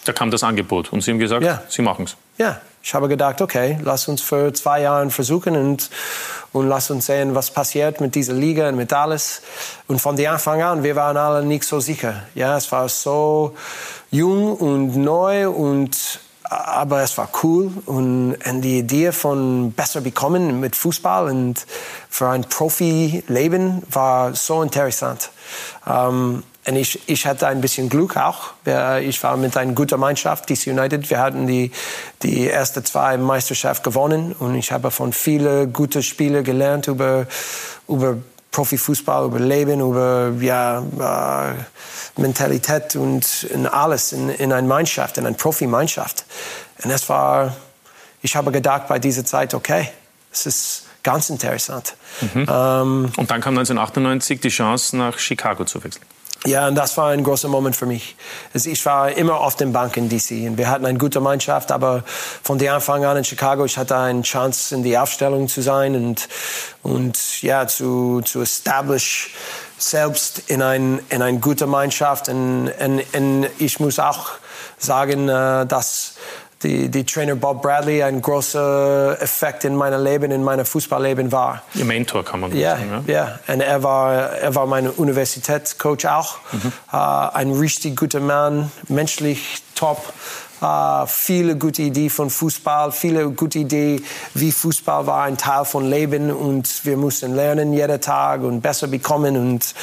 Da 0.05 0.11
kam 0.11 0.31
das 0.31 0.41
Angebot 0.41 0.91
und 0.91 1.01
Sie 1.01 1.11
haben 1.11 1.19
gesagt, 1.19 1.45
ja. 1.45 1.61
Sie 1.69 1.83
machen 1.83 2.05
es. 2.05 2.15
Ja, 2.39 2.59
ich 2.81 2.91
habe 2.95 3.07
gedacht, 3.07 3.39
okay, 3.39 3.77
lass 3.83 4.07
uns 4.07 4.23
für 4.23 4.51
zwei 4.53 4.81
Jahre 4.81 5.07
versuchen 5.11 5.55
und, 5.55 5.91
und 6.53 6.67
lass 6.67 6.89
uns 6.89 7.05
sehen, 7.05 7.35
was 7.35 7.51
passiert 7.51 8.01
mit 8.01 8.15
dieser 8.15 8.33
Liga 8.33 8.69
und 8.69 8.77
mit 8.77 8.91
alles. 8.93 9.43
Und 9.87 10.01
von 10.01 10.19
Anfang 10.25 10.63
an, 10.63 10.81
wir 10.81 10.95
waren 10.95 11.17
alle 11.17 11.45
nicht 11.45 11.65
so 11.65 11.79
sicher. 11.79 12.23
Ja, 12.33 12.57
es 12.57 12.71
war 12.71 12.89
so 12.89 13.55
jung 14.09 14.55
und 14.57 14.95
neu 14.95 15.51
und 15.51 16.19
aber 16.53 17.01
es 17.01 17.17
war 17.17 17.29
cool 17.43 17.71
und, 17.85 18.35
und, 18.35 18.61
die 18.61 18.79
Idee 18.79 19.11
von 19.11 19.71
besser 19.71 20.01
bekommen 20.01 20.59
mit 20.59 20.75
Fußball 20.75 21.29
und 21.29 21.65
für 22.09 22.29
ein 22.29 22.43
Profi-Leben 22.43 23.83
war 23.89 24.35
so 24.35 24.61
interessant. 24.61 25.31
Um, 25.85 26.43
und 26.65 26.75
ich, 26.77 27.01
ich 27.09 27.25
hatte 27.25 27.47
ein 27.47 27.59
bisschen 27.59 27.89
Glück 27.89 28.15
auch. 28.15 28.53
Ich 29.01 29.21
war 29.21 29.35
mit 29.35 29.57
einer 29.57 29.73
guten 29.73 29.99
Mannschaft, 29.99 30.49
DC 30.49 30.67
United. 30.67 31.09
Wir 31.09 31.19
hatten 31.19 31.45
die, 31.45 31.71
die 32.21 32.49
ersten 32.49 32.85
zwei 32.85 33.17
Meisterschaften 33.17 33.83
gewonnen 33.83 34.33
und 34.39 34.55
ich 34.55 34.71
habe 34.71 34.89
von 34.89 35.11
vielen 35.11 35.73
guten 35.73 36.01
Spielern 36.01 36.43
gelernt 36.43 36.87
über, 36.87 37.27
über 37.89 38.17
Profifußball, 38.53 39.25
über 39.25 39.39
Leben, 39.39 39.81
über 39.81 40.31
ja, 40.39 40.79
äh, 40.79 42.21
Mentalität 42.21 42.95
und, 42.95 43.47
und 43.53 43.67
alles 43.67 44.13
in, 44.13 44.29
in 44.29 44.53
einer 44.53 44.65
Mannschaft, 44.65 45.17
in 45.17 45.25
einer 45.25 45.35
Profimannschaft. 45.35 46.23
Und 46.83 46.91
es 46.91 47.09
war, 47.09 47.55
ich 48.21 48.35
habe 48.35 48.51
gedacht 48.51 48.87
bei 48.87 48.99
dieser 48.99 49.25
Zeit, 49.25 49.53
okay, 49.53 49.89
es 50.31 50.45
ist 50.45 50.83
ganz 51.01 51.29
interessant. 51.29 51.95
Mhm. 52.21 52.47
Ähm, 52.49 53.11
und 53.17 53.31
dann 53.31 53.41
kam 53.41 53.57
1998 53.57 54.39
die 54.39 54.49
Chance, 54.49 54.95
nach 54.95 55.17
Chicago 55.17 55.65
zu 55.65 55.83
wechseln. 55.83 56.05
Ja, 56.45 56.67
und 56.67 56.75
das 56.75 56.97
war 56.97 57.09
ein 57.11 57.23
großer 57.23 57.47
Moment 57.47 57.75
für 57.75 57.85
mich. 57.85 58.17
Also 58.53 58.69
ich 58.69 58.85
war 58.85 59.11
immer 59.11 59.39
auf 59.39 59.55
den 59.55 59.71
Bank 59.71 59.95
in 59.95 60.09
DC. 60.09 60.49
Und 60.49 60.57
wir 60.57 60.69
hatten 60.69 60.85
eine 60.85 60.97
gute 60.97 61.21
Mannschaft, 61.21 61.71
aber 61.71 62.03
von 62.43 62.57
der 62.57 62.73
Anfang 62.73 63.05
an 63.05 63.15
in 63.15 63.23
Chicago, 63.23 63.63
ich 63.63 63.77
hatte 63.77 63.95
eine 63.95 64.23
Chance, 64.23 64.75
in 64.75 64.83
die 64.83 64.97
Aufstellung 64.97 65.47
zu 65.47 65.61
sein 65.61 65.95
und, 65.95 66.27
und 66.81 67.41
ja, 67.41 67.65
zu, 67.65 68.21
zu 68.25 68.41
establish 68.41 69.33
selbst 69.77 70.49
in 70.49 70.61
eine 70.61 70.99
in 71.09 71.21
ein 71.21 71.39
gute 71.39 71.65
Mannschaft. 71.65 72.27
Und, 72.27 72.71
und, 72.77 73.03
und 73.15 73.47
ich 73.57 73.79
muss 73.79 73.97
auch 73.99 74.31
sagen, 74.77 75.29
äh, 75.29 75.65
dass 75.65 76.15
die, 76.63 76.89
die 76.89 77.03
Trainer 77.05 77.35
Bob 77.35 77.61
Bradley 77.61 78.03
ein 78.03 78.21
großer 78.21 79.17
Effekt 79.21 79.63
in 79.65 79.75
meinem 79.75 80.03
Leben, 80.03 80.31
in 80.31 80.43
meinem 80.43 80.65
Fußballleben 80.65 81.31
war. 81.31 81.63
Ihr 81.75 81.85
Mentor 81.85 82.23
kann 82.23 82.39
man 82.39 82.55
ja, 82.55 82.77
sagen. 82.77 83.03
Ja, 83.07 83.13
ja. 83.47 83.53
Und 83.53 83.61
er 83.61 83.83
war, 83.83 84.13
er 84.13 84.55
war 84.55 84.65
mein 84.65 84.89
Universitätscoach 84.89 86.07
auch. 86.07 86.37
Mhm. 86.51 86.71
Uh, 86.91 86.97
ein 87.33 87.51
richtig 87.51 87.97
guter 87.97 88.19
Mann, 88.19 88.71
menschlich 88.87 89.63
top. 89.75 90.13
Uh, 90.63 91.05
viele 91.07 91.57
gute 91.57 91.81
Ideen 91.81 92.09
von 92.09 92.29
Fußball, 92.29 92.93
viele 92.93 93.29
gute 93.31 93.59
Ideen, 93.59 94.01
wie 94.33 94.49
Fußball 94.49 95.05
war 95.05 95.23
ein 95.23 95.37
Teil 95.37 95.65
von 95.65 95.89
Leben 95.89 96.31
und 96.31 96.85
wir 96.85 96.95
mussten 96.95 97.35
lernen 97.35 97.73
jeden 97.73 97.99
Tag 97.99 98.43
und 98.43 98.61
besser 98.61 98.87
bekommen 98.87 99.35
und, 99.35 99.75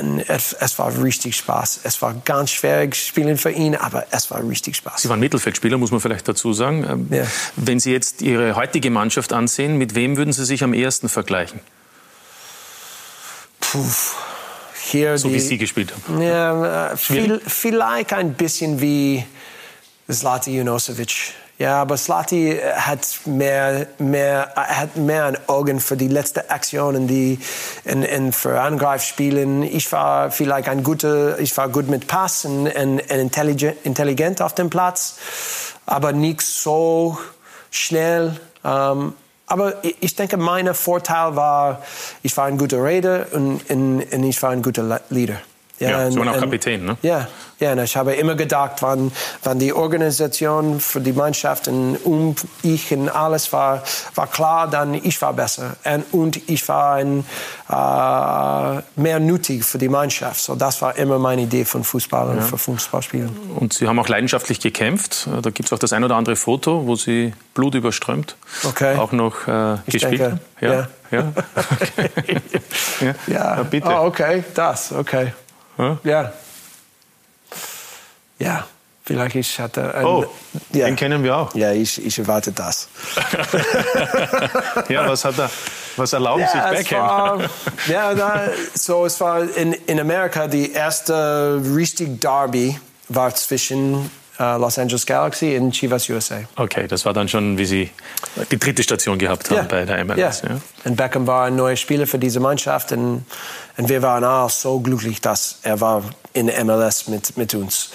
und 0.00 0.28
es, 0.28 0.54
es, 0.54 0.76
war 0.80 0.92
richtig 1.00 1.36
Spaß. 1.36 1.80
Es 1.84 2.02
war 2.02 2.14
ganz 2.24 2.50
schwer 2.50 2.92
spielen 2.92 3.38
für 3.38 3.52
ihn, 3.52 3.76
aber 3.76 4.06
es 4.10 4.28
war 4.32 4.42
richtig 4.42 4.74
Spaß. 4.74 5.02
Sie 5.02 5.08
waren 5.08 5.20
Mittelfeldspieler, 5.20 5.78
muss 5.78 5.92
man 5.92 6.00
vielleicht 6.00 6.26
dazu 6.26 6.52
sagen. 6.52 6.84
Ähm, 6.90 7.08
ja. 7.12 7.24
Wenn 7.54 7.78
Sie 7.78 7.92
jetzt 7.92 8.20
Ihre 8.20 8.56
heutige 8.56 8.90
Mannschaft 8.90 9.32
ansehen, 9.32 9.78
mit 9.78 9.94
wem 9.94 10.16
würden 10.16 10.32
Sie 10.32 10.44
sich 10.44 10.64
am 10.64 10.74
ehesten 10.74 11.08
vergleichen? 11.08 11.60
Puh. 13.60 13.84
So 14.90 15.28
die, 15.28 15.34
wie 15.34 15.40
Sie 15.40 15.58
gespielt 15.58 15.92
haben. 15.92 16.22
Ja, 16.22 16.92
äh, 16.92 16.96
viel, 16.96 17.42
vielleicht 17.46 18.14
ein 18.14 18.32
bisschen 18.32 18.80
wie 18.80 19.22
Zlati 20.10 20.56
Junosevic. 20.56 21.34
Ja, 21.58 21.82
aber 21.82 21.96
Slati 21.96 22.52
äh, 22.52 22.72
hat 22.72 23.06
mehr, 23.26 23.88
mehr, 23.98 24.52
äh, 24.56 24.60
hat 24.60 24.96
mehr 24.96 25.26
ein 25.26 25.48
Augen 25.48 25.80
für 25.80 25.96
die 25.96 26.06
letzten 26.06 26.48
Aktionen, 26.48 27.08
die 27.08 27.40
in, 27.84 28.04
in 28.04 28.32
für 28.32 28.60
Angreifspielen. 28.60 29.64
Ich 29.64 29.90
war 29.90 30.30
vielleicht 30.30 30.68
ein 30.68 30.84
guter, 30.84 31.38
ich 31.40 31.56
war 31.56 31.68
gut 31.68 31.88
mit 31.88 32.06
Pass 32.06 32.44
und, 32.44 32.68
und, 32.68 33.00
und 33.00 33.10
intelligent, 33.10 33.76
intelligent 33.82 34.40
auf 34.40 34.54
dem 34.54 34.70
Platz, 34.70 35.16
aber 35.84 36.12
nicht 36.12 36.42
so 36.42 37.18
schnell. 37.70 38.38
Ähm, 38.64 39.14
aber 39.46 39.74
ich 39.82 40.14
denke, 40.14 40.36
mein 40.36 40.72
Vorteil 40.74 41.34
war, 41.34 41.82
ich 42.22 42.36
war 42.36 42.44
ein 42.44 42.56
guter 42.56 42.84
Redner 42.84 43.26
und, 43.32 43.68
und, 43.68 44.12
und 44.12 44.22
ich 44.24 44.40
war 44.42 44.50
ein 44.50 44.62
guter 44.62 45.00
Leader. 45.10 45.38
Ja, 45.78 45.90
ja, 45.90 46.10
Sie 46.10 46.18
waren 46.18 46.28
auch 46.28 46.38
Kapitän, 46.38 46.84
ne? 46.84 46.96
Ja, 47.02 47.28
ja, 47.60 47.72
und 47.72 47.78
ich 47.78 47.96
habe 47.96 48.12
immer 48.12 48.36
gedacht, 48.36 48.82
wann, 48.82 49.10
wann 49.42 49.58
die 49.58 49.72
Organisation 49.72 50.78
für 50.78 51.00
die 51.00 51.12
Mannschaft 51.12 51.66
und 51.66 51.96
um 52.04 52.36
ich 52.62 52.92
und 52.92 53.08
alles 53.08 53.52
war, 53.52 53.82
war 54.14 54.26
klar, 54.28 54.68
dann 54.68 54.94
ich 54.94 55.20
war 55.20 55.32
besser. 55.32 55.76
Und, 55.84 56.04
und 56.12 56.48
ich 56.48 56.68
war 56.68 56.94
ein, 56.94 57.24
äh, 57.68 59.00
mehr 59.00 59.18
nötig 59.18 59.64
für 59.64 59.78
die 59.78 59.88
Mannschaft. 59.88 60.40
So, 60.40 60.54
das 60.54 60.80
war 60.82 60.96
immer 60.96 61.18
meine 61.18 61.42
Idee 61.42 61.64
von 61.64 61.82
Fußball 61.82 62.28
und 62.28 62.36
ja. 62.36 62.42
für 62.42 62.58
Fußballspielen. 62.58 63.36
Und 63.56 63.72
Sie 63.72 63.88
haben 63.88 63.98
auch 63.98 64.08
leidenschaftlich 64.08 64.60
gekämpft. 64.60 65.28
Da 65.42 65.50
gibt 65.50 65.66
es 65.68 65.72
auch 65.72 65.80
das 65.80 65.92
ein 65.92 66.04
oder 66.04 66.14
andere 66.14 66.36
Foto, 66.36 66.86
wo 66.86 66.94
Sie 66.94 67.34
Blut 67.54 67.74
überströmt 67.74 68.36
okay. 68.64 68.96
auch 68.96 69.10
noch 69.10 69.48
äh, 69.48 69.78
gespielt 69.86 70.20
denke, 70.20 70.40
Ja, 70.60 70.72
ja. 70.72 70.88
Ja? 71.10 71.32
Okay. 71.76 72.40
ja. 73.00 73.14
ja. 73.26 73.62
bitte. 73.62 73.88
Oh, 73.88 74.06
okay, 74.06 74.44
das, 74.54 74.92
okay. 74.92 75.32
Ja. 76.04 76.32
Ja, 78.38 78.66
vielleicht 79.04 79.34
ich 79.36 79.58
hatte. 79.60 79.94
Ein, 79.94 80.04
Oh, 80.04 80.24
ja. 80.72 80.86
den 80.86 80.96
kennen 80.96 81.22
wir 81.24 81.36
auch. 81.36 81.54
Ja, 81.54 81.72
ich, 81.72 82.04
ich 82.04 82.18
erwarte 82.18 82.52
das. 82.52 82.88
Ja, 84.88 85.06
was 85.08 85.24
hat 85.24 85.38
er, 85.38 85.50
was 85.96 86.12
erlauben 86.12 86.46
sich 86.46 86.60
es 86.60 86.78
Beckham? 86.78 87.40
war, 87.40 87.50
ja, 87.88 88.14
da, 88.14 88.48
so 88.74 89.04
es 89.04 89.20
war 89.20 89.42
in, 89.56 89.72
in 89.72 90.00
Amerika 90.00 90.46
die 90.46 90.72
erste 90.72 91.60
richtig 91.74 92.20
Derby 92.20 92.78
war 93.08 93.34
zwischen 93.34 94.10
Los 94.38 94.78
Angeles 94.78 95.04
Galaxy 95.04 95.56
und 95.56 95.72
Chivas 95.72 96.08
USA. 96.08 96.40
Okay, 96.56 96.86
das 96.86 97.04
war 97.04 97.12
dann 97.12 97.28
schon, 97.28 97.58
wie 97.58 97.64
Sie 97.64 97.90
die 98.50 98.58
dritte 98.58 98.82
Station 98.82 99.18
gehabt 99.18 99.50
haben 99.50 99.66
bei 99.68 99.84
der 99.84 100.04
MLS. 100.04 100.42
Ja. 100.42 100.50
Ja. 100.50 100.60
Und 100.84 100.96
Beckham 100.96 101.26
war 101.26 101.46
ein 101.46 101.56
neuer 101.56 101.76
Spieler 101.76 102.06
für 102.06 102.18
diese 102.18 102.38
Mannschaft 102.38 102.92
und, 102.92 103.24
und 103.76 103.88
wir 103.88 104.02
waren 104.02 104.24
auch 104.24 104.50
so 104.50 104.78
glücklich, 104.78 105.20
dass 105.20 105.58
er 105.62 105.80
war 105.80 106.04
in 106.32 106.46
der 106.46 106.64
MLS 106.64 107.08
mit, 107.08 107.36
mit 107.36 107.54
uns. 107.54 107.90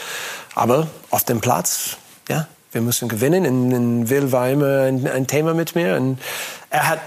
Aber 0.53 0.87
auf 1.09 1.23
dem 1.23 1.39
Platz, 1.39 1.97
ja, 2.27 2.47
wir 2.73 2.81
müssen 2.81 3.07
gewinnen. 3.07 3.45
Und, 3.45 3.73
und 3.73 4.09
Will 4.09 4.31
war 4.31 4.49
immer 4.49 4.81
ein, 4.81 5.07
ein 5.07 5.27
Thema 5.27 5.53
mit 5.53 5.75
mir. 5.75 5.95
Und 5.95 6.19
er 6.69 6.89
hat 6.89 6.99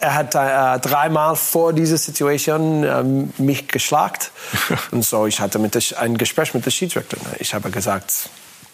er 0.00 0.14
hat 0.14 0.34
äh, 0.34 0.86
dreimal 0.86 1.34
vor 1.34 1.72
dieser 1.72 1.96
Situation 1.96 2.84
ähm, 2.84 3.32
mich 3.38 3.68
geschlagt. 3.68 4.32
Und 4.90 5.02
so, 5.02 5.26
ich 5.26 5.40
hatte 5.40 5.58
mit 5.58 5.74
der, 5.74 5.82
ein 5.98 6.18
Gespräch 6.18 6.52
mit 6.52 6.66
dem 6.66 6.70
Schiedsrichter. 6.70 7.16
Ich 7.38 7.54
habe 7.54 7.70
gesagt, 7.70 8.28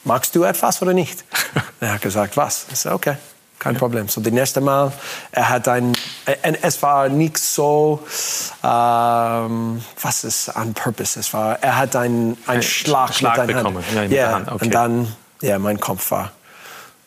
magst 0.05 0.35
du 0.35 0.45
etwas 0.45 0.81
oder 0.83 0.93
nicht? 0.93 1.25
er 1.81 1.95
hat 1.95 2.03
gesagt, 2.03 2.37
was? 2.37 2.67
Ich 2.73 2.79
so, 2.81 2.93
okay, 2.93 3.17
kein 3.59 3.77
Problem. 3.77 4.09
So, 4.09 4.21
das 4.21 4.33
nächste 4.33 4.61
Mal, 4.61 4.93
er 5.33 5.49
hat 5.49 5.69
ein, 5.69 5.93
äh, 6.27 6.55
es 6.63 6.83
war 6.83 7.09
nicht 7.09 7.39
so, 7.39 8.01
ähm, 8.65 9.83
was 10.01 10.25
ist 10.25 10.57
on 10.57 10.75
purpose? 10.75 11.21
Es 11.21 11.33
war, 11.33 11.63
er 11.63 11.77
hat 11.77 11.95
einen, 11.95 12.37
einen 12.47 12.63
Schlag, 12.63 13.15
Schlag 13.15 13.47
mit 13.47 13.57
bekommen, 13.57 13.85
Hand. 13.95 14.11
ja, 14.11 14.33
Hand, 14.33 14.51
okay. 14.51 14.65
Und 14.65 14.75
dann, 14.75 15.17
ja, 15.43 15.59
mein 15.59 15.79
Kopf 15.79 16.11
war, 16.11 16.33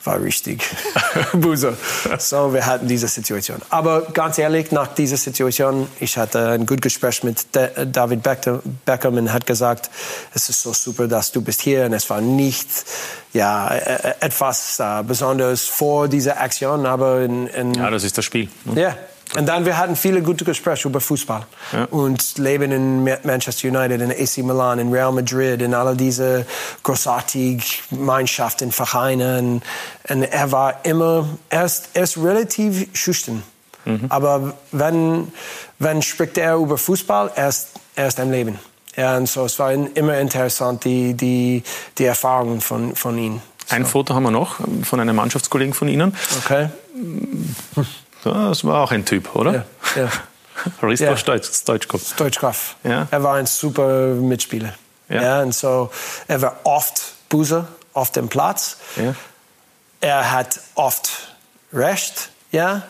war 0.05 0.21
richtig 0.21 0.63
böse. 1.33 1.77
So, 2.19 2.53
wir 2.53 2.65
hatten 2.65 2.87
diese 2.87 3.07
Situation. 3.07 3.61
Aber 3.69 4.01
ganz 4.13 4.37
ehrlich, 4.37 4.71
nach 4.71 4.87
dieser 4.93 5.17
Situation, 5.17 5.87
ich 5.99 6.17
hatte 6.17 6.49
ein 6.49 6.65
gutes 6.65 6.81
Gespräch 6.83 7.23
mit 7.23 7.53
De 7.55 7.85
David 7.85 8.21
Beck- 8.23 8.59
Beckham 8.85 9.17
und 9.17 9.31
hat 9.31 9.45
gesagt, 9.45 9.89
es 10.33 10.49
ist 10.49 10.61
so 10.61 10.73
super, 10.73 11.07
dass 11.07 11.31
du 11.31 11.41
bist 11.41 11.61
hier. 11.61 11.85
Und 11.85 11.93
es 11.93 12.09
war 12.09 12.21
nicht 12.21 12.67
ja, 13.33 13.69
äh, 13.69 14.13
etwas 14.19 14.79
äh, 14.79 15.03
Besonderes 15.03 15.63
vor 15.63 16.07
dieser 16.07 16.39
Aktion, 16.39 16.85
aber 16.85 17.21
in, 17.21 17.47
in 17.47 17.73
ja, 17.73 17.89
das 17.89 18.03
ist 18.03 18.17
das 18.17 18.25
Spiel. 18.25 18.49
ne? 18.65 18.81
ja. 18.81 18.95
Und 19.37 19.47
dann, 19.47 19.65
wir 19.65 19.77
hatten 19.77 19.95
viele 19.95 20.21
gute 20.21 20.45
Gespräche 20.45 20.87
über 20.87 21.01
Fußball. 21.01 21.45
Ja. 21.71 21.85
Und 21.85 22.37
Leben 22.37 22.71
in 22.71 23.03
Ma- 23.03 23.17
Manchester 23.23 23.67
United, 23.67 23.99
in 24.01 24.11
AC 24.11 24.37
Milan, 24.45 24.77
in 24.79 24.91
Real 24.93 25.11
Madrid, 25.11 25.61
in 25.61 25.73
alle 25.73 25.95
diese 25.95 26.45
großartigen 26.83 27.63
Mannschaften, 27.91 28.71
Vereine. 28.71 29.39
Und, 29.39 29.61
und 30.09 30.23
er 30.23 30.51
war 30.51 30.85
immer, 30.85 31.27
er 31.49 31.65
ist, 31.65 31.89
er 31.93 32.03
ist 32.03 32.17
relativ 32.17 32.87
schüchtern. 32.93 33.43
Aber 34.07 34.53
wenn, 34.71 35.27
wenn 35.79 36.01
spricht 36.01 36.37
er 36.37 36.55
über 36.55 36.77
Fußball, 36.77 37.31
er 37.35 37.49
ist, 37.49 37.67
er 37.95 38.07
ist 38.07 38.19
ein 38.19 38.31
Leben. 38.31 38.57
Ja, 38.95 39.17
und 39.17 39.27
so, 39.27 39.43
es 39.43 39.57
war 39.59 39.73
immer 39.73 40.17
interessant, 40.19 40.85
die, 40.85 41.15
die, 41.15 41.63
die 41.97 42.05
Erfahrungen 42.05 42.61
von, 42.61 42.95
von 42.95 43.17
ihm. 43.17 43.41
Ein 43.69 43.85
Foto 43.85 44.13
haben 44.13 44.23
wir 44.23 44.31
noch 44.31 44.57
von 44.83 44.99
einem 45.01 45.15
Mannschaftskollegen 45.15 45.73
von 45.73 45.87
Ihnen. 45.89 46.15
Okay? 46.45 46.69
Das 48.23 48.63
war 48.65 48.81
auch 48.83 48.91
ein 48.91 49.05
Typ, 49.05 49.35
oder? 49.35 49.65
Ja, 49.95 50.03
ja. 50.03 50.09
Risto 50.87 51.05
Ja. 51.05 51.13
Stoic- 51.17 51.43
Stoichkov. 51.53 52.01
Stoichkov. 52.13 52.75
Ja. 52.83 53.07
Er 53.11 53.23
war 53.23 53.35
ein 53.35 53.45
super 53.45 54.07
Mitspieler. 54.13 54.73
Ja. 55.09 55.21
Ja. 55.21 55.41
und 55.41 55.53
so, 55.53 55.89
er 56.27 56.41
war 56.41 56.57
oft 56.63 57.01
Buse 57.29 57.67
auf 57.93 58.11
dem 58.11 58.29
Platz. 58.29 58.77
Ja. 58.95 59.13
Er 60.01 60.31
hat 60.31 60.59
oft 60.75 61.09
Recht. 61.73 62.29
Ja. 62.51 62.83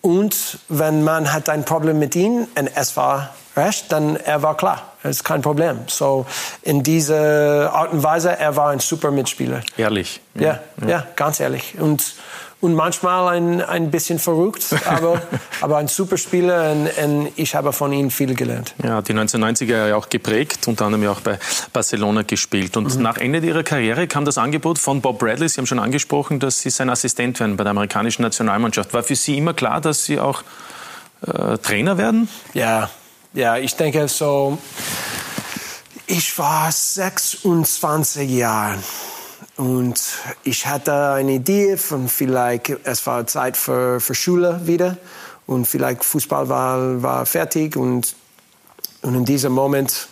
Und 0.00 0.58
wenn 0.68 1.04
man 1.04 1.32
hat 1.32 1.48
ein 1.48 1.64
Problem 1.64 1.98
mit 1.98 2.16
ihm 2.16 2.46
und 2.58 2.70
es 2.74 2.96
war 2.96 3.34
Recht, 3.56 3.92
dann 3.92 4.16
er 4.16 4.42
war 4.42 4.56
klar. 4.56 4.82
Es 5.02 5.16
ist 5.16 5.24
kein 5.24 5.42
Problem. 5.42 5.80
So 5.88 6.24
in 6.62 6.82
dieser 6.82 7.72
Art 7.72 7.92
und 7.92 8.02
Weise, 8.02 8.36
er 8.38 8.56
war 8.56 8.70
ein 8.70 8.78
super 8.80 9.10
Mitspieler. 9.10 9.60
Ehrlich. 9.76 10.20
Ja, 10.34 10.60
ja, 10.86 11.06
ganz 11.16 11.38
ehrlich. 11.40 11.74
Und, 11.78 12.14
und 12.62 12.74
manchmal 12.74 13.36
ein, 13.36 13.60
ein 13.60 13.90
bisschen 13.90 14.18
verrückt, 14.18 14.64
aber, 14.86 15.20
aber 15.60 15.76
ein 15.78 15.88
super 15.88 16.16
Spieler 16.16 16.70
und, 16.72 16.88
und 17.04 17.32
ich 17.36 17.54
habe 17.54 17.72
von 17.72 17.92
ihm 17.92 18.10
viel 18.10 18.34
gelernt. 18.34 18.74
Ja, 18.82 19.02
die 19.02 19.12
1990er 19.12 19.88
ja 19.88 19.96
auch 19.96 20.08
geprägt, 20.08 20.68
unter 20.68 20.86
anderem 20.86 21.02
ja 21.02 21.10
auch 21.10 21.20
bei 21.20 21.38
Barcelona 21.74 22.22
gespielt. 22.22 22.76
Und 22.76 22.94
Mhm. 22.96 23.02
nach 23.02 23.18
Ende 23.18 23.40
Ihrer 23.40 23.64
Karriere 23.64 24.06
kam 24.06 24.24
das 24.24 24.38
Angebot 24.38 24.78
von 24.78 25.00
Bob 25.02 25.18
Bradley, 25.18 25.48
Sie 25.48 25.58
haben 25.58 25.66
schon 25.66 25.80
angesprochen, 25.80 26.38
dass 26.40 26.60
Sie 26.60 26.70
sein 26.70 26.88
Assistent 26.88 27.38
werden 27.40 27.56
bei 27.56 27.64
der 27.64 27.72
amerikanischen 27.72 28.22
Nationalmannschaft. 28.22 28.94
War 28.94 29.02
für 29.02 29.16
Sie 29.16 29.36
immer 29.36 29.54
klar, 29.54 29.80
dass 29.80 30.04
Sie 30.04 30.20
auch 30.20 30.42
äh, 31.26 31.58
Trainer 31.58 31.98
werden? 31.98 32.28
Ja, 32.54 32.88
ja, 33.34 33.56
ich 33.56 33.74
denke 33.74 34.06
so, 34.06 34.56
ich 36.06 36.38
war 36.38 36.70
26 36.70 38.30
Jahre 38.30 38.78
und 39.56 40.00
ich 40.44 40.66
hatte 40.66 41.10
eine 41.12 41.32
Idee 41.32 41.76
von 41.76 42.08
vielleicht, 42.08 42.70
es 42.84 43.06
war 43.06 43.26
Zeit 43.26 43.56
für, 43.56 44.00
für 44.00 44.14
Schule 44.14 44.60
wieder 44.64 44.96
und 45.46 45.66
vielleicht 45.66 46.04
Fußball 46.04 46.48
war, 46.48 47.02
war 47.02 47.26
fertig 47.26 47.76
und, 47.76 48.14
und 49.02 49.14
in 49.14 49.24
diesem 49.24 49.52
Moment, 49.52 50.08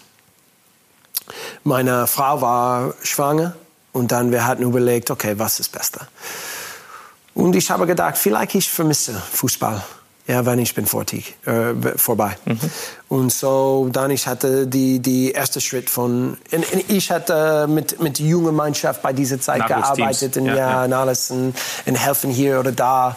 meine 1.65 2.07
Frau 2.07 2.41
war 2.41 2.95
schwanger 3.03 3.55
und 3.93 4.13
dann 4.13 4.31
wir 4.31 4.47
hatten 4.47 4.63
überlegt, 4.63 5.11
okay, 5.11 5.39
was 5.39 5.61
ist 5.61 5.73
besser? 5.73 6.09
Und 7.35 7.55
ich 7.57 7.71
habe 7.71 7.87
gedacht, 7.87 8.19
vielleicht 8.19 8.55
ich 8.55 8.69
vermisse 8.69 9.15
Fußball. 9.33 9.83
Ja, 10.31 10.47
wenn 10.47 10.61
ich 10.61 10.77
bin 10.77 10.87
fertig, 10.87 11.35
äh, 11.45 11.75
vorbei. 11.97 12.37
Und 13.09 13.33
so 13.33 13.89
dann 13.91 14.13
ich 14.13 14.29
hatte 14.29 14.69
die 14.69 15.01
die 15.01 15.33
erste 15.33 15.61
Schritt 15.61 15.91
von 15.91 16.39
und, 16.53 16.73
und 16.73 16.85
ich 16.89 17.11
hatte 17.11 17.67
mit 17.69 18.01
mit 18.01 18.21
junger 18.21 18.53
Mannschaft 18.53 19.03
bei 19.03 19.13
dieser 19.13 19.41
Zeit 19.41 19.67
gearbeitet 19.67 20.37
und 20.37 20.47
Ja, 20.47 20.55
ja, 20.55 20.85
und 20.85 20.93
alles 20.93 21.33
und, 21.33 21.55
und 21.85 21.95
helfen 21.97 22.31
hier 22.31 22.61
oder 22.61 22.71
da. 22.71 23.17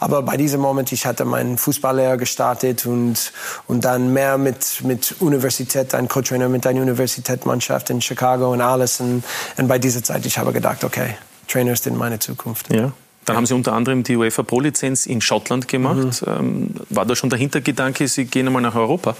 Aber 0.00 0.22
bei 0.22 0.38
diesem 0.38 0.62
Moment 0.62 0.90
ich 0.92 1.04
hatte 1.04 1.26
meinen 1.26 1.58
Fußballlehrer 1.58 2.16
gestartet 2.16 2.86
und 2.86 3.32
und 3.66 3.84
dann 3.84 4.14
mehr 4.14 4.38
mit 4.38 4.82
mit 4.84 5.16
Universität, 5.20 5.94
ein 5.94 6.08
Co-Trainer 6.08 6.48
mit 6.48 6.66
einer 6.66 6.80
Universitätsmannschaft 6.80 7.90
in 7.90 8.00
Chicago 8.00 8.52
und 8.52 8.62
alles 8.62 9.00
und, 9.00 9.22
und 9.58 9.68
bei 9.68 9.78
dieser 9.78 10.02
Zeit 10.02 10.24
ich 10.24 10.38
habe 10.38 10.54
gedacht, 10.54 10.82
okay, 10.82 11.16
Trainer 11.46 11.72
ist 11.72 11.86
in 11.86 11.96
meine 11.96 12.18
Zukunft. 12.18 12.72
Ja. 12.72 12.92
Dann 13.24 13.36
haben 13.36 13.46
Sie 13.46 13.54
unter 13.54 13.72
anderem 13.72 14.02
die 14.02 14.16
UEFA 14.16 14.42
Pro-Lizenz 14.42 15.06
in 15.06 15.20
Schottland 15.20 15.68
gemacht. 15.68 16.22
Mhm. 16.22 16.26
Ähm, 16.26 16.74
war 16.90 17.06
da 17.06 17.16
schon 17.16 17.30
der 17.30 17.38
Hintergedanke, 17.38 18.06
Sie 18.08 18.26
gehen 18.26 18.46
einmal 18.46 18.62
nach 18.62 18.74
Europa? 18.74 19.16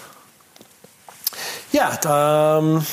Ja, 1.73 2.59
ähm, 2.59 2.85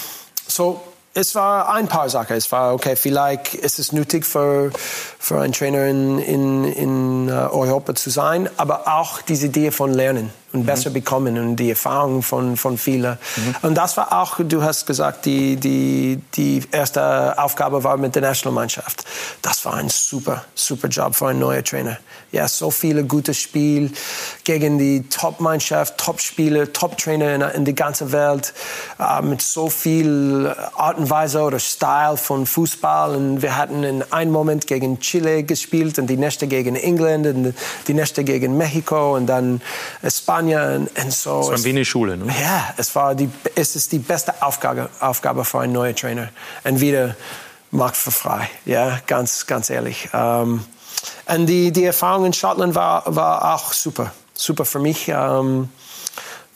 so 0.48 0.82
es 1.14 1.36
war 1.36 1.74
ein 1.74 1.88
paar 1.88 2.10
Sachen. 2.10 2.38
Es 2.38 2.52
war 2.52 2.74
okay, 2.74 2.96
vielleicht 2.96 3.54
ist 3.54 3.80
es 3.80 3.92
nötig 3.92 4.26
für, 4.26 4.72
für 4.74 5.42
einen 5.42 5.54
Trainer 5.54 5.86
in, 5.88 6.20
in, 6.20 6.64
in 6.64 7.30
äh, 7.30 7.32
Europa 7.32 7.96
zu 7.96 8.10
sein, 8.10 8.50
aber 8.58 8.88
auch 8.88 9.22
diese 9.22 9.48
Idee 9.48 9.72
von 9.72 9.94
Lernen 9.94 10.32
und 10.54 10.66
besser 10.66 10.90
bekommen 10.90 11.38
und 11.38 11.56
die 11.56 11.70
Erfahrung 11.70 12.22
von, 12.22 12.58
von 12.58 12.78
vielen. 12.78 13.18
Und 13.62 13.76
das 13.76 13.98
war 13.98 14.22
auch, 14.22 14.40
du 14.44 14.64
hast 14.64 14.86
gesagt, 14.86 15.26
die, 15.26 15.56
die, 15.56 16.22
die 16.36 16.64
erste 16.72 17.38
Aufgabe 17.38 17.84
war 17.84 17.98
mit 17.98 18.16
der 18.16 18.22
Nationalmannschaft. 18.22 19.06
Das 19.42 19.66
war 19.66 19.76
ein 19.76 19.90
super, 19.90 20.46
super 20.56 20.88
Job 20.88 21.16
für 21.16 21.28
einen 21.28 21.40
neuen 21.40 21.64
Trainer. 21.64 21.98
Ja, 22.32 22.48
so 22.48 22.72
viele 22.72 23.04
gute 23.04 23.34
Spiele 23.34 23.92
gegen 24.46 24.78
die 24.78 25.04
Top-Mannschaft, 25.10 25.98
Top-Spieler, 25.98 26.72
Top-Trainer 26.72 27.36
in, 27.36 27.42
in 27.42 27.66
der 27.66 27.74
ganzen 27.74 28.12
Welt, 28.14 28.54
äh, 29.00 29.22
mit 29.22 29.42
so 29.42 29.70
viel 29.70 30.56
Art 30.76 30.98
und 30.98 31.10
Weise 31.10 31.42
oder 31.42 31.60
Style 31.60 32.16
von 32.16 32.46
Fußball. 32.46 33.16
Und 33.16 33.42
wir 33.42 33.58
hatten 33.58 33.84
in 33.84 34.04
einem 34.14 34.32
Moment 34.32 34.66
gegen 34.68 35.00
Chile 35.02 35.44
gespielt 35.44 36.00
und 36.00 36.08
die 36.08 36.16
nächste 36.16 36.48
gegen 36.48 36.76
England 36.76 37.28
und 37.28 37.54
die 37.88 37.94
nächste 37.94 38.24
gegen 38.24 38.56
Mexiko 38.58 39.16
und 39.16 39.28
dann 39.28 39.62
Spanien 40.08 40.88
und, 40.88 41.04
und 41.04 41.14
so. 41.14 41.40
Das 41.40 41.50
war 41.50 41.64
wie 41.66 41.70
eine 41.70 41.86
Schule. 41.86 42.16
Ne? 42.16 42.34
Ja, 42.42 42.74
es, 42.78 42.96
war 42.96 43.14
die, 43.14 43.30
es 43.56 43.76
ist 43.76 43.92
die 43.92 44.00
beste 44.00 44.42
Aufgabe, 44.42 44.90
Aufgabe 45.02 45.44
für 45.44 45.60
einen 45.60 45.74
neuen 45.74 45.96
Trainer. 45.96 46.30
Und 46.64 46.80
wieder 46.80 47.16
Markt 47.72 47.98
für 47.98 48.12
frei. 48.12 48.50
Ja, 48.66 49.00
ganz, 49.08 49.48
ganz 49.48 49.70
ehrlich. 49.70 50.10
Ähm, 50.14 50.64
und 51.34 51.46
die, 51.46 51.72
die 51.72 51.86
Erfahrung 51.86 52.26
in 52.26 52.34
Schottland 52.34 52.76
war, 52.76 53.04
war 53.08 53.56
auch 53.56 53.74
super. 53.74 54.12
Super 54.34 54.66
für 54.66 54.80
mich. 54.80 55.08
Ähm, 55.08 55.70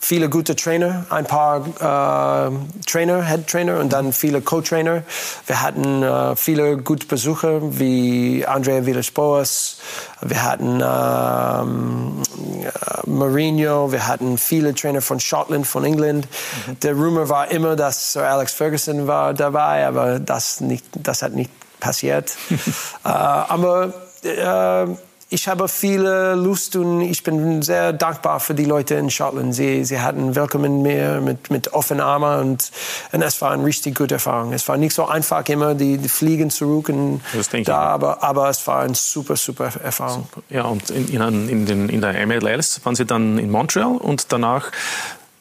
viele 0.06 0.28
gute 0.28 0.54
Trainer, 0.54 1.04
ein 1.10 1.24
paar 1.24 1.66
äh, 1.66 2.50
Trainer, 2.86 3.24
Head 3.24 3.48
Trainer 3.48 3.80
und 3.80 3.92
dann 3.92 4.12
viele 4.12 4.40
Co-Trainer. 4.40 5.02
Wir 5.46 5.62
hatten 5.62 6.02
äh, 6.02 6.36
viele 6.36 6.76
gute 6.76 7.06
Besucher 7.06 7.60
wie 7.78 8.46
Andrea 8.46 8.86
Villas-Boas, 8.86 9.78
wir 10.20 10.42
hatten 10.44 10.80
ähm, 10.80 12.22
äh, 12.62 13.10
Mourinho, 13.10 13.90
wir 13.90 14.06
hatten 14.06 14.38
viele 14.38 14.74
Trainer 14.74 15.00
von 15.00 15.18
Schottland, 15.18 15.66
von 15.66 15.84
England. 15.84 16.28
Mhm. 16.66 16.80
Der 16.80 16.92
Rumor 16.94 17.28
war 17.28 17.50
immer, 17.50 17.74
dass 17.74 18.12
Sir 18.12 18.28
Alex 18.28 18.52
Ferguson 18.52 19.06
war 19.06 19.34
dabei, 19.34 19.86
aber 19.86 20.20
das, 20.20 20.60
nicht, 20.60 20.84
das 20.94 21.22
hat 21.22 21.32
nicht 21.32 21.50
passiert. 21.80 22.36
äh, 23.04 23.08
aber 23.08 24.05
äh, 24.26 24.86
ich 25.28 25.48
habe 25.48 25.66
viele 25.66 26.36
Lust 26.36 26.76
und 26.76 27.00
ich 27.00 27.24
bin 27.24 27.60
sehr 27.60 27.92
dankbar 27.92 28.38
für 28.38 28.54
die 28.54 28.64
Leute 28.64 28.94
in 28.94 29.10
Schottland. 29.10 29.56
Sie, 29.56 29.84
sie 29.84 29.98
hatten 29.98 30.36
Willkommen 30.36 30.82
mir 30.82 31.20
mit, 31.20 31.50
mit 31.50 31.72
offenen 31.72 32.00
Armen 32.00 32.38
und, 32.40 32.70
und 33.10 33.22
es 33.22 33.40
war 33.40 33.50
eine 33.50 33.64
richtig 33.64 33.96
gute 33.96 34.14
Erfahrung. 34.14 34.52
Es 34.52 34.68
war 34.68 34.76
nicht 34.76 34.94
so 34.94 35.06
einfach 35.06 35.44
immer, 35.48 35.74
die, 35.74 35.98
die 35.98 36.08
Fliegen 36.08 36.50
zurück 36.50 36.90
und 36.90 37.22
da, 37.64 37.78
aber, 37.78 38.22
aber 38.22 38.48
es 38.50 38.64
war 38.68 38.82
eine 38.82 38.94
super, 38.94 39.34
super 39.34 39.72
Erfahrung. 39.82 40.28
Super. 40.32 40.46
Ja, 40.48 40.62
und 40.62 40.90
in, 40.90 41.08
in, 41.08 41.48
in, 41.48 41.66
den, 41.66 41.88
in 41.88 42.00
der 42.00 42.24
MLS 42.24 42.80
waren 42.84 42.94
Sie 42.94 43.04
dann 43.04 43.38
in 43.38 43.50
Montreal 43.50 43.96
und 43.96 44.32
danach 44.32 44.70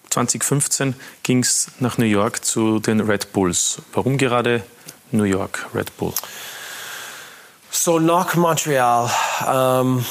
2015 0.10 0.96
ging 1.22 1.44
es 1.44 1.68
nach 1.80 2.00
New 2.00 2.06
York 2.06 2.44
zu 2.44 2.80
den 2.80 3.02
Red 3.02 3.34
Bulls. 3.34 3.84
Warum 3.94 4.18
gerade 4.18 4.64
New 5.12 5.26
York 5.26 5.68
Red 5.76 5.96
Bull? 5.98 6.14
So 7.78 8.00
nach 8.00 8.36
Montreal, 8.36 9.12
ähm, 9.46 10.06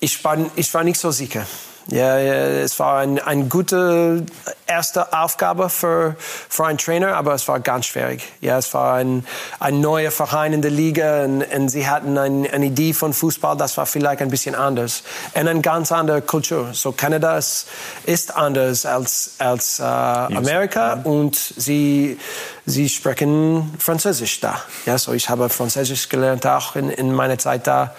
ich, 0.00 0.22
war, 0.22 0.36
ich 0.54 0.72
war 0.74 0.84
nicht 0.84 1.00
so 1.00 1.10
sicher. 1.10 1.46
Ja, 1.88 2.18
ja, 2.18 2.34
es 2.34 2.78
war 2.80 2.98
eine 2.98 3.24
ein 3.26 3.48
gute 3.48 4.26
erste 4.66 5.12
Aufgabe 5.12 5.68
für, 5.68 6.16
für 6.18 6.66
einen 6.66 6.78
Trainer, 6.78 7.16
aber 7.16 7.34
es 7.34 7.46
war 7.46 7.60
ganz 7.60 7.86
schwierig. 7.86 8.24
Ja, 8.40 8.58
es 8.58 8.74
war 8.74 8.94
ein, 8.94 9.24
ein 9.60 9.80
neuer 9.80 10.10
Verein 10.10 10.52
in 10.52 10.62
der 10.62 10.72
Liga 10.72 11.24
und, 11.24 11.42
und 11.44 11.68
sie 11.68 11.88
hatten 11.88 12.18
ein, 12.18 12.50
eine 12.50 12.66
Idee 12.66 12.92
von 12.92 13.12
Fußball, 13.12 13.56
das 13.56 13.76
war 13.76 13.86
vielleicht 13.86 14.20
ein 14.20 14.30
bisschen 14.30 14.56
anders. 14.56 15.04
Und 15.34 15.46
eine 15.46 15.60
ganz 15.60 15.92
andere 15.92 16.22
Kultur. 16.22 16.70
So 16.72 16.90
Kanada 16.90 17.38
ist, 17.38 17.68
ist 18.04 18.34
anders 18.34 18.84
als, 18.84 19.34
als 19.38 19.78
äh, 19.78 19.82
Amerika 19.84 21.00
und 21.04 21.36
sie, 21.36 22.18
sie 22.64 22.88
sprechen 22.88 23.74
Französisch 23.78 24.40
da. 24.40 24.60
Ja, 24.86 24.98
so 24.98 25.12
ich 25.12 25.28
habe 25.28 25.48
Französisch 25.48 26.08
gelernt 26.08 26.46
auch 26.46 26.74
in, 26.74 26.90
in 26.90 27.12
meiner 27.12 27.38
Zeit 27.38 27.68
da. 27.68 27.94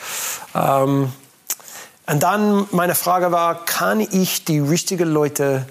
Ähm, 0.54 1.14
und 2.08 2.24
dann 2.24 2.68
meine 2.72 2.96
Frage 2.96 3.32
war, 3.32 3.66
kann 3.66 4.00
ich 4.00 4.46
die 4.46 4.60
richtigen 4.60 5.10
Leute 5.10 5.66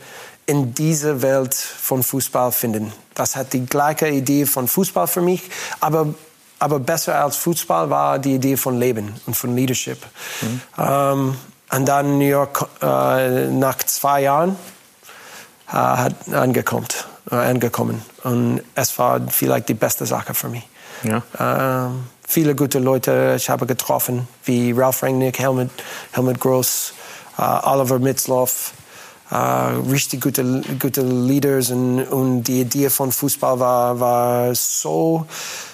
in 0.46 0.74
dieser 0.74 1.22
Welt 1.22 1.54
von 1.54 2.02
Fußball 2.02 2.52
finden? 2.52 2.92
Das 3.14 3.36
hat 3.36 3.52
die 3.52 3.66
gleiche 3.66 4.08
Idee 4.08 4.46
von 4.46 4.68
Fußball 4.68 5.06
für 5.06 5.22
mich, 5.22 5.42
aber 5.80 6.14
aber 6.58 6.78
besser 6.78 7.22
als 7.22 7.36
Fußball 7.36 7.90
war 7.90 8.18
die 8.18 8.34
Idee 8.36 8.56
von 8.56 8.78
Leben 8.78 9.14
und 9.26 9.34
von 9.34 9.54
Leadership. 9.54 9.98
Mhm. 10.40 10.60
Ähm, 10.78 11.36
und 11.70 11.86
dann 11.86 12.18
New 12.18 12.24
York 12.24 12.66
äh, 12.80 13.46
nach 13.48 13.78
zwei 13.78 14.22
Jahren 14.22 14.56
äh, 15.68 15.72
hat 15.72 16.14
angekommen, 16.32 16.86
äh, 17.30 17.34
angekommen. 17.34 18.02
Und 18.22 18.62
es 18.74 18.98
war 18.98 19.20
vielleicht 19.28 19.68
die 19.68 19.74
beste 19.74 20.06
Sache 20.06 20.32
für 20.32 20.48
mich. 20.48 20.66
Ja. 21.02 21.22
Ähm, 21.38 22.04
viele 22.26 22.54
gute 22.54 22.78
Leute 22.78 23.34
ich 23.36 23.48
habe 23.48 23.66
getroffen, 23.66 24.28
wie 24.44 24.72
Ralph 24.72 25.02
Rangnick, 25.02 25.38
Helmut, 25.38 25.70
Helmut 26.12 26.40
Gross, 26.40 26.92
uh, 27.38 27.60
Oliver 27.62 27.98
Mitzloff, 27.98 28.72
uh, 29.30 29.80
richtig 29.90 30.22
gute, 30.22 30.62
gute 30.78 31.02
Leaders 31.02 31.70
und, 31.70 32.04
und 32.04 32.42
die 32.44 32.60
Idee 32.62 32.90
von 32.90 33.12
Fußball 33.12 33.58
war, 33.58 34.00
war 34.00 34.54
so, 34.54 35.26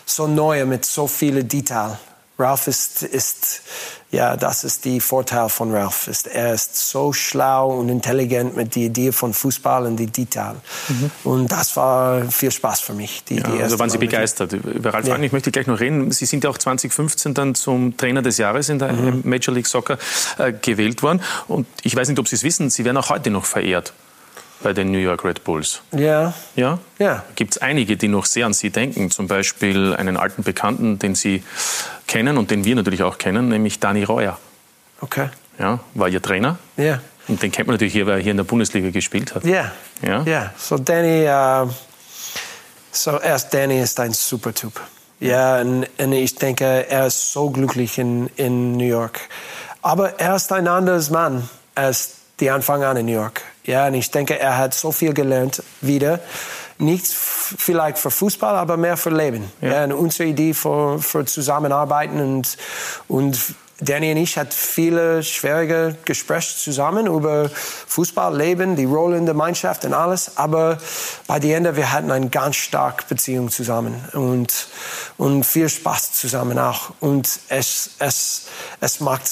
so 0.05 0.27
neu 0.27 0.65
mit 0.67 0.85
so 0.85 1.07
vielen 1.07 1.49
Details. 1.49 1.97
Ralph 2.39 2.67
ist, 2.67 3.03
ist 3.03 3.63
ja, 4.11 4.37
das 4.37 4.63
ist 4.63 4.85
die 4.85 5.01
Vorteil 5.01 5.49
von 5.49 5.75
Ralph. 5.75 6.07
Ist, 6.07 6.27
er 6.27 6.53
ist 6.53 6.77
so 6.77 7.15
schlau 7.15 7.71
und 7.79 7.89
intelligent 7.89 8.55
mit 8.55 8.77
der 8.77 8.85
Idee 8.85 9.11
von 9.11 9.33
Fußball 9.33 9.87
und 9.87 9.97
die 9.97 10.07
Detail. 10.07 10.57
Mhm. 10.89 11.11
Und 11.25 11.53
das 11.53 11.77
war 11.77 12.23
viel 12.31 12.51
Spaß 12.51 12.81
für 12.81 12.93
mich. 12.93 13.25
Die, 13.25 13.37
ja, 13.37 13.43
die 13.43 13.63
also 13.63 13.79
waren 13.79 13.89
Sie 13.89 13.97
begeistert. 13.97 14.53
Über 14.53 14.93
Ralph 14.93 15.09
ja. 15.09 15.19
ich 15.19 15.33
möchte 15.33 15.51
gleich 15.51 15.67
noch 15.67 15.81
reden. 15.81 16.11
Sie 16.11 16.27
sind 16.27 16.45
ja 16.45 16.51
auch 16.51 16.59
2015 16.59 17.33
dann 17.33 17.55
zum 17.55 17.97
Trainer 17.97 18.21
des 18.21 18.37
Jahres 18.37 18.69
in 18.69 18.79
der 18.79 18.93
mhm. 18.93 19.23
Major 19.25 19.55
League 19.55 19.67
Soccer 19.67 19.97
äh, 20.37 20.53
gewählt 20.53 21.03
worden. 21.03 21.23
Und 21.49 21.67
ich 21.83 21.97
weiß 21.97 22.09
nicht, 22.09 22.19
ob 22.19 22.29
Sie 22.29 22.37
es 22.37 22.43
wissen, 22.43 22.69
Sie 22.69 22.85
werden 22.85 22.99
auch 22.99 23.09
heute 23.09 23.31
noch 23.31 23.47
verehrt 23.47 23.95
bei 24.63 24.73
den 24.73 24.91
New 24.91 24.99
York 24.99 25.25
Red 25.25 25.45
Bulls. 25.45 25.83
Ja. 25.93 26.35
Ja? 26.57 26.79
Ja. 26.99 27.25
Gibt 27.35 27.53
es 27.53 27.59
einige, 27.63 27.97
die 27.97 28.09
noch 28.09 28.27
sehr 28.27 28.47
an 28.47 28.53
Sie 28.53 28.71
denken? 28.71 29.11
Zum 29.11 29.27
Beispiel 29.27 29.95
einen 29.95 30.17
alten 30.17 30.43
Bekannten, 30.43 30.99
den 30.99 31.15
Sie 31.15 31.43
kennen 32.07 32.39
und 32.39 32.51
den 32.51 32.65
wir 32.65 32.75
natürlich 32.75 33.03
auch 33.03 33.19
kennen, 33.19 33.49
nämlich 33.49 33.81
Dani 33.81 34.05
Reuer. 34.05 34.39
Okay. 35.01 35.29
Ja, 35.59 35.81
war 35.95 36.09
Ihr 36.09 36.23
Trainer. 36.23 36.59
Ja. 36.77 37.01
Und 37.29 37.43
den 37.43 37.53
kennt 37.53 37.69
man 37.69 37.75
natürlich 37.75 37.93
hier, 37.93 38.07
weil 38.07 38.19
er 38.19 38.23
hier 38.23 38.33
in 38.33 38.37
der 38.37 38.45
Bundesliga 38.45 38.91
gespielt 38.91 39.35
hat. 39.35 39.45
Ja. 39.45 39.71
Ja. 40.05 40.23
ja. 40.23 40.53
So 40.59 40.79
Danny, 40.79 41.27
uh, 41.29 41.71
so 42.91 43.19
erst 43.21 43.55
Danny 43.55 43.81
ist 43.81 43.99
ein 44.01 44.13
super 44.13 44.53
Typ. 44.53 44.81
Ja, 45.21 45.61
und, 45.61 45.87
und, 45.99 46.13
ich 46.13 46.35
denke, 46.35 46.65
er 46.65 47.07
ist 47.07 47.33
so 47.33 47.51
glücklich 47.51 47.97
in, 47.99 48.29
in 48.37 48.77
New 48.77 48.87
York. 48.87 49.21
Aber 49.81 50.19
er 50.19 50.35
ist 50.35 50.51
ein 50.53 50.67
anderes 50.67 51.11
Mann 51.11 51.49
als 51.77 52.17
die 52.41 52.51
Anfang 52.51 52.83
an 52.83 52.97
in 52.97 53.07
New 53.07 53.13
York. 53.13 53.43
Ja, 53.65 53.87
und 53.87 53.95
ich 53.95 54.11
denke, 54.11 54.39
er 54.39 54.59
hat 54.59 54.75
so 54.75 54.93
viel 54.93 55.15
gelernt 55.15 55.63
wieder. 55.81 56.21
Nicht 56.79 57.07
vielleicht 57.07 57.99
für 57.99 58.11
Fußball, 58.11 58.57
aber 58.57 58.77
mehr 58.77 58.97
für 58.97 59.11
Leben. 59.11 59.51
Ja. 59.61 59.69
ja 59.69 59.85
und 59.85 59.93
unsere 59.93 60.29
Idee 60.29 60.53
für, 60.53 60.99
für 60.99 61.25
Zusammenarbeiten 61.25 62.21
und, 62.21 62.57
und 63.09 63.39
Danny 63.85 64.13
und 64.13 64.17
ich 64.19 64.39
hatten 64.39 64.53
viele 64.53 65.25
schwierige 65.25 65.97
Gespräche 66.05 66.57
zusammen 66.57 67.09
über 67.09 67.49
Fußball, 67.49 68.37
Leben, 68.37 68.77
die 68.77 68.85
Rolle 68.85 69.17
in 69.17 69.27
der 69.27 69.35
Mannschaft 69.35 69.85
und 69.85 69.93
alles. 69.93 70.37
Aber 70.37 70.79
bei 71.27 71.41
den 71.41 71.51
Ende, 71.51 71.77
wir 71.77 71.91
hatten 71.91 72.13
eine 72.13 72.29
ganz 72.29 72.57
starke 72.57 73.05
Beziehung 73.09 73.51
zusammen 73.51 73.95
und, 74.13 74.69
und 75.19 75.45
viel 75.45 75.69
Spaß 75.69 76.13
zusammen 76.13 76.61
auch. 76.61 76.93
Und 77.01 77.41
es, 77.49 77.91
es, 77.99 78.47
es 78.81 79.01
macht 79.01 79.23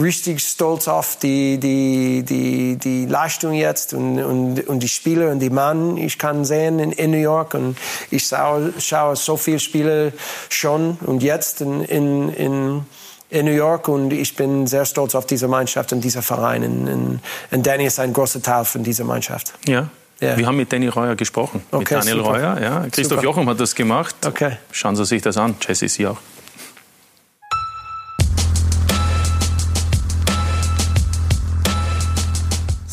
richtig 0.00 0.40
stolz 0.40 0.88
auf 0.88 1.16
die, 1.16 1.58
die, 1.58 2.22
die, 2.22 2.76
die 2.76 3.06
Leistung 3.06 3.52
jetzt 3.52 3.94
und, 3.94 4.22
und, 4.22 4.66
und 4.66 4.82
die 4.82 4.88
Spieler 4.88 5.30
und 5.30 5.40
die 5.40 5.50
Mann. 5.50 5.96
Ich 5.96 6.18
kann 6.18 6.44
sehen 6.44 6.78
in, 6.78 6.92
in 6.92 7.10
New 7.10 7.18
York 7.18 7.54
und 7.54 7.76
ich 8.10 8.26
schaue, 8.26 8.72
schaue 8.78 9.16
so 9.16 9.36
viele 9.36 9.58
Spiele 9.58 10.12
schon 10.48 10.98
und 11.06 11.22
jetzt 11.22 11.60
in, 11.60 11.82
in, 11.84 12.28
in, 12.30 12.86
in 13.30 13.46
New 13.46 13.52
York 13.52 13.88
und 13.88 14.12
ich 14.12 14.36
bin 14.36 14.66
sehr 14.66 14.84
stolz 14.84 15.14
auf 15.14 15.26
diese 15.26 15.48
Mannschaft 15.48 15.92
und 15.92 16.00
dieser 16.02 16.22
Verein. 16.22 16.64
Und, 16.64 17.20
und 17.50 17.66
Danny 17.66 17.84
ist 17.84 18.00
ein 18.00 18.12
großer 18.12 18.42
Teil 18.42 18.64
von 18.64 18.82
dieser 18.82 19.04
Mannschaft. 19.04 19.54
Ja. 19.66 19.88
Ja. 20.20 20.36
Wir 20.36 20.46
haben 20.46 20.58
mit 20.58 20.70
Danny 20.70 20.88
Reuer 20.88 21.14
gesprochen, 21.16 21.62
okay, 21.70 21.78
mit 21.78 22.04
Daniel 22.04 22.16
super. 22.18 22.30
Reuer. 22.30 22.60
Ja. 22.60 22.80
Christoph 22.90 23.20
super. 23.20 23.22
Jochum 23.22 23.48
hat 23.48 23.58
das 23.58 23.74
gemacht. 23.74 24.14
Okay. 24.26 24.58
Schauen 24.70 24.94
Sie 24.94 25.06
sich 25.06 25.22
das 25.22 25.38
an. 25.38 25.56
Jesse, 25.66 25.88
Sie 25.88 26.06
auch. 26.06 26.18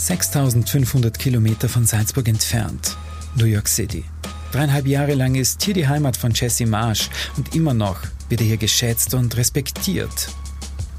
6500 0.08 1.20
Kilometer 1.20 1.68
von 1.68 1.86
Salzburg 1.86 2.30
entfernt, 2.30 2.96
New 3.36 3.44
York 3.44 3.68
City. 3.68 4.06
Dreieinhalb 4.54 4.88
Jahre 4.88 5.16
lang 5.16 5.36
ist 5.36 5.62
hier 5.62 5.74
die 5.74 5.86
Heimat 5.86 6.16
von 6.16 6.32
Jesse 6.32 6.66
Marsch 6.66 7.10
und 7.36 7.54
immer 7.54 7.74
noch 7.74 7.98
wird 8.30 8.40
er 8.40 8.48
hier 8.48 8.56
geschätzt 8.56 9.14
und 9.14 9.36
respektiert. 9.36 10.30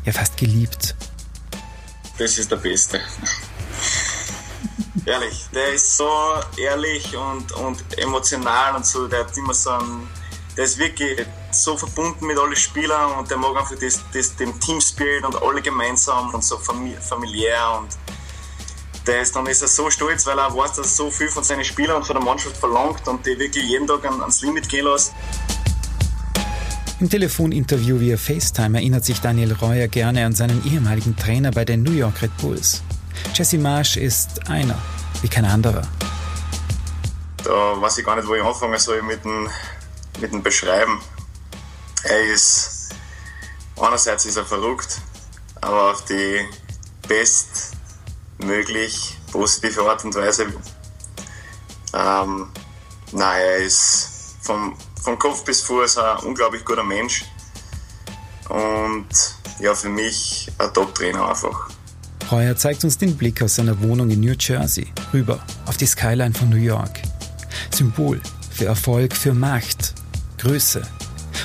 Ja, 0.05 0.13
fast 0.13 0.37
geliebt. 0.37 0.95
Das 2.19 2.37
ist 2.37 2.51
der 2.51 2.57
Beste. 2.57 3.01
ehrlich, 5.07 5.47
der 5.55 5.73
ist 5.73 5.97
so 5.97 6.11
ehrlich 6.59 7.17
und, 7.17 7.51
und 7.53 7.99
emotional 7.99 8.77
und 8.77 8.85
so. 8.85 9.09
Der 9.09 9.21
hat 9.21 9.35
immer 9.39 9.55
so 9.55 9.71
ein, 9.71 10.07
der 10.55 10.65
ist 10.65 10.77
wirklich 10.77 11.25
so 11.51 11.79
verbunden 11.79 12.27
mit 12.27 12.39
allen 12.39 12.57
Spielern 12.57 13.13
und 13.13 13.31
der 13.31 13.39
mag 13.39 13.57
einfach 13.57 13.79
das, 13.81 14.01
das, 14.13 14.37
den 14.37 14.61
Team 14.61 14.83
Spirit 14.83 15.25
und 15.25 15.41
alle 15.41 15.63
gemeinsam 15.63 16.35
und 16.35 16.45
so 16.45 16.59
familiär 16.59 17.79
und 17.81 17.97
ist, 19.17 19.35
dann 19.35 19.47
ist 19.47 19.63
er 19.63 19.69
so 19.69 19.91
stolz, 19.91 20.27
weil 20.27 20.39
er 20.39 20.55
weiß, 20.55 20.73
dass 20.73 20.79
er 20.79 20.85
so 20.85 21.11
viel 21.11 21.29
von 21.29 21.45
seinen 21.45 21.65
Spielern 21.65 21.97
und 21.97 22.05
von 22.05 22.17
der 22.17 22.25
Mannschaft 22.25 22.57
verlangt 22.57 23.07
und 23.07 23.25
die 23.25 23.39
wirklich 23.39 23.65
jeden 23.65 23.87
Tag 23.87 24.05
ans 24.05 24.43
Limit 24.43 24.69
gehen 24.69 24.87
lässt. 24.87 25.13
Im 27.01 27.09
Telefoninterview 27.09 28.01
via 28.01 28.17
FaceTime 28.17 28.79
erinnert 28.79 29.05
sich 29.05 29.21
Daniel 29.21 29.53
Reuer 29.53 29.87
gerne 29.87 30.27
an 30.27 30.35
seinen 30.35 30.65
ehemaligen 30.67 31.17
Trainer 31.17 31.53
bei 31.53 31.65
den 31.65 31.85
New 31.85 31.93
York 31.93 32.23
Red 32.23 32.37
Bulls. 32.39 32.83
Jesse 33.35 33.59
Marsch 33.59 33.97
ist 33.97 34.49
einer, 34.49 34.77
wie 35.23 35.29
kein 35.29 35.45
anderer. 35.45 35.83
Da 37.45 37.81
weiß 37.81 37.99
ich 37.99 38.05
gar 38.05 38.17
nicht, 38.17 38.27
wo 38.27 38.35
ich 38.35 38.43
anfangen 38.43 38.79
soll 38.79 39.01
mit 39.03 39.25
dem, 39.25 39.49
mit 40.21 40.33
dem 40.33 40.43
Beschreiben. 40.43 41.01
Er 42.03 42.33
ist, 42.33 42.89
einerseits 43.81 44.27
ist 44.27 44.37
er 44.37 44.45
verrückt, 44.45 45.01
aber 45.61 45.93
auf 45.93 46.05
die 46.05 46.41
best 47.07 47.78
möglich 48.49 49.17
positive 49.31 49.83
Art 49.83 50.05
und 50.05 50.15
Weise. 50.15 50.47
Ähm, 51.95 52.49
nein, 53.13 53.41
er 53.41 53.57
ist 53.59 54.37
vom, 54.43 54.77
von 55.03 55.19
Kopf 55.19 55.45
bis 55.45 55.63
Fuß 55.63 55.99
ein 55.99 56.19
unglaublich 56.25 56.65
guter 56.65 56.83
Mensch. 56.83 57.25
Und 58.49 59.07
ja, 59.61 59.75
für 59.75 59.89
mich 59.89 60.51
ein 60.59 60.73
Top-Trainer 60.73 61.29
einfach. 61.29 61.69
Heuer 62.31 62.57
zeigt 62.57 62.85
uns 62.85 62.99
den 62.99 63.17
Blick 63.17 63.41
aus 63.43 63.55
seiner 63.55 63.81
Wohnung 63.83 64.11
in 64.11 64.21
New 64.21 64.35
Jersey 64.39 64.93
rüber 65.13 65.41
auf 65.67 65.77
die 65.77 65.87
Skyline 65.87 66.35
von 66.35 66.49
New 66.51 66.57
York. 66.57 67.01
Symbol 67.75 68.21
für 68.51 68.67
Erfolg, 68.67 69.15
für 69.15 69.35
Macht, 69.35 69.95
Größe. 70.39 70.83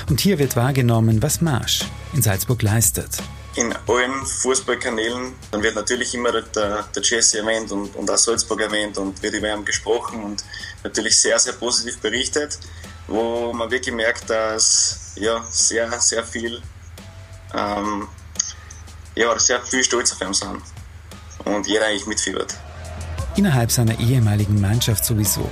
Und 0.08 0.20
hier 0.20 0.38
wird 0.38 0.56
wahrgenommen, 0.56 1.22
was 1.22 1.40
Marsch 1.40 1.84
in 2.12 2.22
Salzburg 2.22 2.62
leistet. 2.62 3.22
In 3.56 3.72
allen 3.86 4.26
Fußballkanälen 4.26 5.34
dann 5.50 5.62
wird 5.62 5.76
natürlich 5.76 6.14
immer 6.14 6.32
der, 6.32 6.82
der 6.82 7.02
Jesse 7.02 7.38
erwähnt 7.38 7.70
und, 7.70 7.94
und 7.94 8.10
auch 8.10 8.16
Salzburg 8.16 8.60
erwähnt 8.60 8.98
und 8.98 9.22
wird 9.22 9.34
über 9.34 9.52
ihn 9.52 9.64
gesprochen 9.64 10.24
und 10.24 10.44
natürlich 10.82 11.20
sehr, 11.20 11.38
sehr 11.38 11.52
positiv 11.52 11.98
berichtet, 11.98 12.58
wo 13.06 13.52
man 13.52 13.70
wirklich 13.70 13.94
merkt, 13.94 14.28
dass 14.28 15.12
ja, 15.16 15.44
sehr, 15.48 16.00
sehr 16.00 16.24
viel 16.24 16.60
ähm, 17.54 18.08
ja, 19.14 19.38
sehr 19.38 19.60
viel 19.62 19.84
stolz 19.84 20.12
auf 20.12 20.20
ihn 20.20 20.34
sind 20.34 20.60
und 21.44 21.66
jeder 21.66 21.86
eigentlich 21.86 22.06
mitfiebert. 22.06 22.54
Innerhalb 23.36 23.70
seiner 23.70 23.98
ehemaligen 23.98 24.60
Mannschaft 24.60 25.04
sowieso. 25.04 25.48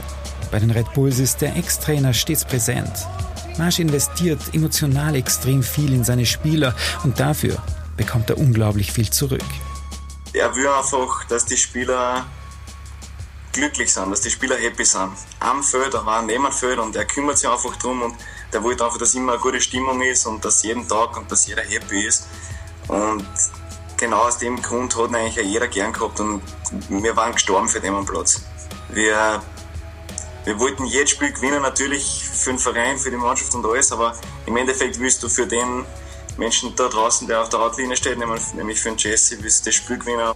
Bei 0.50 0.58
den 0.58 0.70
Red 0.70 0.92
Bulls 0.94 1.18
ist 1.18 1.40
der 1.40 1.56
Ex-Trainer 1.56 2.12
stets 2.12 2.44
präsent. 2.44 2.92
Marsch 3.58 3.78
investiert 3.78 4.40
emotional 4.52 5.14
extrem 5.14 5.62
viel 5.62 5.92
in 5.92 6.04
seine 6.04 6.26
Spieler 6.26 6.74
und 7.04 7.18
dafür 7.20 7.62
bekommt 7.96 8.30
er 8.30 8.38
unglaublich 8.38 8.92
viel 8.92 9.10
zurück. 9.10 9.44
Er 10.32 10.54
will 10.54 10.66
einfach, 10.66 11.24
dass 11.24 11.44
die 11.44 11.56
Spieler 11.56 12.26
glücklich 13.52 13.92
sind, 13.92 14.10
dass 14.10 14.22
die 14.22 14.30
Spieler 14.30 14.56
happy 14.56 14.84
sind. 14.84 15.12
Am 15.40 15.62
Feld, 15.62 15.94
aber 15.94 16.18
auch 16.18 16.22
neben 16.22 16.44
dem 16.44 16.52
Feld 16.52 16.78
und 16.78 16.96
er 16.96 17.04
kümmert 17.04 17.38
sich 17.38 17.48
einfach 17.48 17.76
darum 17.76 18.02
und 18.02 18.14
der 18.52 18.64
will 18.64 18.72
einfach, 18.72 18.98
dass 18.98 19.14
immer 19.14 19.32
eine 19.32 19.40
gute 19.40 19.60
Stimmung 19.60 20.00
ist 20.02 20.26
und 20.26 20.44
dass 20.44 20.62
jeden 20.62 20.86
Tag 20.88 21.16
und 21.16 21.30
dass 21.30 21.46
jeder 21.46 21.62
happy 21.62 22.06
ist. 22.06 22.26
Und 22.88 23.24
genau 23.96 24.22
aus 24.22 24.38
dem 24.38 24.60
Grund 24.60 24.96
hat 24.96 25.10
ihn 25.10 25.16
eigentlich 25.16 25.46
jeder 25.46 25.68
gern 25.68 25.92
gehabt 25.92 26.18
und 26.20 26.42
wir 26.88 27.16
waren 27.16 27.32
gestorben 27.32 27.68
für 27.68 27.80
den 27.80 28.04
Platz. 28.04 28.42
Wir, 28.90 29.42
wir 30.44 30.58
wollten 30.58 30.84
jedes 30.86 31.10
Spiel 31.10 31.32
gewinnen, 31.32 31.62
natürlich 31.62 32.24
für 32.24 32.50
den 32.50 32.58
Verein, 32.58 32.98
für 32.98 33.10
die 33.10 33.16
Mannschaft 33.16 33.54
und 33.54 33.64
alles, 33.64 33.92
aber 33.92 34.14
im 34.46 34.56
Endeffekt 34.56 34.98
willst 34.98 35.22
du 35.22 35.28
für 35.28 35.46
den 35.46 35.84
Menschen 36.42 36.74
da 36.74 36.88
draußen, 36.88 37.28
der 37.28 37.40
auf 37.40 37.50
der 37.50 37.60
Hautlinie 37.60 37.96
steht, 37.96 38.18
nämlich 38.18 38.80
für 38.80 38.88
den 38.88 38.98
Jesse, 38.98 39.36
willst 39.40 39.64
du 39.64 39.70
das 39.70 39.76
Spiel 39.76 39.96
gewinnen. 39.96 40.34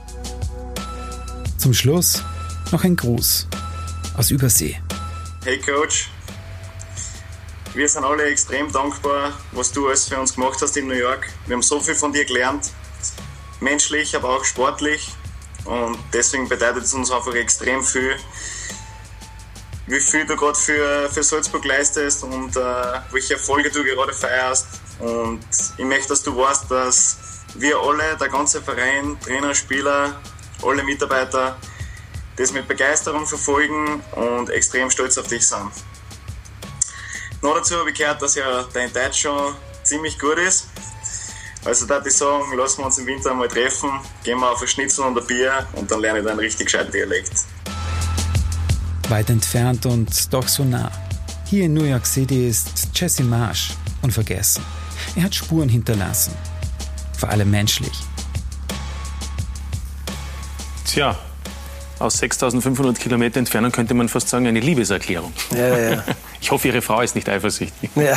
Zum 1.59 1.75
Schluss 1.75 2.23
noch 2.71 2.85
ein 2.85 2.95
Gruß 2.95 3.49
aus 4.17 4.31
Übersee. 4.31 4.81
Hey 5.45 5.61
Coach, 5.61 6.09
wir 7.75 7.89
sind 7.89 8.05
alle 8.05 8.23
extrem 8.27 8.71
dankbar, 8.71 9.33
was 9.51 9.73
du 9.73 9.89
alles 9.89 10.07
für 10.09 10.21
uns 10.21 10.33
gemacht 10.33 10.63
hast 10.63 10.77
in 10.77 10.87
New 10.87 10.95
York. 10.95 11.27
Wir 11.47 11.57
haben 11.57 11.63
so 11.63 11.81
viel 11.81 11.97
von 11.97 12.13
dir 12.13 12.25
gelernt 12.25 12.71
menschlich, 13.59 14.15
aber 14.15 14.29
auch 14.37 14.45
sportlich. 14.45 15.09
Und 15.65 15.99
deswegen 16.13 16.49
bedeutet 16.49 16.85
es 16.85 16.95
uns 16.95 17.11
einfach 17.11 17.35
extrem 17.35 17.83
viel, 17.83 18.15
wie 19.89 20.01
viel 20.01 20.25
du 20.25 20.37
gerade 20.37 20.57
für, 20.57 21.11
für 21.11 21.25
Salzburg 21.25 21.65
leistest 21.65 22.23
und 22.23 22.57
äh, 22.57 22.61
welche 23.11 23.35
Erfolge 23.35 23.71
du 23.71 23.83
gerade 23.83 24.13
feierst. 24.13 24.67
Und 24.99 25.45
ich 25.77 25.85
möchte, 25.85 26.09
dass 26.09 26.23
du 26.23 26.37
weißt, 26.37 26.71
dass 26.71 27.19
wir 27.55 27.79
alle, 27.79 28.17
der 28.19 28.29
ganze 28.29 28.63
Verein, 28.63 29.19
Trainer, 29.21 29.55
Spieler, 29.55 30.17
alle 30.63 30.83
Mitarbeiter, 30.85 31.57
das 32.37 32.53
mit 32.53 32.69
Begeisterung 32.69 33.27
verfolgen 33.27 34.03
und 34.13 34.51
extrem 34.51 34.91
stolz 34.91 35.17
auf 35.19 35.27
dich 35.27 35.47
sind. 35.47 35.71
Noch 37.43 37.55
dazu 37.55 37.77
habe 37.77 37.91
ich 37.91 37.99
gehört, 37.99 38.21
dass 38.21 38.35
ja 38.35 38.65
dein 38.73 38.93
Deutsch 38.93 39.23
schon 39.23 39.55
ziemlich 39.83 40.19
gut 40.19 40.39
ist. 40.39 40.69
Also 41.65 41.87
da 41.87 42.01
ich 42.05 42.13
sagen, 42.13 42.57
lassen 42.57 42.79
wir 42.79 42.87
uns 42.87 42.99
im 42.99 43.07
Winter 43.07 43.33
einmal 43.33 43.49
treffen, 43.49 43.91
gehen 44.23 44.39
wir 44.39 44.51
auf 44.51 44.63
ein 44.63 44.69
Schnitzel 44.69 45.05
und 45.05 45.19
ein 45.19 45.27
Bier 45.27 45.67
und 45.73 45.91
dann 45.91 46.01
lerne 46.01 46.21
ich 46.21 46.25
dann 46.25 46.39
richtig 46.39 46.67
gescheiten 46.67 46.93
Dialekt. 46.93 47.33
Weit 49.09 49.31
entfernt 49.31 49.85
und 49.87 50.33
doch 50.33 50.47
so 50.47 50.65
nah. 50.65 50.91
Hier 51.45 51.65
in 51.65 51.75
New 51.75 51.85
York 51.85 52.07
City 52.07 52.49
ist 52.49 52.89
Jesse 52.95 53.23
Marsh 53.23 53.71
unvergessen. 54.03 54.63
Er 55.17 55.25
hat 55.25 55.35
Spuren 55.35 55.69
hinterlassen. 55.69 56.35
Vor 57.19 57.31
allem 57.31 57.51
menschlich. 57.51 57.99
Tja, 60.85 61.17
aus 61.99 62.19
6500 62.19 62.99
Kilometer 62.99 63.39
Entfernung 63.39 63.73
könnte 63.73 63.95
man 63.95 64.09
fast 64.09 64.29
sagen, 64.29 64.47
eine 64.47 64.61
Liebeserklärung. 64.61 65.33
Ja, 65.51 65.79
ja. 65.79 66.05
Ich 66.39 66.51
hoffe, 66.53 66.69
Ihre 66.69 66.81
Frau 66.81 67.01
ist 67.01 67.17
nicht 67.17 67.29
eifersüchtig. 67.29 67.91
Ja. 67.97 68.17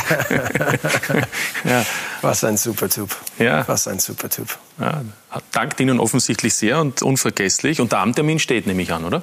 ja. 1.64 1.84
Was 2.20 2.44
ein 2.44 2.56
super 2.56 2.88
Typ. 2.88 3.16
Ja. 3.38 3.66
Was 3.66 3.88
ein 3.88 3.98
super 3.98 4.28
Typ. 4.28 4.56
Ja, 4.78 5.02
dankt 5.52 5.80
Ihnen 5.80 6.00
offensichtlich 6.00 6.54
sehr 6.54 6.80
und 6.80 7.02
unvergesslich. 7.02 7.80
Und 7.80 7.92
der 7.92 8.00
Abendtermin 8.00 8.38
steht 8.38 8.66
nämlich 8.66 8.92
an, 8.92 9.04
oder? 9.04 9.22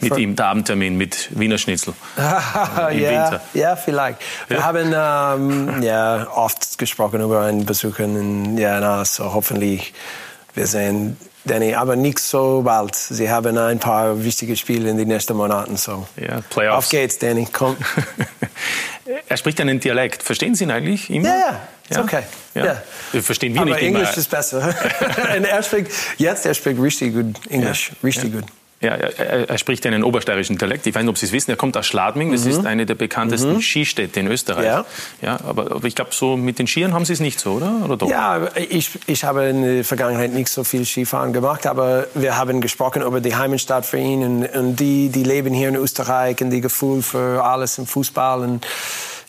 Mit 0.00 0.10
Von 0.10 0.18
ihm, 0.18 0.36
der 0.36 0.46
Abendtermin 0.46 0.96
mit 0.96 1.28
Wiener 1.38 1.58
Schnitzel. 1.58 1.94
ja, 2.16 2.90
Winter. 2.90 3.40
ja, 3.54 3.76
vielleicht. 3.76 4.18
Wir 4.48 4.58
ja? 4.58 4.62
haben 4.64 4.92
ähm, 4.94 5.82
ja, 5.82 6.28
oft 6.34 6.78
gesprochen 6.78 7.20
über 7.20 7.42
einen 7.42 7.66
Besuch 7.66 7.98
in, 7.98 8.56
ja, 8.56 8.80
na, 8.80 9.04
so 9.04 9.32
hoffentlich 9.32 9.92
wir 10.54 10.66
sehen 10.66 11.16
Danny, 11.44 11.74
aber 11.74 11.94
nicht 11.96 12.18
so 12.18 12.62
bald. 12.62 12.94
Sie 12.94 13.28
haben 13.28 13.58
ein 13.58 13.78
paar 13.78 14.24
wichtige 14.24 14.56
Spiele 14.56 14.88
in 14.88 14.96
den 14.96 15.08
nächsten 15.08 15.36
Monaten. 15.36 15.76
So. 15.76 16.06
Ja, 16.16 16.40
Playoffs. 16.48 16.86
Auf 16.86 16.88
geht's, 16.88 17.18
Danny, 17.18 17.46
komm. 17.52 17.76
er 19.28 19.36
spricht 19.36 19.60
einen 19.60 19.78
Dialekt. 19.78 20.22
Verstehen 20.22 20.54
Sie 20.54 20.64
ihn 20.64 20.70
eigentlich 20.70 21.10
immer? 21.10 21.28
Ja, 21.28 21.36
ja, 21.38 21.60
ist 21.90 21.98
okay. 21.98 22.22
Ja. 22.54 22.64
ja. 22.64 22.82
Wir 23.12 23.22
verstehen 23.22 23.54
wir 23.54 23.60
aber 23.60 23.70
nicht 23.72 23.82
Englisch 23.82 24.08
immer. 24.08 24.18
ist 24.18 24.30
besser. 24.30 24.74
Er 25.28 25.62
spricht, 25.62 25.90
jetzt 26.16 26.46
er 26.46 26.54
spricht 26.54 26.80
richtig 26.80 27.14
gut 27.14 27.34
Englisch, 27.50 27.90
ja. 27.90 27.96
richtig 28.02 28.32
gut. 28.32 28.44
Ja, 28.84 28.92
er, 28.92 29.48
er, 29.48 29.58
spricht 29.58 29.86
einen 29.86 30.04
obersteirischen 30.04 30.58
Dialekt. 30.58 30.86
Ich 30.86 30.94
weiß 30.94 31.02
nicht, 31.02 31.10
ob 31.10 31.16
Sie 31.16 31.26
es 31.26 31.32
wissen. 31.32 31.50
Er 31.50 31.56
kommt 31.56 31.76
aus 31.76 31.86
Schladming. 31.86 32.32
Das 32.32 32.44
mhm. 32.44 32.50
ist 32.50 32.66
eine 32.66 32.84
der 32.84 32.94
bekanntesten 32.94 33.54
mhm. 33.54 33.62
Skistädte 33.62 34.20
in 34.20 34.26
Österreich. 34.26 34.66
Ja. 34.66 34.84
ja 35.22 35.40
aber, 35.46 35.72
aber 35.72 35.84
ich 35.84 35.94
glaube, 35.94 36.10
so 36.12 36.36
mit 36.36 36.58
den 36.58 36.66
Skiern 36.66 36.92
haben 36.92 37.04
Sie 37.04 37.14
es 37.14 37.20
nicht 37.20 37.40
so, 37.40 37.52
oder? 37.52 37.80
oder 37.84 37.96
doch? 37.96 38.10
Ja, 38.10 38.48
ich, 38.56 38.90
ich 39.06 39.24
habe 39.24 39.44
in 39.44 39.62
der 39.62 39.84
Vergangenheit 39.84 40.32
nicht 40.32 40.48
so 40.48 40.64
viel 40.64 40.84
Skifahren 40.84 41.32
gemacht, 41.32 41.66
aber 41.66 42.06
wir 42.14 42.36
haben 42.36 42.60
gesprochen 42.60 43.02
über 43.02 43.20
die 43.20 43.34
Heimatstadt 43.34 43.86
für 43.86 43.98
ihn 43.98 44.22
und, 44.22 44.46
und 44.54 44.76
die, 44.76 45.08
die 45.08 45.24
leben 45.24 45.54
hier 45.54 45.68
in 45.68 45.76
Österreich 45.76 46.40
und 46.42 46.50
die 46.50 46.60
Gefühl 46.60 47.02
für 47.02 47.42
alles 47.42 47.78
im 47.78 47.86
Fußball. 47.86 48.40
Und, 48.40 48.66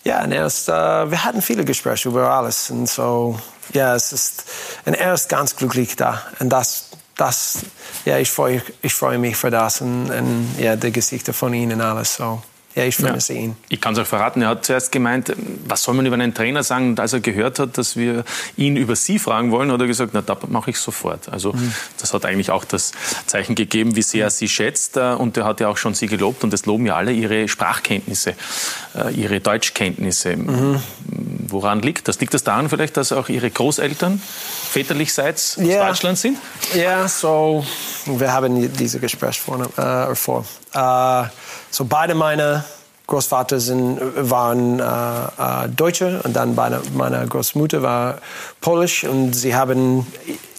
ja, 0.04 0.24
und 0.24 0.34
er 0.34 0.48
ist, 0.48 0.68
äh, 0.68 0.72
wir 0.72 1.24
hatten 1.24 1.42
viele 1.42 1.64
Gespräche 1.64 2.10
über 2.10 2.30
alles. 2.30 2.70
Und 2.70 2.90
so, 2.90 3.40
ja, 3.74 3.96
es 3.96 4.12
ist, 4.12 4.44
und 4.86 4.94
er 4.96 5.14
ist 5.14 5.30
ganz 5.30 5.56
glücklich 5.56 5.96
da. 5.96 6.22
Und 6.40 6.50
das, 6.50 6.90
das, 7.16 7.60
ja, 8.06 8.18
ich 8.20 8.30
freue 8.30 8.62
ich 8.82 8.94
freu 8.94 9.18
mich 9.18 9.36
für 9.36 9.52
das 9.52 9.82
und, 9.82 10.10
und 10.10 10.56
ja, 10.60 10.76
die 10.76 10.92
Gesichter 10.92 11.34
von 11.34 11.54
Ihnen 11.54 11.82
alles. 11.82 12.16
So. 12.16 12.42
Ja, 12.76 12.84
ich 12.84 12.98
vermisse 12.98 13.34
ja. 13.34 13.40
ihn. 13.40 13.56
Ich 13.70 13.80
kann 13.80 13.94
es 13.94 14.00
auch 14.00 14.06
verraten. 14.06 14.42
Er 14.42 14.50
hat 14.50 14.66
zuerst 14.66 14.92
gemeint, 14.92 15.34
was 15.66 15.84
soll 15.84 15.96
man 15.96 16.06
über 16.06 16.16
einen 16.16 16.34
Trainer 16.34 16.62
sagen? 16.62 16.90
Und 16.90 17.00
als 17.00 17.14
er 17.14 17.22
gehört 17.22 17.58
hat, 17.58 17.78
dass 17.78 17.96
wir 17.96 18.26
ihn 18.58 18.76
über 18.76 18.98
Sie 18.98 19.18
fragen 19.18 19.52
wollen, 19.52 19.72
hat 19.72 19.80
er 19.80 19.88
gesagt, 19.88 20.12
na, 20.14 20.22
da 20.22 20.38
mache 20.50 20.72
ich 20.72 20.78
sofort. 20.78 21.30
Also 21.30 21.54
mhm. 21.54 21.74
das 22.00 22.14
hat 22.14 22.26
eigentlich 22.26 22.52
auch 22.52 22.66
das 22.66 22.92
Zeichen 23.28 23.56
gegeben, 23.56 23.96
wie 23.96 24.02
sehr 24.02 24.26
er 24.26 24.30
Sie 24.30 24.50
schätzt. 24.50 24.98
Äh, 24.98 25.14
und 25.14 25.38
er 25.38 25.46
hat 25.46 25.62
ja 25.62 25.70
auch 25.70 25.78
schon 25.78 25.94
Sie 25.94 26.08
gelobt. 26.08 26.44
Und 26.44 26.52
das 26.52 26.66
loben 26.66 26.86
ja 26.86 26.98
alle 26.98 27.14
Ihre 27.14 27.48
Sprachkenntnisse, 27.48 28.36
äh, 28.94 29.14
Ihre 29.14 29.40
Deutschkenntnisse. 29.40 30.36
Mhm. 30.36 30.84
Woran 31.48 31.82
liegt 31.82 32.10
das? 32.10 32.20
Liegt 32.20 32.34
das 32.34 32.44
daran 32.44 32.68
vielleicht, 32.68 32.98
dass 32.98 33.14
auch 33.14 33.30
Ihre 33.30 33.50
Großeltern 33.50 34.22
väterlichseits 34.76 35.58
aus 35.58 35.64
yeah. 35.64 35.88
Deutschland 35.88 36.18
sind? 36.18 36.38
Ja, 36.74 37.08
so 37.08 37.66
wir 38.06 38.34
haben 38.34 38.74
diese 38.76 39.00
Gespräche 39.00 39.40
vor. 39.40 39.60
Äh, 39.78 40.16
vor. 40.16 40.44
Äh, 40.74 41.30
so 41.72 41.86
beide 41.86 42.14
meine 42.14 42.66
Großvater 43.08 43.60
sind, 43.60 44.00
waren 44.30 44.80
äh, 44.80 44.84
äh, 44.84 45.70
Deutsche 45.70 46.22
und 46.24 46.36
dann 46.36 46.56
meine, 46.56 46.82
meine 46.94 47.26
Großmutter 47.26 47.82
war 47.82 48.18
Polisch 48.60 49.06
und 49.06 49.34
sie 49.34 49.56
haben 49.56 50.06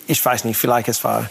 ich 0.06 0.24
weiß 0.24 0.44
nicht, 0.44 0.56
vielleicht 0.56 0.88
es 0.88 1.04
war, 1.04 1.28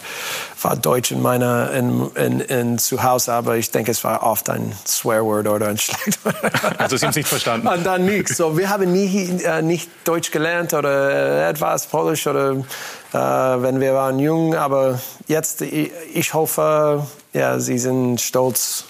war 0.62 0.76
Deutsch 0.76 1.10
in 1.10 1.22
meiner 1.22 1.70
in, 1.72 2.10
in, 2.14 2.40
in 2.40 2.78
zu 2.78 3.02
Hause, 3.02 3.32
aber 3.32 3.56
ich 3.56 3.70
denke, 3.70 3.90
es 3.90 4.04
war 4.04 4.22
oft 4.22 4.50
ein 4.50 4.72
Swearword 4.86 5.48
oder 5.48 5.68
ein 5.68 5.78
Schlagwort. 5.78 6.36
Also 6.78 6.96
Sie 6.96 7.04
haben 7.04 7.10
es 7.10 7.16
nicht 7.16 7.28
verstanden? 7.28 7.66
Und 7.66 7.84
dann 7.84 8.04
nichts. 8.04 8.36
So, 8.36 8.56
wir 8.56 8.68
haben 8.68 8.92
nie 8.92 9.42
äh, 9.42 9.62
nicht 9.62 9.88
Deutsch 10.04 10.30
gelernt 10.30 10.74
oder 10.74 11.48
etwas 11.48 11.86
Polisch 11.86 12.26
oder 12.26 12.52
äh, 12.52 13.18
wenn 13.18 13.80
wir 13.80 13.94
waren 13.94 14.18
jung, 14.18 14.54
aber 14.54 15.00
jetzt 15.26 15.62
ich, 15.62 15.90
ich 16.12 16.34
hoffe, 16.34 17.06
ja, 17.32 17.58
Sie 17.60 17.78
sind 17.78 18.20
stolz 18.20 18.84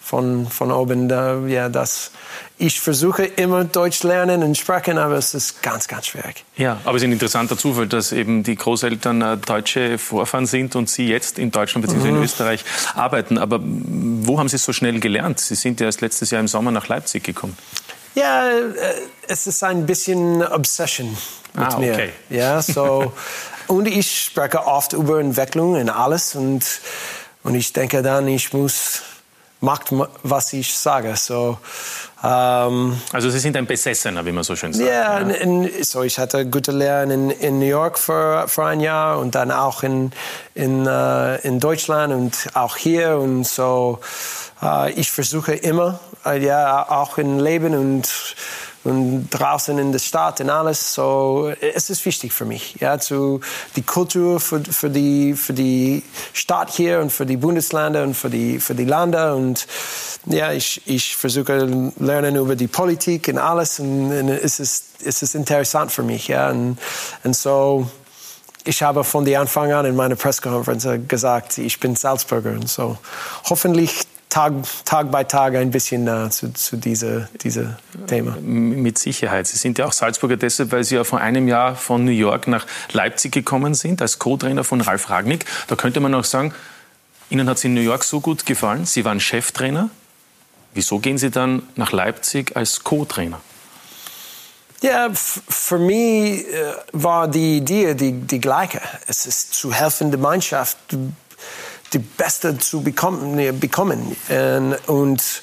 von, 0.00 0.46
von 0.46 0.70
oben. 0.70 1.08
Da, 1.08 1.38
ja, 1.46 1.68
das, 1.68 2.10
ich 2.56 2.80
versuche 2.80 3.24
immer 3.24 3.64
Deutsch 3.64 4.02
lernen 4.04 4.42
und 4.42 4.56
sprechen, 4.56 4.96
aber 4.96 5.16
es 5.16 5.34
ist 5.34 5.62
ganz, 5.62 5.88
ganz 5.88 6.06
schwierig. 6.06 6.44
Ja, 6.56 6.78
aber 6.84 6.96
es 6.96 7.02
ist 7.02 7.08
ein 7.08 7.12
interessanter 7.12 7.58
Zufall, 7.58 7.88
dass 7.88 8.12
eben 8.12 8.44
die 8.44 8.54
Großeltern 8.54 9.22
äh, 9.22 9.36
deutsche 9.36 9.98
Vorfahren 9.98 10.46
sind 10.46 10.76
und 10.76 10.88
Sie 10.88 11.08
jetzt 11.08 11.38
in 11.38 11.50
Deutschland 11.50 11.86
bzw. 11.86 12.10
Mhm. 12.10 12.16
in 12.16 12.22
Österreich 12.22 12.64
arbeiten. 12.94 13.38
Aber 13.38 13.60
wo 13.60 14.38
haben 14.38 14.48
Sie 14.48 14.56
es 14.56 14.64
so 14.64 14.72
schnell 14.72 15.00
gelernt? 15.00 15.40
Sie 15.40 15.56
sind 15.56 15.80
ja 15.80 15.86
erst 15.86 16.00
letztes 16.00 16.30
Jahr 16.30 16.40
im 16.40 16.48
Sommer 16.48 16.70
nach 16.70 16.86
Leipzig 16.86 17.24
gekommen. 17.24 17.56
Ja, 18.14 18.48
äh, 18.48 18.72
es 19.26 19.48
ist 19.48 19.64
ein 19.64 19.84
bisschen 19.84 20.46
Obsession 20.46 21.16
mit 21.54 21.66
ah, 21.66 21.76
okay. 21.76 22.12
mir. 22.28 22.38
Ja, 22.38 22.62
so. 22.62 23.12
und 23.66 23.86
ich 23.86 24.26
spreche 24.26 24.64
oft 24.64 24.92
über 24.92 25.18
Entwicklung 25.18 25.74
und 25.74 25.90
alles 25.90 26.36
und, 26.36 26.64
und 27.42 27.56
ich 27.56 27.72
denke 27.72 28.02
dann, 28.02 28.28
ich 28.28 28.52
muss 28.52 29.02
macht, 29.64 29.86
was 30.22 30.52
ich 30.52 30.76
sage. 30.76 31.16
So, 31.16 31.58
ähm, 32.24 32.98
also 33.12 33.28
Sie 33.28 33.38
sind 33.38 33.56
ein 33.56 33.66
Besessener, 33.66 34.24
wie 34.24 34.32
man 34.32 34.44
so 34.44 34.56
schön 34.56 34.72
sagt. 34.72 34.88
Ja, 34.88 35.20
ja. 35.20 35.28
In, 35.28 35.70
so 35.82 36.02
ich 36.02 36.18
hatte 36.18 36.46
gute 36.46 36.72
Lehren 36.72 37.10
in, 37.10 37.30
in 37.30 37.58
New 37.58 37.66
York 37.66 37.98
für, 37.98 38.48
für 38.48 38.64
ein 38.64 38.80
Jahr 38.80 39.18
und 39.18 39.34
dann 39.34 39.50
auch 39.50 39.82
in, 39.82 40.12
in, 40.54 40.86
uh, 40.86 41.36
in 41.42 41.60
Deutschland 41.60 42.14
und 42.14 42.48
auch 42.54 42.76
hier. 42.76 43.18
Und 43.18 43.46
so, 43.46 43.98
uh, 44.62 44.86
ich 44.94 45.10
versuche 45.10 45.52
immer, 45.54 46.00
uh, 46.24 46.30
ja, 46.30 46.88
auch 46.88 47.18
im 47.18 47.38
Leben 47.38 47.74
und 47.74 48.08
und 48.84 49.28
draußen 49.30 49.78
in 49.78 49.92
der 49.92 49.98
Stadt 49.98 50.40
und 50.40 50.50
alles. 50.50 50.94
So, 50.94 51.52
es 51.60 51.90
ist 51.90 52.04
wichtig 52.04 52.32
für 52.32 52.44
mich, 52.44 52.76
ja, 52.80 52.98
zu, 52.98 53.40
die 53.76 53.82
Kultur 53.82 54.38
für, 54.40 54.60
für, 54.60 54.90
die, 54.90 55.34
für 55.34 55.54
die 55.54 56.02
Stadt 56.32 56.70
hier 56.70 57.00
und 57.00 57.10
für 57.10 57.26
die 57.26 57.38
Bundesländer 57.38 58.02
und 58.02 58.14
für 58.14 58.30
die, 58.30 58.60
für 58.60 58.74
die 58.74 58.84
Länder. 58.84 59.34
Und 59.34 59.66
ja, 60.26 60.52
ich, 60.52 60.82
ich 60.86 61.16
versuche 61.16 61.92
lernen 61.98 62.36
über 62.36 62.56
die 62.56 62.68
Politik 62.68 63.28
und 63.28 63.38
alles. 63.38 63.80
Und, 63.80 64.12
und 64.12 64.28
es, 64.28 64.60
ist, 64.60 64.84
es 65.04 65.22
ist 65.22 65.34
interessant 65.34 65.90
für 65.90 66.02
mich, 66.02 66.28
ja. 66.28 66.50
Und, 66.50 66.78
und 67.24 67.34
so, 67.34 67.88
ich 68.64 68.82
habe 68.82 69.04
von 69.04 69.28
Anfang 69.34 69.72
an 69.72 69.84
in 69.84 69.94
meiner 69.94 70.16
Pressekonferenz 70.16 70.88
gesagt, 71.06 71.58
ich 71.58 71.80
bin 71.80 71.96
Salzburger. 71.96 72.50
Und 72.50 72.68
so, 72.68 72.96
hoffentlich 73.44 74.03
Tag, 74.34 74.52
Tag 74.84 75.12
bei 75.12 75.22
Tag 75.22 75.54
ein 75.54 75.70
bisschen 75.70 76.02
nah 76.02 76.28
zu, 76.28 76.52
zu 76.52 76.76
diesem 76.76 77.28
diese 77.40 77.78
Thema. 78.08 78.36
Mit 78.40 78.98
Sicherheit. 78.98 79.46
Sie 79.46 79.56
sind 79.56 79.78
ja 79.78 79.86
auch 79.86 79.92
Salzburger 79.92 80.36
deshalb, 80.36 80.72
weil 80.72 80.82
Sie 80.82 80.96
ja 80.96 81.04
vor 81.04 81.20
einem 81.20 81.46
Jahr 81.46 81.76
von 81.76 82.04
New 82.04 82.10
York 82.10 82.48
nach 82.48 82.66
Leipzig 82.90 83.30
gekommen 83.30 83.74
sind, 83.74 84.02
als 84.02 84.18
Co-Trainer 84.18 84.64
von 84.64 84.80
Ralf 84.80 85.08
Ragnick. 85.08 85.44
Da 85.68 85.76
könnte 85.76 86.00
man 86.00 86.12
auch 86.16 86.24
sagen, 86.24 86.52
Ihnen 87.30 87.48
hat 87.48 87.58
es 87.58 87.64
in 87.64 87.74
New 87.74 87.80
York 87.80 88.02
so 88.02 88.20
gut 88.20 88.44
gefallen, 88.44 88.86
Sie 88.86 89.04
waren 89.04 89.20
Cheftrainer. 89.20 89.88
Wieso 90.72 90.98
gehen 90.98 91.16
Sie 91.16 91.30
dann 91.30 91.62
nach 91.76 91.92
Leipzig 91.92 92.56
als 92.56 92.82
Co-Trainer? 92.82 93.40
Ja, 94.82 95.10
für 95.14 95.78
mich 95.78 96.44
äh, 96.48 96.74
war 96.92 97.28
die 97.28 97.58
Idee 97.58 97.94
die, 97.94 98.12
die 98.12 98.40
gleiche. 98.40 98.80
Es 99.06 99.26
ist 99.26 99.54
zu 99.54 99.72
helfen 99.72 100.10
der 100.10 100.18
Mannschaft 100.18 100.76
die 101.94 102.00
Beste 102.00 102.58
zu 102.58 102.82
bekommen. 102.82 103.58
bekommen. 103.58 104.16
Und, 104.86 105.42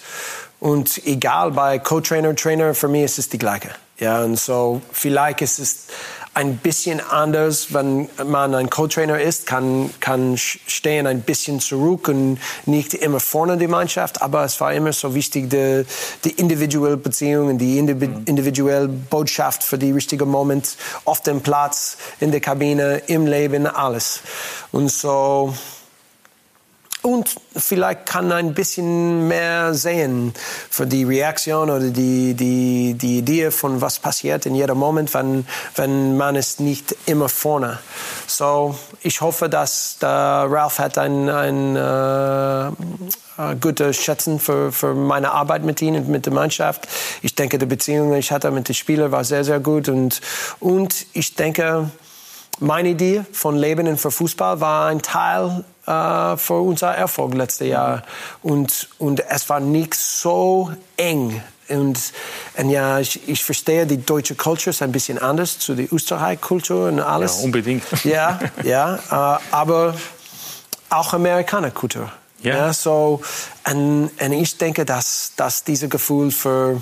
und 0.60 1.06
egal 1.06 1.52
bei 1.52 1.80
Co-Trainer, 1.80 2.36
Trainer, 2.36 2.74
für 2.76 2.88
mich 2.88 3.04
ist 3.04 3.20
es 3.20 3.30
die 3.30 3.38
gleiche. 3.38 3.70
Ja, 3.98 4.24
und 4.24 4.40
so 4.40 4.82
vielleicht 4.92 5.42
ist 5.42 5.60
es 5.60 5.86
ein 6.34 6.58
bisschen 6.58 7.02
anders, 7.02 7.74
wenn 7.74 8.08
man 8.26 8.56
ein 8.56 8.70
Co-Trainer 8.70 9.20
ist, 9.20 9.46
kann, 9.46 9.90
kann 10.00 10.38
stehen 10.38 11.06
ein 11.06 11.22
bisschen 11.22 11.60
zurück 11.60 12.08
und 12.08 12.40
nicht 12.66 12.94
immer 12.94 13.20
vorne 13.20 13.58
die 13.58 13.68
Mannschaft, 13.68 14.22
aber 14.22 14.46
es 14.46 14.60
war 14.62 14.74
immer 14.74 14.94
so 14.94 15.14
wichtig, 15.14 15.50
die, 15.50 15.86
die 16.24 16.32
individuelle 16.32 16.96
Beziehung, 16.96 17.58
die 17.58 17.78
individuelle 17.78 18.88
Botschaft 18.88 19.62
für 19.64 19.78
die 19.78 19.92
richtigen 19.92 20.30
Moment 20.30 20.78
auf 21.04 21.22
dem 21.22 21.42
Platz, 21.42 21.98
in 22.22 22.32
der 22.32 22.40
Kabine, 22.40 23.04
im 23.08 23.28
Leben, 23.28 23.68
alles. 23.68 24.22
Und 24.72 24.90
so, 24.90 25.54
und 27.02 27.36
vielleicht 27.56 28.06
kann 28.06 28.32
ein 28.32 28.54
bisschen 28.54 29.28
mehr 29.28 29.74
sehen 29.74 30.34
für 30.70 30.86
die 30.86 31.04
Reaktion 31.04 31.70
oder 31.70 31.90
die, 31.90 32.36
die, 32.36 32.94
die 32.94 33.18
Idee 33.20 33.52
von 33.52 33.82
was 33.82 34.00
passiert 34.00 34.46
in 34.46 34.56
jedem 34.56 34.78
Moment, 34.78 35.14
wenn, 35.14 35.48
wenn 35.76 36.16
man 36.18 36.36
es 36.36 36.60
nicht 36.60 36.96
immer 37.08 37.28
vorne. 37.28 37.80
So, 38.28 38.76
ich 39.02 39.22
hoffe, 39.22 39.50
dass 39.50 39.98
der 40.00 40.46
Ralph 40.48 40.80
hat 40.80 40.98
ein, 40.98 41.28
ein 41.30 41.76
äh, 41.76 42.68
äh, 42.68 43.56
gute 43.60 43.94
Schätzen 43.94 44.40
für, 44.40 44.72
für 44.72 44.94
meine 44.94 45.32
Arbeit 45.32 45.64
mit 45.64 45.82
ihnen 45.82 46.04
und 46.04 46.10
mit 46.10 46.26
der 46.26 46.34
Mannschaft. 46.34 46.88
Ich 47.22 47.34
denke, 47.36 47.58
die 47.58 47.66
Beziehung, 47.66 48.12
die 48.12 48.20
ich 48.20 48.32
hatte 48.32 48.52
mit 48.52 48.68
den 48.68 48.76
Spielern, 48.76 49.12
war 49.12 49.24
sehr, 49.24 49.44
sehr 49.44 49.60
gut 49.60 49.90
und, 49.90 50.22
und 50.60 51.08
ich 51.14 51.36
denke, 51.36 51.90
meine 52.60 52.90
Idee 52.90 53.24
von 53.32 53.58
Leben 53.58 53.88
und 53.88 53.98
für 53.98 54.12
Fußball 54.12 54.62
war 54.62 54.88
ein 54.88 55.02
Teil 55.02 55.64
äh, 55.92 56.38
für 56.38 56.62
unser 56.62 56.96
Erfolg 56.96 57.34
letztes 57.34 57.68
Jahr. 57.68 58.04
Und, 58.42 58.90
und 58.98 59.20
es 59.30 59.50
war 59.50 59.60
nicht 59.60 59.96
so 59.96 60.72
eng. 60.98 61.42
Und, 61.70 62.00
und 62.58 62.70
ja, 62.70 63.00
ich, 63.00 63.28
ich 63.28 63.44
verstehe, 63.44 63.86
die 63.86 64.04
deutsche 64.04 64.36
Kultur 64.36 64.72
ist 64.72 64.82
ein 64.82 64.92
bisschen 64.92 65.18
anders 65.18 65.60
zu 65.60 65.76
der 65.76 65.92
Österreich-Kultur 65.92 66.90
und 66.90 67.00
alles. 67.00 67.40
Ja, 67.40 67.46
unbedingt. 67.46 67.84
Ja, 68.04 68.40
ja 68.64 68.96
äh, 69.40 69.40
aber 69.52 69.96
auch 70.90 71.14
Amerikaner-Kultur. 71.14 72.12
Ja. 72.42 72.56
ja. 72.56 72.74
so, 72.74 73.22
und, 73.70 74.10
und 74.20 74.32
ich 74.34 74.58
denke, 74.58 74.84
dass, 74.84 75.34
dass 75.36 75.64
dieses 75.64 75.90
Gefühl 75.90 76.32
für 76.32 76.82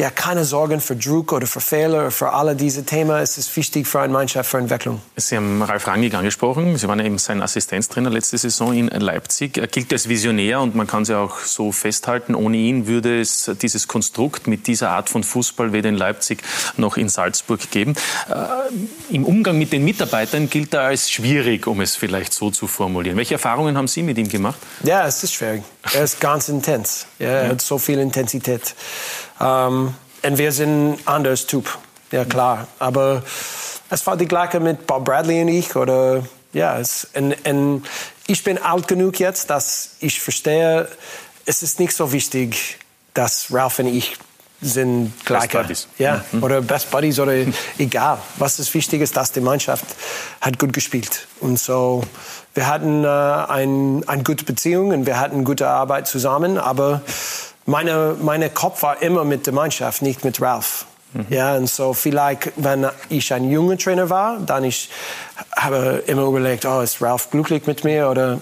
ja, 0.00 0.08
keine 0.08 0.46
Sorgen 0.46 0.80
für 0.80 0.96
Druck 0.96 1.30
oder 1.34 1.46
für 1.46 1.60
Fehler, 1.60 2.10
für 2.10 2.32
alle 2.32 2.56
diese 2.56 2.84
Themen. 2.86 3.10
Es 3.18 3.36
ist 3.36 3.54
wichtig 3.54 3.86
für 3.86 4.00
eine 4.00 4.10
Mannschaft, 4.10 4.48
für 4.50 4.56
Entwicklung. 4.56 5.02
Sie 5.16 5.36
haben 5.36 5.62
Ralf 5.62 5.86
Rangig 5.86 6.14
angesprochen. 6.14 6.78
Sie 6.78 6.88
waren 6.88 7.00
eben 7.00 7.18
sein 7.18 7.42
Assistenztrainer 7.42 8.08
letzte 8.08 8.38
Saison 8.38 8.72
in 8.72 8.88
Leipzig. 8.88 9.58
Er 9.58 9.66
gilt 9.66 9.92
als 9.92 10.08
Visionär 10.08 10.62
und 10.62 10.74
man 10.74 10.86
kann 10.86 11.04
sie 11.04 11.14
auch 11.14 11.40
so 11.40 11.70
festhalten. 11.70 12.34
Ohne 12.34 12.56
ihn 12.56 12.86
würde 12.86 13.20
es 13.20 13.50
dieses 13.60 13.88
Konstrukt 13.88 14.46
mit 14.46 14.66
dieser 14.66 14.88
Art 14.88 15.10
von 15.10 15.22
Fußball 15.22 15.74
weder 15.74 15.90
in 15.90 15.96
Leipzig 15.96 16.42
noch 16.78 16.96
in 16.96 17.10
Salzburg 17.10 17.70
geben. 17.70 17.94
Äh, 18.30 19.14
Im 19.14 19.26
Umgang 19.26 19.58
mit 19.58 19.70
den 19.70 19.84
Mitarbeitern 19.84 20.48
gilt 20.48 20.72
er 20.72 20.84
als 20.84 21.10
schwierig, 21.10 21.66
um 21.66 21.82
es 21.82 21.96
vielleicht 21.96 22.32
so 22.32 22.50
zu 22.50 22.66
formulieren. 22.66 23.18
Welche 23.18 23.34
Erfahrungen 23.34 23.76
haben 23.76 23.88
Sie 23.88 24.02
mit 24.02 24.16
ihm 24.16 24.30
gemacht? 24.30 24.58
Ja, 24.82 25.06
es 25.06 25.22
ist 25.22 25.34
schwierig. 25.34 25.62
Er 25.92 26.04
ist 26.04 26.20
ganz 26.20 26.48
intens. 26.48 27.06
Ja, 27.18 27.28
er 27.28 27.48
hat 27.50 27.60
so 27.60 27.76
viel 27.76 27.98
Intensität. 27.98 28.74
Ähm, 29.40 29.94
und 30.22 30.38
wir 30.38 30.52
sind 30.52 30.98
anders 31.06 31.46
Typ, 31.46 31.78
ja 32.10 32.24
klar. 32.24 32.68
Aber 32.78 33.22
es 33.88 34.06
war 34.06 34.16
die 34.16 34.26
gleiche 34.26 34.60
mit 34.60 34.86
Bob 34.86 35.04
Bradley 35.04 35.42
und 35.42 35.48
ich. 35.48 35.74
Oder, 35.76 36.22
ja, 36.52 36.78
es, 36.78 37.08
und, 37.14 37.34
und 37.46 37.82
ich 38.26 38.44
bin 38.44 38.58
alt 38.58 38.86
genug 38.86 39.18
jetzt, 39.18 39.50
dass 39.50 39.96
ich 40.00 40.20
verstehe, 40.20 40.88
es 41.46 41.62
ist 41.62 41.80
nicht 41.80 41.94
so 41.94 42.12
wichtig, 42.12 42.78
dass 43.14 43.52
Ralph 43.52 43.78
und 43.78 43.86
ich 43.86 44.16
sind 44.62 45.12
gleich. 45.24 45.48
Best 45.48 45.52
Buddies. 45.52 45.88
Ja, 45.98 46.24
mhm. 46.32 46.42
oder 46.42 46.60
Best 46.60 46.90
Buddies 46.90 47.18
oder 47.18 47.32
egal. 47.78 48.18
Was 48.36 48.58
ist 48.58 48.74
wichtig 48.74 49.00
ist, 49.00 49.16
dass 49.16 49.32
die 49.32 49.40
Mannschaft 49.40 49.84
hat 50.40 50.58
gut 50.58 50.72
gespielt. 50.72 51.26
Und 51.40 51.58
so, 51.58 52.02
wir 52.54 52.66
hatten 52.66 53.04
äh, 53.04 53.08
ein, 53.08 54.06
eine 54.06 54.22
gute 54.22 54.44
Beziehung 54.44 54.88
und 54.88 55.06
wir 55.06 55.18
hatten 55.18 55.44
gute 55.44 55.66
Arbeit 55.66 56.08
zusammen, 56.08 56.58
aber 56.58 57.00
meine, 57.66 58.16
meine 58.20 58.50
Kopf 58.50 58.82
war 58.82 59.00
immer 59.02 59.24
mit 59.24 59.46
der 59.46 59.52
Mannschaft, 59.52 60.02
nicht 60.02 60.24
mit 60.24 60.40
Ralph. 60.40 60.86
Mhm. 61.12 61.26
Ja, 61.28 61.56
und 61.56 61.68
so 61.68 61.92
vielleicht, 61.92 62.52
wenn 62.56 62.86
ich 63.08 63.32
ein 63.32 63.50
junger 63.50 63.76
Trainer 63.76 64.10
war, 64.10 64.38
dann 64.38 64.64
ich 64.64 64.90
habe 65.56 66.04
immer 66.06 66.22
überlegt, 66.22 66.64
oh, 66.64 66.80
ist 66.80 67.02
Ralph 67.02 67.30
glücklich 67.30 67.66
mit 67.66 67.84
mir 67.84 68.08
oder 68.08 68.40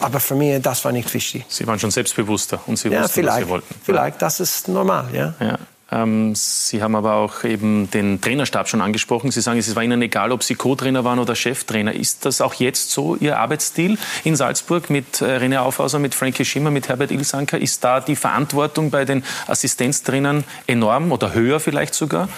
aber 0.00 0.20
für 0.20 0.34
mich, 0.34 0.60
das 0.62 0.84
war 0.84 0.92
nicht 0.92 1.12
wichtig. 1.12 1.44
Sie 1.48 1.66
waren 1.66 1.78
schon 1.78 1.90
selbstbewusster 1.90 2.60
und 2.66 2.78
Sie 2.78 2.88
ja, 2.88 3.02
wussten, 3.02 3.26
was 3.26 3.36
Sie 3.36 3.48
wollten. 3.48 3.74
Vielleicht, 3.82 4.20
das 4.22 4.40
ist 4.40 4.68
normal, 4.68 5.08
ja. 5.12 5.34
ja. 5.40 5.58
Ähm, 5.90 6.34
Sie 6.34 6.82
haben 6.82 6.94
aber 6.94 7.14
auch 7.14 7.44
eben 7.44 7.90
den 7.90 8.20
Trainerstab 8.20 8.68
schon 8.68 8.82
angesprochen. 8.82 9.30
Sie 9.30 9.40
sagen, 9.40 9.58
es 9.58 9.74
war 9.74 9.82
Ihnen 9.82 10.02
egal, 10.02 10.32
ob 10.32 10.42
Sie 10.42 10.54
Co-Trainer 10.54 11.04
waren 11.04 11.18
oder 11.18 11.34
Cheftrainer. 11.34 11.94
Ist 11.94 12.26
das 12.26 12.40
auch 12.40 12.54
jetzt 12.54 12.90
so 12.90 13.16
Ihr 13.16 13.38
Arbeitsstil 13.38 13.96
in 14.24 14.36
Salzburg 14.36 14.90
mit 14.90 15.22
äh, 15.22 15.38
René 15.38 15.58
Aufhauser, 15.58 15.98
mit 15.98 16.14
Frankie 16.14 16.44
Schimmer, 16.44 16.70
mit 16.70 16.88
Herbert 16.88 17.10
Ilsanker? 17.10 17.58
Ist 17.58 17.82
da 17.84 18.00
die 18.00 18.16
Verantwortung 18.16 18.90
bei 18.90 19.06
den 19.06 19.24
Assistenztrainern 19.46 20.44
enorm 20.66 21.10
oder 21.10 21.32
höher 21.32 21.58
vielleicht 21.58 21.94
sogar? 21.94 22.28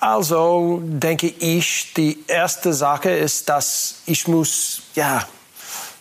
Also 0.00 0.80
denke 0.82 1.28
ich, 1.28 1.92
die 1.94 2.24
erste 2.26 2.72
Sache 2.72 3.10
ist, 3.10 3.48
dass 3.50 4.00
ich 4.06 4.26
muss 4.26 4.82
ja, 4.94 5.28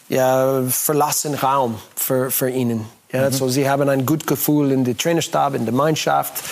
ja 0.07 0.63
verlassen 0.69 1.35
Raum 1.35 1.79
für, 1.95 2.31
für 2.31 2.49
ihnen 2.49 2.85
ja, 3.11 3.29
mhm. 3.29 3.33
so 3.33 3.49
sie 3.49 3.69
haben 3.69 3.89
ein 3.89 4.05
gutes 4.05 4.27
Gefühl 4.27 4.71
in 4.71 4.83
der 4.83 4.95
Trainerstab, 4.95 5.55
in 5.55 5.65
der 5.65 5.73
Mannschaft. 5.73 6.43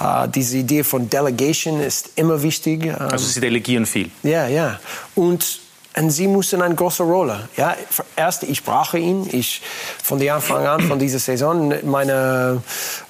Uh, 0.00 0.26
diese 0.26 0.58
Idee 0.58 0.84
von 0.84 1.10
Delegation 1.10 1.80
ist 1.80 2.10
immer 2.16 2.42
wichtig. 2.42 2.84
Um, 2.84 2.94
also 2.94 3.26
sie 3.26 3.40
delegieren 3.40 3.86
viel. 3.86 4.10
Ja, 4.22 4.46
ja. 4.46 4.78
Und 5.14 5.60
und 5.96 6.10
sie 6.10 6.26
müssen 6.26 6.60
eine 6.60 6.74
große 6.74 7.04
Rolle. 7.04 7.48
Ja, 7.56 7.76
erst 8.16 8.42
ich 8.42 8.64
brauche 8.64 8.98
ihn. 8.98 9.28
Ich 9.30 9.62
von 10.02 10.18
der 10.18 10.34
Anfang 10.34 10.66
an 10.66 10.80
von 10.80 10.98
dieser 10.98 11.20
Saison 11.20 11.72
meine 11.84 12.62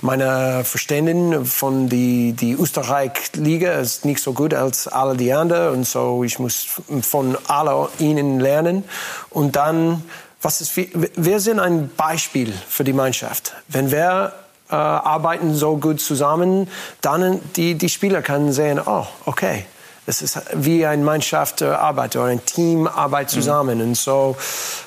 meine 0.03 0.65
Verständnis 0.65 1.51
von 1.51 1.89
die 1.89 2.35
die 2.35 2.53
Österreich 2.53 3.13
Liga 3.35 3.73
ist 3.73 4.05
nicht 4.05 4.21
so 4.21 4.35
gut 4.35 4.53
als 4.53 4.87
alle 4.87 5.17
die 5.17 5.33
anderen 5.33 5.75
und 5.75 5.87
so 5.87 6.25
ich 6.25 6.39
muss 6.39 6.67
von 7.01 7.39
alle 7.49 7.89
ihnen 7.99 8.39
lernen 8.39 8.85
und 9.31 9.57
dann 9.57 10.03
was 10.45 10.61
ist 10.61 10.76
wir 10.76 11.40
sind 11.40 11.59
ein 11.59 11.90
Beispiel 11.97 12.53
für 12.68 12.84
die 12.84 12.92
Mannschaft. 12.92 13.55
Wenn 13.68 13.90
wir 13.90 14.32
äh, 14.70 14.74
arbeiten 14.74 15.55
so 15.55 15.76
gut 15.76 16.01
zusammen, 16.01 16.68
dann 17.01 17.40
die 17.57 17.74
die 17.74 17.88
Spieler 17.88 18.22
können 18.22 18.53
sehen, 18.53 18.80
oh 18.84 19.07
okay 19.24 19.66
es 20.07 20.22
ist 20.22 20.40
wie 20.53 20.84
eine 20.84 21.03
Mannschaft 21.03 21.62
äh, 21.62 21.66
arbeitet 21.66 22.16
oder 22.16 22.30
ein 22.30 22.45
Team 22.45 22.86
arbeitet 22.86 23.32
mhm. 23.32 23.40
zusammen. 23.40 23.78
Mhm. 23.78 23.84
Und 23.84 23.95
so, 23.97 24.36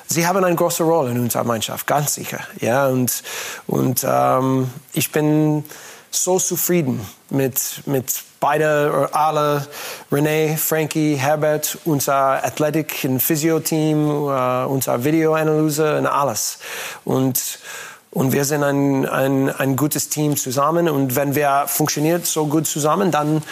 sie 0.05 0.27
haben 0.27 0.43
eine 0.43 0.55
große 0.55 0.83
Rolle 0.83 1.11
in 1.11 1.19
unserer 1.19 1.43
Mannschaft, 1.43 1.87
ganz 1.87 2.13
sicher. 2.13 2.39
Ja, 2.59 2.87
und, 2.87 3.23
und 3.65 4.05
ähm, 4.07 4.69
ich 4.93 5.11
bin 5.11 5.63
so 6.11 6.39
zufrieden 6.39 7.05
mit, 7.29 7.81
mit 7.85 8.05
beide, 8.39 9.09
alle, 9.11 9.67
René, 10.11 10.57
Frankie, 10.57 11.15
Herbert, 11.15 11.77
unser 11.85 12.43
Athletic- 12.43 13.03
und 13.03 13.21
Physio-Team, 13.21 14.09
uh, 14.09 14.67
unser 14.67 15.03
Videoanalyse 15.03 15.97
und 15.97 16.05
alles. 16.05 16.59
Und, 17.03 17.59
und 18.11 18.31
wir 18.31 18.45
sind 18.45 18.63
ein, 18.63 19.05
ein, 19.07 19.49
ein 19.49 19.75
gutes 19.75 20.09
Team 20.09 20.37
zusammen. 20.37 20.89
Und 20.89 21.15
wenn 21.15 21.35
wir 21.35 21.65
funktioniert 21.67 22.25
so 22.25 22.47
gut 22.47 22.67
zusammen, 22.67 23.11
dann 23.11 23.43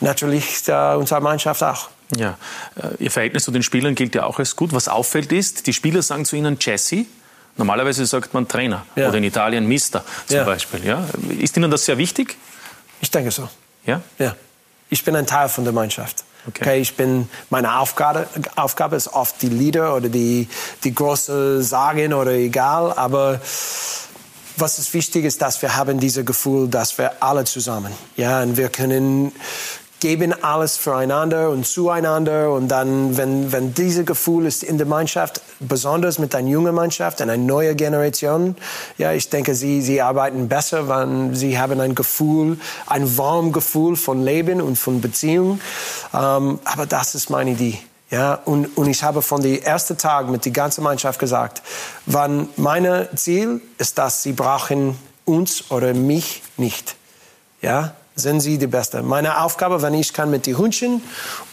natürlich 0.00 0.68
äh, 0.68 0.94
unsere 0.94 1.20
Mannschaft 1.20 1.62
auch. 1.62 1.88
Ja, 2.16 2.38
äh, 2.76 3.02
Ihr 3.04 3.10
Verhältnis 3.10 3.44
zu 3.44 3.50
den 3.50 3.62
Spielern 3.62 3.94
gilt 3.94 4.14
ja 4.14 4.24
auch 4.24 4.38
als 4.38 4.56
gut. 4.56 4.72
Was 4.72 4.88
auffällt 4.88 5.32
ist, 5.32 5.66
die 5.66 5.72
Spieler 5.72 6.02
sagen 6.02 6.24
zu 6.24 6.36
Ihnen 6.36 6.58
Jesse. 6.60 7.06
Normalerweise 7.56 8.04
sagt 8.06 8.34
man 8.34 8.48
Trainer 8.48 8.84
ja. 8.96 9.08
oder 9.08 9.18
in 9.18 9.24
Italien 9.24 9.66
Mister 9.66 10.04
zum 10.26 10.36
ja. 10.38 10.44
Beispiel. 10.44 10.84
Ja? 10.84 11.06
Ist 11.38 11.56
Ihnen 11.56 11.70
das 11.70 11.84
sehr 11.84 11.98
wichtig? 11.98 12.36
Ich 13.00 13.10
denke 13.10 13.30
so. 13.30 13.48
Ja? 13.86 14.00
Ja. 14.18 14.34
Ich 14.90 15.04
bin 15.04 15.14
ein 15.16 15.26
Teil 15.26 15.48
von 15.48 15.64
der 15.64 15.72
Mannschaft. 15.72 16.24
Okay. 16.46 16.62
okay. 16.62 16.80
ich 16.80 16.94
bin, 16.94 17.28
meine 17.48 17.78
Aufgabe, 17.78 18.26
Aufgabe 18.56 18.96
ist 18.96 19.08
oft 19.08 19.40
die 19.40 19.48
Leader 19.48 19.96
oder 19.96 20.08
die, 20.08 20.48
die 20.82 20.94
große 20.94 21.62
Sagen 21.62 22.12
oder 22.12 22.32
egal, 22.32 22.92
aber 22.92 23.40
was 24.56 24.78
ist 24.78 24.92
wichtig 24.92 25.24
ist, 25.24 25.40
dass 25.42 25.62
wir 25.62 25.74
haben 25.76 25.98
dieses 25.98 26.24
Gefühl, 26.24 26.68
dass 26.68 26.98
wir 26.98 27.22
alle 27.22 27.44
zusammen, 27.44 27.92
ja, 28.16 28.42
und 28.42 28.56
wir 28.56 28.68
können 28.68 29.32
geben 30.04 30.34
alles 30.42 30.76
füreinander 30.76 31.48
und 31.48 31.66
zueinander. 31.66 32.52
Und 32.52 32.68
dann, 32.68 33.16
wenn, 33.16 33.52
wenn 33.52 33.72
dieses 33.72 34.04
Gefühl 34.04 34.44
ist 34.44 34.62
in 34.62 34.76
der 34.76 34.86
Mannschaft, 34.86 35.40
besonders 35.60 36.18
mit 36.18 36.34
einer 36.34 36.46
jungen 36.46 36.74
Mannschaft, 36.74 37.22
einer 37.22 37.38
neuen 37.38 37.74
Generation, 37.74 38.54
ja, 38.98 39.12
ich 39.12 39.30
denke, 39.30 39.54
sie, 39.54 39.80
sie 39.80 40.02
arbeiten 40.02 40.46
besser, 40.46 40.88
weil 40.88 41.34
sie 41.34 41.58
haben 41.58 41.80
ein 41.80 41.94
Gefühl, 41.94 42.58
ein 42.86 43.16
warmes 43.16 43.54
Gefühl 43.54 43.96
von 43.96 44.22
Leben 44.22 44.60
und 44.60 44.76
von 44.76 45.00
Beziehung. 45.00 45.58
Ähm, 46.12 46.58
aber 46.64 46.84
das 46.84 47.14
ist 47.14 47.30
meine 47.30 47.52
Idee. 47.52 47.78
Ja, 48.10 48.34
und, 48.44 48.76
und 48.76 48.90
ich 48.90 49.02
habe 49.02 49.22
von 49.22 49.40
dem 49.40 49.62
ersten 49.62 49.96
Tag 49.96 50.28
mit 50.28 50.44
der 50.44 50.52
ganzen 50.52 50.84
Mannschaft 50.84 51.18
gesagt, 51.18 51.62
wann 52.04 52.50
mein 52.58 53.08
Ziel 53.16 53.62
ist, 53.78 53.96
dass 53.96 54.22
sie 54.22 54.32
brauchen 54.32 54.98
uns 55.24 55.70
oder 55.70 55.94
mich 55.94 56.42
nicht. 56.58 56.94
Ja, 57.62 57.94
sind 58.16 58.40
sie 58.40 58.58
die 58.58 58.66
Beste. 58.66 59.02
Meine 59.02 59.42
Aufgabe, 59.42 59.82
wenn 59.82 59.94
ich 59.94 60.12
kann 60.12 60.30
mit 60.30 60.46
den 60.46 60.56
Hündchen 60.58 61.02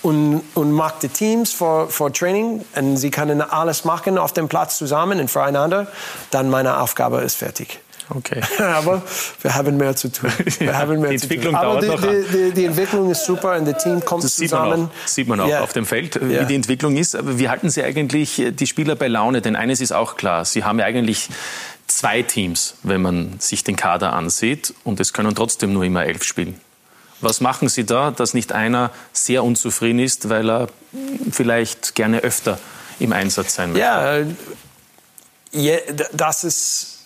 und, 0.01 0.41
und 0.53 0.71
mache 0.71 0.95
die 1.03 1.09
Teams 1.09 1.51
für, 1.51 1.87
für 1.89 2.11
Training 2.11 2.63
und 2.75 2.97
sie 2.97 3.09
können 3.09 3.41
alles 3.41 3.83
machen 3.83 4.17
auf 4.17 4.33
dem 4.33 4.47
Platz 4.47 4.77
zusammen 4.77 5.19
und 5.19 5.29
füreinander, 5.29 5.87
dann 6.29 6.49
meine 6.49 6.79
Aufgabe 6.79 7.21
ist 7.21 7.35
fertig. 7.35 7.79
Okay. 8.13 8.41
Aber 8.59 9.01
wir 9.41 9.55
haben 9.55 9.77
mehr 9.77 9.95
zu 9.95 10.11
tun. 10.11 10.29
Wir 10.59 10.77
haben 10.77 10.99
mehr 10.99 11.11
die 11.11 11.15
Entwicklung 11.15 11.53
zu 11.53 11.61
tun. 11.61 11.89
dauert 11.89 12.03
die, 12.03 12.07
die, 12.07 12.37
die, 12.47 12.51
die, 12.51 12.65
Entwicklung 12.65 13.09
ist 13.09 13.25
super 13.25 13.55
und 13.55 13.65
das 13.65 13.83
Team 13.83 14.03
kommt 14.03 14.23
das 14.23 14.35
zusammen. 14.35 14.71
Sieht 14.71 14.79
man 14.79 14.89
auch, 14.89 15.07
sieht 15.07 15.27
man 15.27 15.39
auch 15.39 15.47
ja. 15.47 15.61
auf 15.61 15.73
dem 15.73 15.85
Feld, 15.85 16.19
wie 16.21 16.33
ja. 16.33 16.43
die 16.43 16.55
Entwicklung 16.55 16.97
ist. 16.97 17.15
Aber 17.15 17.39
wie 17.39 17.47
halten 17.47 17.69
Sie 17.69 17.83
eigentlich 17.83 18.41
die 18.51 18.67
Spieler 18.67 18.95
bei 18.95 19.07
Laune? 19.07 19.41
Denn 19.41 19.55
eines 19.55 19.79
ist 19.79 19.93
auch 19.93 20.17
klar, 20.17 20.43
Sie 20.43 20.63
haben 20.63 20.79
ja 20.79 20.85
eigentlich 20.85 21.29
zwei 21.97 22.21
Teams, 22.21 22.75
wenn 22.83 23.01
man 23.01 23.39
sich 23.39 23.63
den 23.63 23.75
Kader 23.75 24.13
ansieht. 24.13 24.73
Und 24.83 24.99
es 24.99 25.13
können 25.13 25.35
trotzdem 25.35 25.73
nur 25.73 25.83
immer 25.83 26.05
elf 26.05 26.23
spielen. 26.23 26.59
Was 27.21 27.39
machen 27.39 27.69
Sie 27.69 27.85
da, 27.85 28.11
dass 28.11 28.33
nicht 28.33 28.51
einer 28.51 28.91
sehr 29.13 29.43
unzufrieden 29.43 29.99
ist, 29.99 30.29
weil 30.29 30.49
er 30.49 30.67
vielleicht 31.31 31.93
gerne 31.93 32.19
öfter 32.21 32.59
im 32.99 33.13
Einsatz 33.13 33.55
sein 33.55 33.73
möchte? 33.73 34.35
Ja, 35.51 35.77
das 36.13 36.43
ist, 36.43 36.99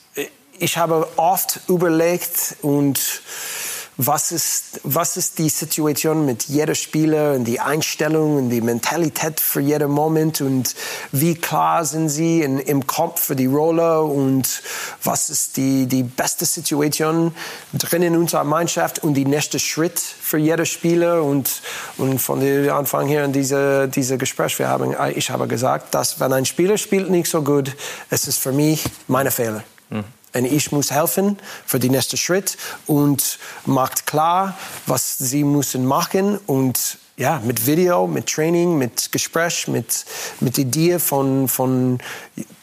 ich 0.57 0.77
habe 0.77 1.07
oft 1.17 1.59
überlegt 1.67 2.55
und 2.61 2.99
was 3.97 4.31
ist, 4.31 4.81
was 4.83 5.15
ist 5.15 5.39
die 5.39 5.49
Situation 5.49 6.25
mit 6.25 6.43
jeder 6.43 6.75
Spieler 6.75 7.33
und 7.33 7.45
die 7.45 7.59
Einstellung 7.59 8.37
und 8.37 8.49
die 8.49 8.61
Mentalität 8.61 9.39
für 9.39 9.61
jeden 9.61 9.89
Moment 9.89 10.41
und 10.41 10.75
wie 11.11 11.35
klar 11.35 11.85
sind 11.85 12.09
sie 12.09 12.41
in, 12.41 12.59
im 12.59 12.85
Kopf 12.87 13.21
für 13.21 13.35
die 13.35 13.45
Rolle 13.45 14.01
und 14.01 14.61
was 15.03 15.29
ist 15.29 15.57
die, 15.57 15.85
die 15.85 16.03
beste 16.03 16.45
Situation 16.45 17.33
drin 17.73 18.03
in 18.03 18.17
unserer 18.17 18.43
Mannschaft 18.43 19.03
und 19.03 19.13
die 19.13 19.25
nächste 19.25 19.59
Schritt 19.59 19.99
für 19.99 20.37
jeder 20.37 20.65
Spieler 20.65 21.23
und, 21.23 21.61
und 21.97 22.19
von 22.19 22.41
dem 22.41 22.69
Anfang 22.71 23.07
her 23.07 23.23
in 23.23 23.31
diese, 23.31 23.87
diese 23.87 24.17
Gespräch, 24.17 24.59
wir 24.59 24.67
haben, 24.67 24.93
ich 25.15 25.29
habe 25.29 25.47
gesagt, 25.47 25.95
dass 25.95 26.19
wenn 26.19 26.33
ein 26.33 26.45
Spieler 26.45 26.77
spielt 26.77 27.09
nicht 27.09 27.29
so 27.29 27.41
gut, 27.41 27.75
es 28.09 28.27
ist 28.27 28.39
für 28.39 28.51
mich 28.51 28.83
meine 29.07 29.31
Fehler. 29.31 29.63
Mhm. 29.89 30.03
Und 30.35 30.45
ich 30.45 30.71
muss 30.71 30.91
helfen 30.91 31.37
für 31.65 31.79
den 31.79 31.91
nächsten 31.91 32.17
Schritt 32.17 32.57
und 32.87 33.39
macht 33.65 34.05
klar, 34.05 34.57
was 34.85 35.17
sie 35.17 35.43
müssen 35.43 35.85
machen 35.85 36.37
und 36.45 36.99
ja, 37.17 37.41
mit 37.45 37.65
Video, 37.65 38.07
mit 38.07 38.27
Training, 38.27 38.77
mit 38.77 39.11
Gespräch, 39.11 39.67
mit, 39.69 40.05
mit 40.41 40.57
Idee 40.57 40.99
von, 40.99 41.47
von 41.47 41.99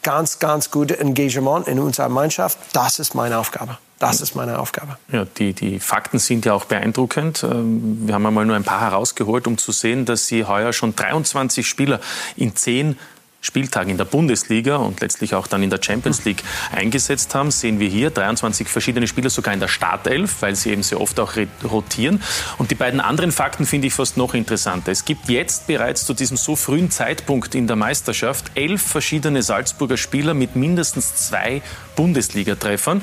ganz, 0.02 0.38
ganz 0.38 0.70
gutem 0.70 0.98
Engagement 1.00 1.68
in 1.68 1.78
unserer 1.78 2.10
Mannschaft. 2.10 2.58
Das 2.74 2.98
ist 2.98 3.14
meine 3.14 3.38
Aufgabe. 3.38 3.78
Das 3.98 4.20
ist 4.20 4.34
meine 4.34 4.58
Aufgabe. 4.58 4.98
Ja, 5.12 5.24
die, 5.24 5.52
die 5.52 5.78
Fakten 5.78 6.18
sind 6.18 6.44
ja 6.44 6.54
auch 6.54 6.64
beeindruckend. 6.64 7.44
Ähm, 7.44 8.00
wir 8.04 8.14
haben 8.14 8.26
einmal 8.26 8.44
nur 8.44 8.56
ein 8.56 8.64
paar 8.64 8.80
herausgeholt, 8.80 9.46
um 9.46 9.58
zu 9.58 9.70
sehen, 9.70 10.04
dass 10.06 10.26
Sie 10.26 10.44
heuer 10.44 10.72
schon 10.72 10.96
23 10.96 11.66
Spieler 11.66 12.00
in 12.36 12.56
zehn 12.56 12.98
Spieltagen 13.42 13.90
in 13.90 13.98
der 13.98 14.04
Bundesliga 14.04 14.76
und 14.76 15.00
letztlich 15.00 15.34
auch 15.34 15.48
dann 15.48 15.64
in 15.64 15.68
der 15.68 15.80
Champions 15.82 16.24
League 16.24 16.44
eingesetzt 16.70 17.34
haben, 17.34 17.50
sehen 17.50 17.80
wir 17.80 17.88
hier 17.88 18.10
23 18.10 18.68
verschiedene 18.68 19.08
Spieler 19.08 19.30
sogar 19.30 19.52
in 19.52 19.58
der 19.58 19.66
Startelf, 19.66 20.36
weil 20.40 20.54
sie 20.54 20.70
eben 20.70 20.84
sehr 20.84 21.00
oft 21.00 21.18
auch 21.18 21.34
rotieren. 21.64 22.22
Und 22.58 22.70
die 22.70 22.76
beiden 22.76 23.00
anderen 23.00 23.32
Fakten 23.32 23.66
finde 23.66 23.88
ich 23.88 23.94
fast 23.94 24.16
noch 24.16 24.34
interessanter. 24.34 24.92
Es 24.92 25.04
gibt 25.04 25.28
jetzt 25.28 25.66
bereits 25.66 26.06
zu 26.06 26.14
diesem 26.14 26.36
so 26.36 26.54
frühen 26.54 26.92
Zeitpunkt 26.92 27.56
in 27.56 27.66
der 27.66 27.74
Meisterschaft 27.74 28.52
elf 28.54 28.80
verschiedene 28.80 29.42
Salzburger 29.42 29.96
Spieler 29.96 30.34
mit 30.34 30.54
mindestens 30.54 31.16
zwei 31.16 31.62
Bundesligatreffern 31.96 33.02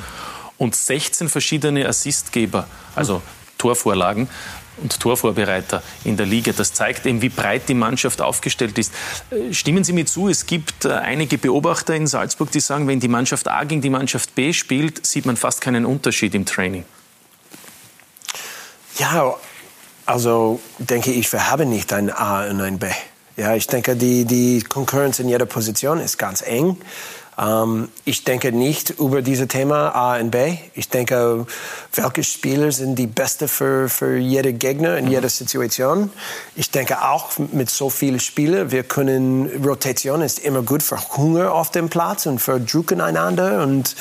und 0.58 0.74
16 0.74 1.28
verschiedene 1.28 1.86
Assistgeber, 1.86 2.66
also 2.96 3.22
Torvorlagen 3.58 4.30
und 4.82 5.00
Torvorbereiter 5.00 5.84
in 6.04 6.18
der 6.18 6.26
Liga. 6.26 6.52
Das 6.52 6.74
zeigt 6.74 7.06
eben, 7.06 7.22
wie 7.22 7.30
breit 7.30 7.70
die 7.70 7.74
Mannschaft 7.74 8.22
aufgestellt 8.22 8.78
ist. 8.78 8.94
Äh, 9.32 9.54
stimmen 9.54 9.84
Sie 9.84 9.94
mir 9.94 10.06
zu, 10.06 10.28
es 10.28 10.46
gibt 10.46 10.86
äh, 10.86 10.94
einige 10.94 11.38
Beobachter 11.38 11.96
in 11.96 12.08
Salzburg, 12.08 12.52
die 12.52 12.60
sagen, 12.60 12.88
wenn 12.88 13.00
die 13.00 13.08
Mannschaft 13.08 13.48
A 13.48 13.64
gegen 13.64 13.82
die 13.82 13.90
Mannschaft 13.90 14.36
B 14.36 14.54
spielt, 14.54 15.06
sieht 15.06 15.26
man 15.26 15.38
fast 15.38 15.62
keinen 15.62 15.86
Unterschied 15.86 16.36
im 16.36 16.46
Training. 16.46 16.86
Ja, 18.98 19.36
also 20.06 20.60
denke 20.78 21.12
ich, 21.12 21.32
wir 21.32 21.50
haben 21.50 21.70
nicht 21.70 21.94
ein 21.94 22.10
A 22.10 22.50
und 22.50 22.62
ein 22.62 22.80
B. 22.80 22.88
Ja, 23.38 23.56
ich 23.56 23.68
denke, 23.68 23.96
die, 23.96 24.26
die 24.26 24.62
Konkurrenz 24.62 25.20
in 25.20 25.30
jeder 25.30 25.46
Position 25.46 26.02
ist 26.02 26.18
ganz 26.18 26.42
eng. 26.42 26.76
Ähm, 27.40 27.90
ich 28.06 28.24
denke 28.24 28.52
nicht 28.52 28.90
über 28.92 29.22
dieses 29.22 29.48
Thema 29.48 29.96
A 29.96 30.18
und 30.18 30.32
B. 30.32 30.58
Ich 30.74 30.90
denke, 30.90 31.46
welche 31.94 32.24
Spieler 32.24 32.72
sind 32.72 32.96
die 32.96 33.08
Beste 33.08 33.48
für, 33.48 33.88
für 33.88 34.18
jede 34.18 34.54
Gegner 34.54 34.98
in 34.98 35.08
jeder 35.08 35.30
Situation. 35.30 36.12
Ich 36.56 36.72
denke 36.72 37.02
auch 37.02 37.32
mit 37.52 37.70
so 37.70 37.90
vielen 37.90 38.20
Spielern, 38.20 38.72
wir 38.72 38.84
können, 38.84 39.64
Rotation 39.64 40.22
ist 40.22 40.40
immer 40.40 40.64
gut 40.64 40.84
für 40.84 40.98
Hunger 41.16 41.54
auf 41.54 41.72
dem 41.72 41.90
Platz 41.90 42.26
und 42.26 42.40
für 42.40 42.60
Druck 42.60 42.92
einander 42.92 43.64
und, 43.64 43.96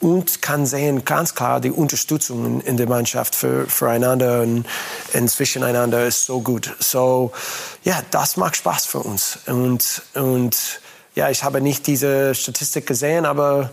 und 0.00 0.42
kann 0.42 0.66
sehen 0.66 1.04
ganz 1.04 1.34
klar 1.34 1.60
die 1.60 1.70
Unterstützung 1.70 2.60
in 2.60 2.76
der 2.76 2.88
Mannschaft 2.88 3.34
für, 3.34 3.66
füreinander 3.66 4.42
und, 4.42 4.64
und 5.14 5.30
zwischeneinander 5.30 6.06
ist 6.06 6.26
so 6.26 6.40
gut. 6.40 6.74
So, 6.78 7.32
ja, 7.82 8.00
das 8.10 8.36
macht 8.36 8.56
Spaß 8.56 8.86
für 8.86 9.00
uns 9.00 9.38
und, 9.46 10.02
und 10.14 10.80
ja, 11.16 11.30
ich 11.30 11.42
habe 11.42 11.60
nicht 11.60 11.86
diese 11.86 12.34
Statistik 12.34 12.86
gesehen, 12.86 13.24
aber 13.24 13.70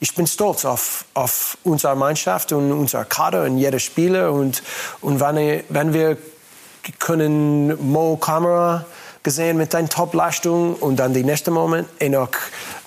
ich 0.00 0.14
bin 0.14 0.28
stolz 0.28 0.64
auf, 0.64 1.04
auf 1.12 1.58
unsere 1.64 1.96
Mannschaft 1.96 2.52
und 2.52 2.70
unser 2.70 3.04
Kader 3.04 3.44
und 3.44 3.58
jeder 3.58 3.80
Spieler. 3.80 4.32
Und, 4.32 4.62
und 5.00 5.18
wenn, 5.18 5.64
wenn 5.68 5.92
wir 5.92 6.16
können 7.00 7.90
Mo 7.90 8.16
Kamera 8.16 8.86
gesehen 9.24 9.56
mit 9.56 9.74
deiner 9.74 9.88
Top-Leistung 9.88 10.76
und 10.76 10.96
dann 10.96 11.12
der 11.12 11.24
nächste 11.24 11.50
Moment 11.50 11.88
Enoch 11.98 12.30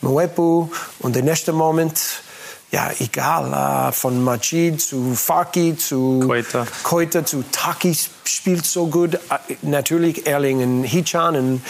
Mwepu 0.02 0.70
und 1.00 1.16
der 1.16 1.24
nächste 1.24 1.52
Moment 1.52 2.24
ja, 2.72 2.90
egal, 3.00 3.90
äh, 3.90 3.92
von 3.92 4.24
Majid 4.24 4.82
zu 4.82 5.14
Faki 5.14 5.76
zu 5.76 6.24
Koita. 6.26 6.66
Koita 6.84 7.26
zu 7.26 7.44
Taki 7.52 7.94
spielt 8.24 8.66
so 8.66 8.88
gut. 8.88 9.16
Äh, 9.16 9.20
natürlich 9.62 10.26
Erling 10.26 10.64
und 10.64 10.84
Hichan 10.86 11.36
und 11.36 11.62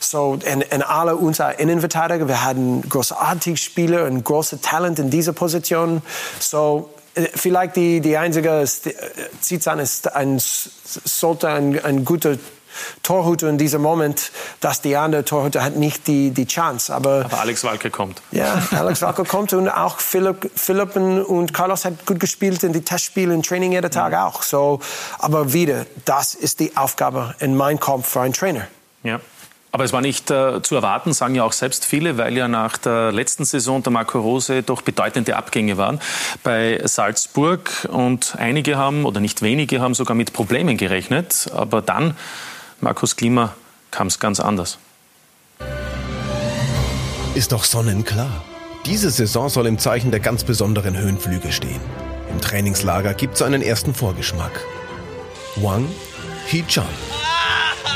so, 0.00 0.30
und, 0.30 0.46
und 0.46 0.82
alle 0.82 1.16
unsere 1.16 1.52
Innenverteidiger. 1.54 2.26
Wir 2.26 2.42
hatten 2.42 2.80
großartige 2.88 3.58
Spieler 3.58 4.06
und 4.06 4.24
große 4.24 4.62
Talent 4.62 4.98
in 4.98 5.10
dieser 5.10 5.34
Position. 5.34 6.00
So, 6.40 6.88
äh, 7.14 7.26
vielleicht 7.34 7.76
die, 7.76 8.00
die 8.00 8.16
einzige, 8.16 8.64
Zizan 9.42 9.78
ist 9.78 10.14
ein, 10.14 10.38
sollte 10.38 11.48
ein, 11.50 11.84
ein 11.84 12.06
guter 12.06 12.38
Torhüter 13.02 13.48
in 13.48 13.58
diesem 13.58 13.82
Moment, 13.82 14.32
dass 14.60 14.80
die 14.80 14.96
andere 14.96 15.24
Torhüter 15.24 15.62
hat 15.62 15.76
nicht 15.76 16.06
die, 16.06 16.30
die 16.30 16.46
Chance. 16.46 16.94
Aber, 16.94 17.24
Aber 17.24 17.40
Alex 17.40 17.64
Walke 17.64 17.90
kommt. 17.90 18.22
Ja, 18.32 18.62
Alex 18.72 19.02
Walke 19.02 19.24
kommt 19.28 19.52
und 19.52 19.68
auch 19.68 19.98
Philipp, 19.98 20.50
Philipp 20.54 20.96
und 20.96 21.52
Carlos 21.52 21.84
hat 21.84 22.06
gut 22.06 22.20
gespielt 22.20 22.62
in 22.62 22.72
die 22.72 22.82
Testspiele, 22.82 23.34
im 23.34 23.42
Training 23.42 23.72
jeden 23.72 23.90
Tag 23.90 24.12
mhm. 24.12 24.18
auch. 24.18 24.42
So, 24.42 24.80
aber 25.18 25.52
wieder, 25.52 25.86
das 26.04 26.34
ist 26.34 26.60
die 26.60 26.76
Aufgabe 26.76 27.34
in 27.38 27.56
meinem 27.56 27.80
Kopf 27.80 28.08
für 28.08 28.20
einen 28.20 28.32
Trainer. 28.32 28.66
Ja. 29.02 29.20
Aber 29.76 29.84
es 29.84 29.92
war 29.92 30.00
nicht 30.00 30.30
äh, 30.30 30.62
zu 30.62 30.74
erwarten, 30.74 31.12
sagen 31.12 31.34
ja 31.34 31.44
auch 31.44 31.52
selbst 31.52 31.84
viele, 31.84 32.16
weil 32.16 32.34
ja 32.34 32.48
nach 32.48 32.78
der 32.78 33.12
letzten 33.12 33.44
Saison 33.44 33.82
der 33.82 33.92
Marco 33.92 34.18
Rose 34.18 34.62
doch 34.62 34.80
bedeutende 34.80 35.36
Abgänge 35.36 35.76
waren 35.76 36.00
bei 36.42 36.80
Salzburg. 36.84 37.86
Und 37.90 38.36
einige 38.38 38.78
haben, 38.78 39.04
oder 39.04 39.20
nicht 39.20 39.42
wenige, 39.42 39.82
haben 39.82 39.92
sogar 39.92 40.14
mit 40.14 40.32
Problemen 40.32 40.78
gerechnet. 40.78 41.50
Aber 41.54 41.82
dann 41.82 42.16
Markus 42.80 43.16
Klima 43.16 43.54
kam 43.90 44.06
es 44.08 44.18
ganz 44.18 44.38
anders. 44.38 44.78
Ist 47.34 47.52
doch 47.52 47.64
sonnenklar. 47.64 48.44
Diese 48.84 49.10
Saison 49.10 49.48
soll 49.48 49.66
im 49.66 49.78
Zeichen 49.78 50.10
der 50.10 50.20
ganz 50.20 50.44
besonderen 50.44 50.96
Höhenflüge 50.96 51.52
stehen. 51.52 51.80
Im 52.30 52.40
Trainingslager 52.40 53.14
gibt 53.14 53.34
es 53.34 53.42
einen 53.42 53.62
ersten 53.62 53.94
Vorgeschmack. 53.94 54.60
Wang 55.56 55.88
Hee-chan. 56.46 56.86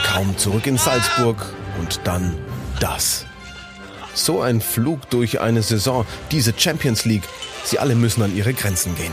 Kaum 0.07 0.37
zurück 0.39 0.67
in 0.67 0.79
Salzburg 0.79 1.37
und 1.79 2.01
dann 2.05 2.37
das. 2.81 3.27
So 4.15 4.41
ein 4.41 4.61
Flug 4.61 5.09
durch 5.11 5.41
eine 5.41 5.63
Saison, 5.63 6.07
diese 6.33 6.53
Champions 6.57 7.05
League. 7.05 7.29
Sie 7.65 7.79
alle 7.79 7.95
müssen 7.95 8.23
an 8.23 8.35
ihre 8.35 8.55
Grenzen 8.55 8.97
gehen. 8.97 9.13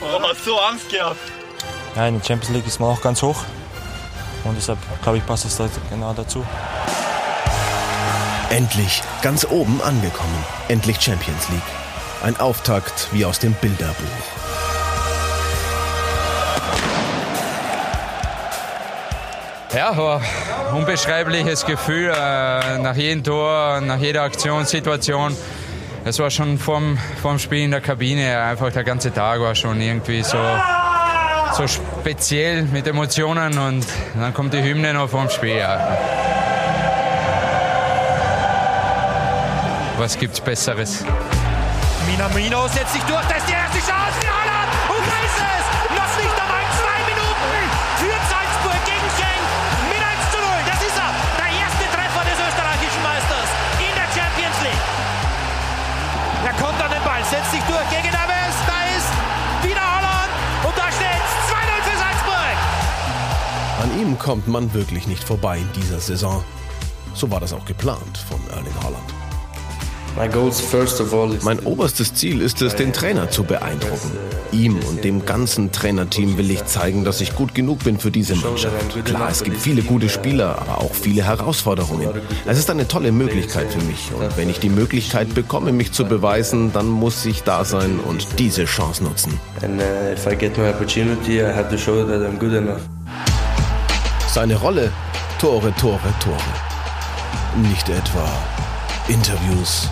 Oh, 0.00 0.20
so 0.44 0.58
Angst 0.58 0.88
gehabt. 0.88 1.18
Ja, 1.96 2.06
in 2.06 2.18
der 2.18 2.24
Champions 2.24 2.54
League 2.54 2.66
ist 2.66 2.78
man 2.80 2.90
auch 2.90 3.02
ganz 3.02 3.22
hoch. 3.22 3.44
Und 4.44 4.56
deshalb, 4.56 4.78
glaube 5.02 5.18
ich, 5.18 5.26
passt 5.26 5.44
es 5.44 5.56
da 5.56 5.68
genau 5.90 6.12
dazu. 6.12 6.44
Endlich 8.50 9.02
ganz 9.22 9.44
oben 9.44 9.80
angekommen. 9.82 10.44
Endlich 10.68 11.00
Champions 11.00 11.48
League. 11.48 11.60
Ein 12.22 12.36
Auftakt 12.38 13.08
wie 13.12 13.24
aus 13.24 13.38
dem 13.38 13.52
Bilderbuch. 13.54 14.04
Ja, 19.74 19.96
war 19.96 20.22
ein 20.70 20.76
unbeschreibliches 20.76 21.66
Gefühl 21.66 22.10
äh, 22.10 22.78
nach 22.78 22.96
jedem 22.96 23.22
Tor, 23.22 23.80
nach 23.82 23.98
jeder 23.98 24.22
Aktionssituation. 24.22 25.36
Es 26.04 26.18
war 26.18 26.30
schon 26.30 26.56
vorm, 26.56 26.98
vorm 27.20 27.38
Spiel 27.38 27.64
in 27.64 27.72
der 27.72 27.80
Kabine, 27.80 28.40
einfach 28.40 28.72
der 28.72 28.84
ganze 28.84 29.12
Tag 29.12 29.40
war 29.40 29.54
schon 29.54 29.80
irgendwie 29.80 30.22
so 30.22 30.38
so 31.52 31.66
speziell 31.66 32.62
mit 32.62 32.86
Emotionen 32.86 33.58
und 33.58 33.86
dann 34.14 34.34
kommt 34.34 34.54
die 34.54 34.62
Hymne 34.62 34.94
noch 34.94 35.08
vorm 35.08 35.30
Spiel. 35.30 35.56
Ja. 35.56 35.96
Was 39.98 40.18
gibt's 40.18 40.40
Besseres? 40.40 41.04
Minamino 42.06 42.68
setzt 42.68 42.92
sich 42.92 43.02
durch, 43.02 43.24
das 43.26 43.38
ist 43.38 43.48
die 43.48 43.55
kommt 64.26 64.48
man 64.48 64.74
wirklich 64.74 65.06
nicht 65.06 65.22
vorbei 65.22 65.58
in 65.58 65.80
dieser 65.80 66.00
Saison. 66.00 66.42
So 67.14 67.30
war 67.30 67.38
das 67.38 67.52
auch 67.52 67.64
geplant 67.64 68.18
von 68.28 68.40
Erling 68.50 68.74
Haaland. 68.82 69.04
Mein 71.44 71.60
oberstes 71.60 72.12
Ziel 72.12 72.40
ist 72.40 72.60
es, 72.60 72.74
den 72.74 72.92
Trainer 72.92 73.30
zu 73.30 73.44
beeindrucken. 73.44 74.10
Ihm 74.50 74.80
und 74.88 75.04
dem 75.04 75.24
ganzen 75.24 75.70
Trainerteam 75.70 76.38
will 76.38 76.50
ich 76.50 76.64
zeigen, 76.64 77.04
dass 77.04 77.20
ich 77.20 77.36
gut 77.36 77.54
genug 77.54 77.84
bin 77.84 78.00
für 78.00 78.10
diese 78.10 78.34
Mannschaft. 78.34 79.04
Klar, 79.04 79.28
es 79.30 79.44
gibt 79.44 79.58
viele 79.58 79.82
gute 79.82 80.08
Spieler, 80.08 80.58
aber 80.60 80.78
auch 80.78 80.94
viele 80.94 81.22
Herausforderungen. 81.22 82.08
Es 82.46 82.58
ist 82.58 82.68
eine 82.68 82.88
tolle 82.88 83.12
Möglichkeit 83.12 83.70
für 83.72 83.84
mich. 83.84 84.10
Und 84.12 84.36
wenn 84.36 84.50
ich 84.50 84.58
die 84.58 84.70
Möglichkeit 84.70 85.34
bekomme, 85.34 85.70
mich 85.70 85.92
zu 85.92 86.04
beweisen, 86.04 86.72
dann 86.72 86.88
muss 86.88 87.24
ich 87.26 87.44
da 87.44 87.64
sein 87.64 88.00
und 88.00 88.26
diese 88.40 88.64
Chance 88.64 89.04
nutzen. 89.04 89.38
And 89.62 89.80
uh, 89.80 90.12
if 90.12 90.26
I 90.26 90.34
get 90.34 90.58
my 90.58 90.70
opportunity, 90.70 91.40
I 91.40 91.52
have 91.54 91.70
to 91.70 91.78
show 91.78 92.04
that 92.04 92.22
I'm 92.22 92.40
good 92.40 92.54
enough. 92.54 92.80
Seine 94.36 94.56
Rolle? 94.56 94.92
Tore, 95.38 95.74
Tore, 95.76 96.12
Tore. 96.20 96.36
Nicht 97.70 97.88
etwa 97.88 98.28
Interviews, 99.08 99.88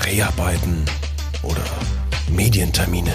Dreharbeiten 0.00 0.86
oder 1.42 1.60
Medientermine. 2.30 3.12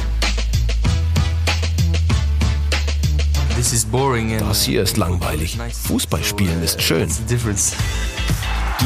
Das 3.58 4.62
hier 4.62 4.84
ist 4.84 4.98
langweilig. 4.98 5.58
Fußballspielen 5.88 6.62
ist 6.62 6.80
schön. 6.84 7.10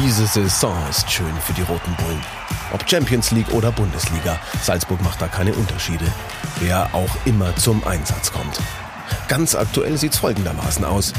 Diese 0.02 0.26
Saison 0.26 0.74
ist 0.88 1.12
schön 1.12 1.34
für 1.44 1.52
die 1.52 1.60
Roten 1.60 1.94
Bullen. 1.96 2.22
Ob 2.72 2.88
Champions 2.88 3.30
League 3.30 3.52
oder 3.52 3.70
Bundesliga, 3.70 4.40
Salzburg 4.62 5.02
macht 5.02 5.20
da 5.20 5.28
keine 5.28 5.52
Unterschiede. 5.52 6.06
Wer 6.60 6.94
auch 6.94 7.14
immer 7.26 7.54
zum 7.56 7.86
Einsatz 7.86 8.32
kommt. 8.32 8.58
Ganz 9.28 9.54
aktuell 9.54 9.98
sieht 9.98 10.14
es 10.14 10.18
folgendermaßen 10.18 10.86
aus. 10.86 11.12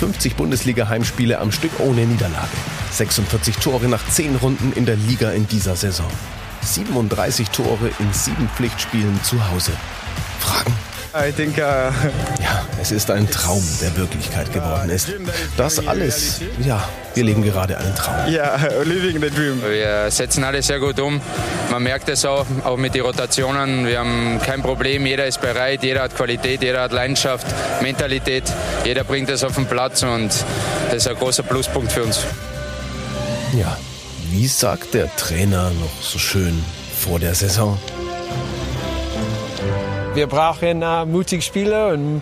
50 0.00 0.34
Bundesliga-Heimspiele 0.36 1.38
am 1.38 1.52
Stück 1.52 1.72
ohne 1.78 2.06
Niederlage. 2.06 2.56
46 2.90 3.56
Tore 3.58 3.86
nach 3.86 4.02
10 4.08 4.36
Runden 4.36 4.72
in 4.72 4.86
der 4.86 4.96
Liga 4.96 5.30
in 5.32 5.46
dieser 5.46 5.76
Saison. 5.76 6.10
37 6.62 7.50
Tore 7.50 7.90
in 7.98 8.10
sieben 8.14 8.48
Pflichtspielen 8.48 9.22
zu 9.22 9.50
Hause. 9.50 9.72
Fragen? 10.38 10.72
I 11.12 11.32
think, 11.32 11.58
uh, 11.58 11.90
ja, 12.40 12.64
es 12.80 12.92
ist 12.92 13.10
ein 13.10 13.28
Traum, 13.28 13.62
der 13.82 13.96
Wirklichkeit 13.96 14.52
geworden 14.52 14.90
ist. 14.90 15.08
Das 15.56 15.84
alles, 15.84 16.40
ja, 16.64 16.88
wir 17.14 17.24
leben 17.24 17.42
gerade 17.42 17.76
einen 17.78 17.94
Traum. 17.96 18.14
Ja, 18.28 18.56
yeah, 18.56 18.82
living 18.84 19.20
the 19.20 19.28
dream. 19.28 19.60
Wir 19.60 20.08
setzen 20.12 20.44
alles 20.44 20.68
sehr 20.68 20.78
gut 20.78 21.00
um. 21.00 21.20
Man 21.68 21.82
merkt 21.82 22.08
es 22.08 22.24
auch, 22.24 22.46
auch 22.64 22.76
mit 22.76 22.94
den 22.94 23.02
Rotationen. 23.02 23.88
Wir 23.88 23.98
haben 23.98 24.40
kein 24.44 24.62
Problem. 24.62 25.04
Jeder 25.04 25.26
ist 25.26 25.40
bereit, 25.40 25.82
jeder 25.82 26.02
hat 26.02 26.14
Qualität, 26.14 26.62
jeder 26.62 26.82
hat 26.82 26.92
Leidenschaft, 26.92 27.46
Mentalität. 27.82 28.44
Jeder 28.84 29.02
bringt 29.02 29.30
es 29.30 29.42
auf 29.42 29.56
den 29.56 29.66
Platz 29.66 30.04
und 30.04 30.30
das 30.90 30.94
ist 30.94 31.08
ein 31.08 31.16
großer 31.16 31.42
Pluspunkt 31.42 31.90
für 31.90 32.04
uns. 32.04 32.20
Ja, 33.58 33.76
wie 34.30 34.46
sagt 34.46 34.94
der 34.94 35.14
Trainer 35.16 35.70
noch 35.70 36.02
so 36.02 36.20
schön 36.20 36.64
vor 36.96 37.18
der 37.18 37.34
Saison? 37.34 37.76
Wir 40.20 40.26
brauchen 40.26 40.82
uh, 40.82 41.06
mutige 41.06 41.40
Spieler 41.40 41.94
und, 41.94 42.20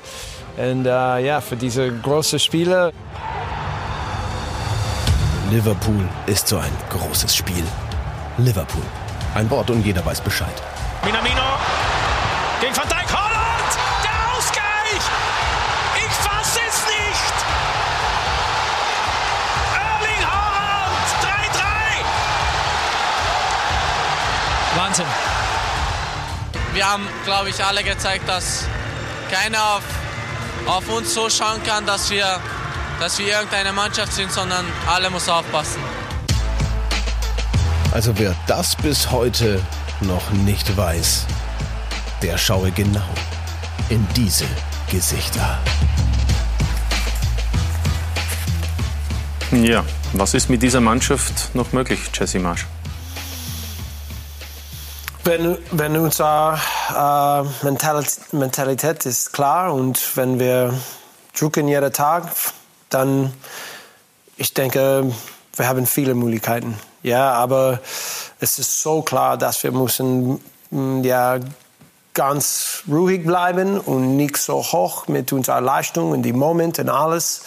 und 0.57 0.87
uh, 0.87 1.17
ja, 1.17 1.41
für 1.41 1.57
diese 1.57 1.91
großen 1.91 2.39
Spiele. 2.39 2.93
Liverpool 5.51 6.09
ist 6.27 6.47
so 6.47 6.59
ein 6.59 6.71
großes 6.91 7.35
Spiel. 7.35 7.65
Liverpool. 8.37 8.85
Ein 9.35 9.51
Wort 9.51 9.69
und 9.71 9.85
jeder 9.85 10.07
weiß 10.07 10.21
Bescheid. 10.21 10.55
Minamino 11.05 11.43
wir 26.79 26.89
haben, 26.89 27.09
glaube 27.25 27.51
ich, 27.51 27.65
alle 27.65 27.83
gezeigt, 27.83 28.29
dass 28.29 28.65
keiner 29.33 29.61
auf, 29.61 29.83
auf 30.67 30.89
uns 30.89 31.13
so 31.13 31.29
schauen 31.29 31.61
kann, 31.65 31.85
dass 31.85 32.09
wir, 32.09 32.39
dass 33.01 33.19
wir 33.19 33.27
irgendeine 33.27 33.73
Mannschaft 33.73 34.13
sind, 34.13 34.31
sondern 34.31 34.65
alle 34.87 35.11
muss 35.11 35.29
aufpassen. 35.29 35.81
Also 37.91 38.17
wer 38.17 38.37
das 38.47 38.77
bis 38.77 39.11
heute 39.11 39.61
noch 40.03 40.31
nicht 40.31 40.77
weiß, 40.77 41.27
der 42.23 42.39
schaue 42.39 42.71
genau 42.71 43.11
in 43.89 44.07
diese 44.15 44.47
Gesichter. 44.89 45.59
Ja, 49.51 49.83
was 50.13 50.33
ist 50.35 50.49
mit 50.49 50.63
dieser 50.63 50.81
Mannschaft 50.81 51.57
noch 51.57 51.73
möglich, 51.73 51.99
Jesse 52.15 52.39
Marsch? 52.39 52.67
Wenn, 55.29 55.59
wenn 55.73 55.95
unsere 55.99 56.59
äh, 56.89 57.67
Mentalität, 58.33 59.05
ist 59.05 59.31
klar 59.35 59.75
und 59.75 60.17
wenn 60.17 60.39
wir 60.39 60.73
drucken 61.39 61.69
jeden 61.69 61.93
Tag, 61.93 62.33
dann 62.89 63.35
ich 64.39 64.55
denke, 64.55 65.13
wir 65.55 65.69
haben 65.69 65.85
viele 65.85 66.15
Möglichkeiten. 66.15 66.79
Ja, 67.03 67.33
aber 67.33 67.81
es 68.41 68.59
ist 68.59 68.81
so 68.81 69.03
klar, 69.03 69.37
dass 69.37 69.63
wir 69.63 69.71
müssen 69.71 70.41
mm, 70.71 71.05
ja 71.05 71.41
ganz 72.15 72.85
ruhig 72.89 73.27
bleiben 73.27 73.79
und 73.79 74.17
nicht 74.17 74.39
so 74.39 74.63
hoch 74.63 75.09
mit 75.09 75.31
unserer 75.35 75.61
Leistung 75.61 76.13
und 76.13 76.23
die 76.23 76.33
Moment 76.33 76.79
und 76.79 76.89
alles. 76.89 77.43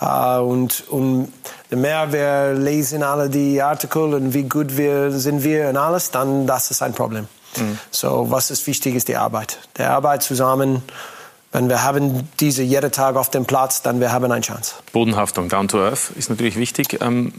Uh, 0.00 0.42
und, 0.42 0.88
und 0.90 1.32
mehr 1.70 2.12
wir 2.12 2.54
lesen 2.54 3.02
alle 3.02 3.28
die 3.28 3.60
Artikel 3.60 4.14
und 4.14 4.34
wie 4.34 4.44
gut 4.44 4.76
wir 4.76 5.10
sind 5.12 5.42
wir 5.42 5.68
und 5.68 5.76
alles, 5.76 6.10
dann 6.10 6.46
das 6.46 6.70
ist 6.70 6.82
ein 6.82 6.92
Problem. 6.92 7.28
Mhm. 7.56 7.78
So, 7.90 8.30
was 8.30 8.50
ist 8.50 8.66
wichtig, 8.66 8.94
ist 8.94 9.08
die 9.08 9.16
Arbeit. 9.16 9.58
Die 9.76 9.82
Arbeit 9.82 10.22
zusammen. 10.22 10.82
Wenn 11.52 11.68
wir 11.68 11.82
haben 11.82 12.28
diese 12.38 12.62
jeden 12.62 12.92
Tag 12.92 13.16
auf 13.16 13.30
dem 13.30 13.46
Platz, 13.46 13.82
dann 13.82 14.00
wir 14.00 14.12
haben 14.12 14.30
eine 14.30 14.42
Chance. 14.42 14.74
Bodenhaftung, 14.92 15.48
down 15.48 15.68
to 15.68 15.78
earth, 15.78 16.10
ist 16.16 16.28
natürlich 16.28 16.56
wichtig. 16.56 16.98
Ähm, 17.00 17.32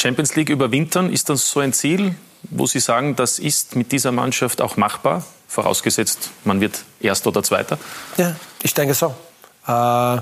Champions 0.00 0.34
League 0.36 0.48
überwintern, 0.48 1.12
ist 1.12 1.28
das 1.28 1.50
so 1.50 1.60
ein 1.60 1.72
Ziel, 1.72 2.14
wo 2.42 2.66
Sie 2.66 2.80
sagen, 2.80 3.16
das 3.16 3.38
ist 3.38 3.76
mit 3.76 3.92
dieser 3.92 4.12
Mannschaft 4.12 4.62
auch 4.62 4.76
machbar? 4.76 5.24
vorausgesetzt, 5.48 6.30
man 6.44 6.60
wird 6.60 6.84
Erster 7.00 7.28
oder 7.28 7.42
Zweiter? 7.42 7.78
Ja, 8.16 8.36
ich 8.62 8.74
denke 8.74 8.94
so. 8.94 9.14
Äh, 9.66 10.18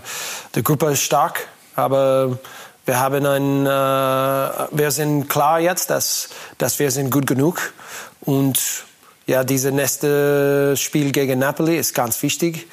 die 0.54 0.62
Gruppe 0.62 0.92
ist 0.92 1.02
stark, 1.02 1.48
aber 1.74 2.38
wir 2.86 3.00
haben 3.00 3.26
ein, 3.26 3.66
äh, 3.66 4.68
wir 4.70 4.90
sind 4.90 5.28
klar 5.28 5.60
jetzt, 5.60 5.90
dass, 5.90 6.28
dass 6.56 6.78
wir 6.78 6.90
sind 6.90 7.10
gut 7.10 7.26
genug 7.26 7.72
und 8.20 8.84
ja, 9.26 9.42
dieses 9.42 9.72
nächste 9.72 10.76
Spiel 10.76 11.10
gegen 11.10 11.40
Napoli 11.40 11.76
ist 11.76 11.94
ganz 11.94 12.22
wichtig. 12.22 12.68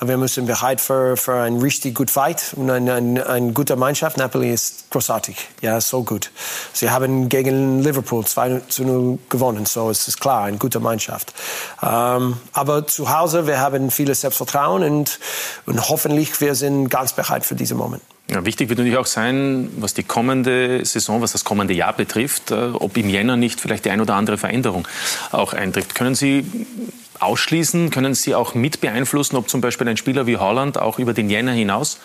Wir 0.00 0.16
müssen 0.18 0.46
bereit 0.46 0.80
für, 0.80 1.16
für 1.16 1.34
ein 1.34 1.58
richtig 1.58 1.96
gut 1.96 2.12
Fight 2.12 2.54
und 2.54 2.70
eine, 2.70 2.94
eine, 2.94 3.26
eine 3.26 3.52
gute 3.52 3.74
Mannschaft. 3.74 4.16
Napoli 4.16 4.52
ist 4.52 4.88
großartig, 4.90 5.36
ja, 5.62 5.80
so 5.80 6.04
gut. 6.04 6.30
Sie 6.72 6.90
haben 6.90 7.28
gegen 7.28 7.82
Liverpool 7.82 8.24
2 8.24 8.60
zu 8.68 8.84
0 8.84 9.18
gewonnen, 9.28 9.66
so 9.66 9.90
es 9.90 10.06
ist 10.06 10.20
klar, 10.20 10.44
eine 10.44 10.58
gute 10.58 10.78
Mannschaft. 10.78 11.34
Ähm, 11.82 12.36
aber 12.52 12.86
zu 12.86 13.12
Hause, 13.12 13.48
wir 13.48 13.58
haben 13.58 13.90
vieles 13.90 14.20
Selbstvertrauen 14.20 14.84
und, 14.84 15.18
und 15.64 15.88
hoffentlich 15.88 16.40
wir 16.40 16.54
sind 16.54 16.88
ganz 16.88 17.14
bereit 17.14 17.44
für 17.44 17.56
diesen 17.56 17.78
Moment. 17.78 18.02
Ja, 18.28 18.44
wichtig 18.44 18.68
wird 18.68 18.78
natürlich 18.78 18.98
auch 18.98 19.06
sein, 19.06 19.68
was 19.78 19.94
die 19.94 20.02
kommende 20.02 20.84
Saison, 20.84 21.22
was 21.22 21.32
das 21.32 21.44
kommende 21.44 21.74
Jahr 21.74 21.92
betrifft, 21.92 22.50
äh, 22.50 22.70
ob 22.72 22.96
im 22.96 23.08
Jänner 23.08 23.36
nicht 23.36 23.60
vielleicht 23.60 23.84
die 23.84 23.90
ein 23.90 24.00
oder 24.00 24.14
andere 24.14 24.36
Veränderung 24.36 24.88
auch 25.30 25.52
eintritt. 25.52 25.94
Können 25.94 26.16
Sie 26.16 26.44
ausschließen? 27.20 27.90
Können 27.90 28.14
Sie 28.14 28.34
auch 28.34 28.54
mit 28.54 28.80
beeinflussen, 28.80 29.36
ob 29.36 29.48
zum 29.48 29.60
Beispiel 29.60 29.88
ein 29.88 29.96
Spieler 29.96 30.26
wie 30.26 30.36
Holland 30.36 30.76
auch 30.76 30.98
über 30.98 31.14
den 31.14 31.30
Jänner 31.30 31.52
hinaus 31.52 31.98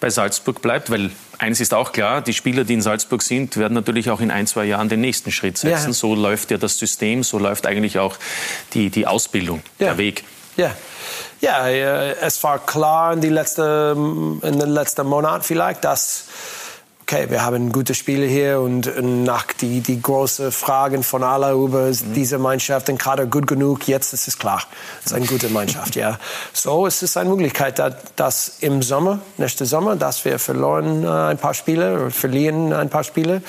bei 0.00 0.08
Salzburg 0.08 0.62
bleibt? 0.62 0.90
Weil 0.90 1.10
eines 1.38 1.60
ist 1.60 1.74
auch 1.74 1.92
klar, 1.92 2.22
die 2.22 2.32
Spieler, 2.32 2.64
die 2.64 2.74
in 2.74 2.82
Salzburg 2.82 3.22
sind, 3.22 3.58
werden 3.58 3.74
natürlich 3.74 4.08
auch 4.10 4.20
in 4.20 4.30
ein, 4.30 4.46
zwei 4.46 4.64
Jahren 4.64 4.88
den 4.88 5.02
nächsten 5.02 5.30
Schritt 5.30 5.58
setzen. 5.58 5.88
Ja. 5.88 5.92
So 5.92 6.14
läuft 6.14 6.50
ja 6.50 6.56
das 6.56 6.78
System, 6.78 7.22
so 7.22 7.38
läuft 7.38 7.66
eigentlich 7.66 7.98
auch 7.98 8.16
die, 8.72 8.88
die 8.88 9.06
Ausbildung, 9.06 9.60
ja. 9.78 9.88
der 9.88 9.98
Weg. 9.98 10.24
Ja. 10.56 10.72
Ja, 11.40 11.68
es 11.68 12.42
war 12.42 12.58
klar 12.58 13.12
in, 13.12 13.20
die 13.20 13.28
letzte, 13.28 13.94
in 13.94 14.58
den 14.58 14.70
letzten 14.70 15.06
Monaten 15.06 15.42
vielleicht, 15.42 15.84
dass 15.84 16.24
okay, 17.08 17.30
wir 17.30 17.44
haben 17.44 17.70
gute 17.70 17.94
Spiele 17.94 18.26
hier 18.26 18.60
und 18.60 18.90
nach 19.24 19.44
die, 19.52 19.80
die 19.80 20.02
großen 20.02 20.50
Fragen 20.50 21.04
von 21.04 21.22
aller 21.22 21.52
über 21.52 21.82
mhm. 21.82 22.14
diese 22.14 22.38
Mannschaft 22.38 22.88
den 22.88 22.98
Kader 22.98 23.26
gut 23.26 23.46
genug, 23.46 23.86
jetzt 23.86 24.12
ist 24.12 24.26
es 24.26 24.38
klar, 24.38 24.64
es 25.00 25.12
ist 25.12 25.16
eine 25.16 25.26
gute 25.26 25.48
Mannschaft, 25.48 25.94
ja. 25.94 26.18
So, 26.52 26.84
es 26.84 27.04
ist 27.04 27.16
eine 27.16 27.30
Möglichkeit, 27.30 27.78
dass, 27.78 27.94
dass 28.16 28.56
im 28.58 28.82
Sommer, 28.82 29.20
nächsten 29.36 29.66
Sommer, 29.66 29.94
dass 29.94 30.24
wir 30.24 30.40
verloren 30.40 31.04
äh, 31.04 31.08
ein 31.08 31.38
paar 31.38 31.54
Spiele 31.54 32.10
verlieren 32.10 32.72
ein 32.72 32.90
paar 32.90 33.04
Spiele. 33.04 33.40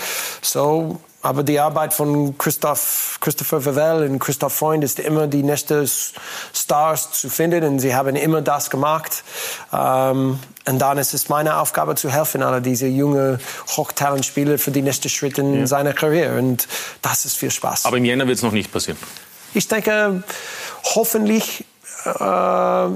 So, 0.43 0.99
aber 1.21 1.43
die 1.43 1.59
Arbeit 1.59 1.93
von 1.93 2.37
Christoph, 2.37 3.17
Christopher 3.21 3.65
Vavell 3.65 4.09
und 4.09 4.19
Christoph 4.19 4.53
Freund 4.53 4.83
ist 4.83 4.99
immer 4.99 5.27
die 5.27 5.43
nächsten 5.43 5.87
Stars 6.53 7.11
zu 7.11 7.29
finden 7.29 7.63
und 7.63 7.79
sie 7.79 7.95
haben 7.95 8.15
immer 8.15 8.41
das 8.41 8.69
gemacht. 8.69 9.23
Ähm, 9.73 10.39
und 10.67 10.79
dann 10.79 10.97
ist 10.97 11.13
es 11.13 11.27
meine 11.27 11.57
Aufgabe 11.57 11.95
zu 11.95 12.11
helfen, 12.11 12.43
alle 12.43 12.61
diese 12.61 12.87
jungen 12.87 13.39
Hochtalentspieler 13.75 14.57
für 14.59 14.71
die 14.71 14.81
nächsten 14.81 15.09
Schritte 15.09 15.41
in 15.41 15.61
ja. 15.61 15.67
seiner 15.67 15.93
Karriere. 15.93 16.37
Und 16.37 16.67
das 17.01 17.25
ist 17.25 17.37
viel 17.37 17.51
Spaß. 17.51 17.85
Aber 17.85 17.97
im 17.97 18.05
Jänner 18.05 18.27
wird 18.27 18.37
es 18.37 18.43
noch 18.43 18.51
nicht 18.51 18.71
passieren. 18.71 18.97
Ich 19.53 19.67
denke, 19.67 20.23
hoffentlich 20.83 21.65
äh, 22.05 22.87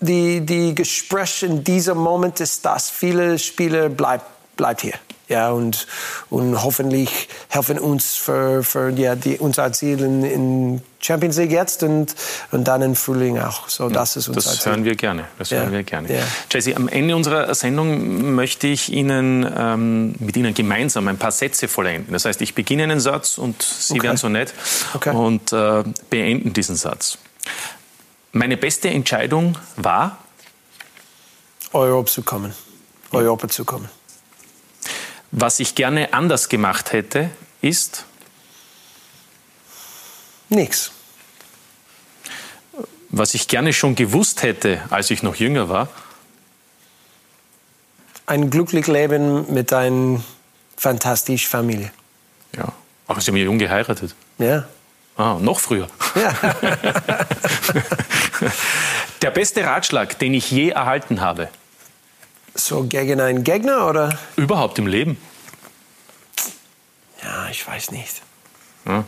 die, 0.00 0.40
die 0.40 0.74
Gespräche 0.74 1.46
in 1.46 1.64
diesem 1.64 1.98
Moment 1.98 2.40
ist, 2.40 2.64
dass 2.64 2.88
viele 2.88 3.38
Spieler 3.38 3.88
bleiben 3.88 4.24
bleibt 4.56 4.82
hier. 4.82 4.94
Ja, 5.32 5.50
und, 5.50 5.86
und 6.28 6.62
hoffentlich 6.62 7.28
helfen 7.48 7.78
uns 7.78 8.16
für, 8.16 8.62
für 8.62 8.90
ja, 8.90 9.16
die, 9.16 9.38
unser 9.38 9.72
Ziel 9.72 10.00
in, 10.00 10.24
in 10.24 10.82
Champions 11.00 11.38
League 11.38 11.52
jetzt 11.52 11.82
und, 11.82 12.14
und 12.50 12.64
dann 12.68 12.82
im 12.82 12.94
Frühling 12.94 13.38
auch. 13.38 13.66
So, 13.68 13.88
das 13.88 14.16
ist 14.16 14.28
unser 14.28 14.50
das 14.50 14.60
Ziel. 14.60 14.72
hören 14.72 14.84
wir 14.84 14.94
gerne. 14.94 15.24
Das 15.38 15.48
ja. 15.48 15.60
hören 15.60 15.72
wir 15.72 15.82
gerne. 15.84 16.12
Ja. 16.12 16.22
Jesse, 16.50 16.76
am 16.76 16.86
Ende 16.86 17.16
unserer 17.16 17.54
Sendung 17.54 18.34
möchte 18.34 18.66
ich 18.66 18.92
Ihnen 18.92 19.50
ähm, 19.56 20.14
mit 20.18 20.36
Ihnen 20.36 20.52
gemeinsam 20.52 21.08
ein 21.08 21.16
paar 21.16 21.32
Sätze 21.32 21.66
vollenden. 21.66 22.12
Das 22.12 22.26
heißt, 22.26 22.42
ich 22.42 22.54
beginne 22.54 22.82
einen 22.82 23.00
Satz 23.00 23.38
und 23.38 23.62
Sie 23.62 23.94
okay. 23.94 24.02
werden 24.02 24.16
so 24.18 24.28
nett 24.28 24.52
okay. 24.92 25.16
und 25.16 25.50
äh, 25.52 25.82
beenden 26.10 26.52
diesen 26.52 26.76
Satz. 26.76 27.16
Meine 28.32 28.58
beste 28.58 28.90
Entscheidung 28.90 29.56
war, 29.76 30.18
Europa 31.72 32.10
zu 32.10 32.22
kommen. 32.22 32.52
Europa 33.12 33.48
zu 33.48 33.64
kommen. 33.64 33.88
Was 35.32 35.60
ich 35.60 35.74
gerne 35.74 36.12
anders 36.12 36.50
gemacht 36.50 36.92
hätte, 36.92 37.30
ist? 37.62 38.04
Nichts. 40.50 40.92
Was 43.08 43.32
ich 43.32 43.48
gerne 43.48 43.72
schon 43.72 43.94
gewusst 43.94 44.42
hätte, 44.42 44.82
als 44.90 45.10
ich 45.10 45.22
noch 45.22 45.34
jünger 45.36 45.70
war? 45.70 45.88
Ein 48.26 48.50
glückliches 48.50 48.92
Leben 48.92 49.52
mit 49.52 49.72
einer 49.72 50.22
fantastischen 50.76 51.50
Familie. 51.50 51.90
Ja, 52.54 52.70
aber 53.06 53.20
Sie 53.22 53.30
haben 53.30 53.36
ja 53.38 53.44
jung 53.44 53.58
geheiratet. 53.58 54.14
Ja. 54.38 54.68
Ah, 55.16 55.38
noch 55.40 55.60
früher. 55.60 55.88
Ja. 56.14 56.34
Der 59.22 59.30
beste 59.30 59.64
Ratschlag, 59.64 60.18
den 60.18 60.34
ich 60.34 60.50
je 60.50 60.70
erhalten 60.70 61.20
habe. 61.22 61.48
So 62.54 62.84
gegen 62.84 63.20
einen 63.20 63.44
Gegner 63.44 63.88
oder? 63.88 64.18
Überhaupt 64.36 64.78
im 64.78 64.86
Leben. 64.86 65.16
Ja, 67.22 67.48
ich 67.48 67.66
weiß 67.66 67.90
nicht. 67.92 68.22
Hm? 68.84 69.04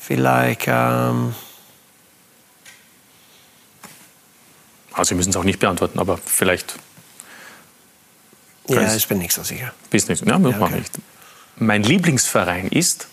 Vielleicht. 0.00 0.64
Ähm 0.66 1.34
also 4.92 5.10
Sie 5.10 5.14
müssen 5.14 5.30
es 5.30 5.36
auch 5.36 5.44
nicht 5.44 5.58
beantworten, 5.58 5.98
aber 5.98 6.18
vielleicht. 6.18 6.76
Ja, 8.68 8.94
ich 8.94 9.06
bin 9.06 9.18
nicht 9.18 9.32
so 9.32 9.42
sicher. 9.42 9.72
Bist 9.90 10.08
nicht. 10.08 10.26
Ja, 10.26 10.38
ja 10.38 10.60
okay. 10.60 10.76
nicht. 10.76 10.92
Mein 11.56 11.82
Lieblingsverein 11.82 12.68
ist. 12.68 13.06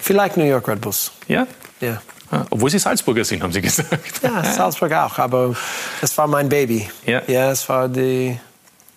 Vielleicht 0.00 0.36
New 0.36 0.44
York 0.44 0.68
Red 0.68 0.80
Bulls. 0.80 1.10
Ja? 1.28 1.46
Ja. 1.80 2.00
Obwohl 2.50 2.70
Sie 2.70 2.78
Salzburger 2.78 3.24
sind, 3.24 3.42
haben 3.42 3.52
Sie 3.52 3.60
gesagt. 3.60 4.22
Ja, 4.22 4.44
Salzburg 4.56 4.92
auch, 4.92 5.18
aber 5.18 5.54
das 6.00 6.16
war 6.16 6.26
mein 6.26 6.48
Baby. 6.48 6.88
Ja. 7.06 7.22
Ja, 7.26 7.50
es 7.50 7.68
war 7.68 7.88
die 7.88 8.38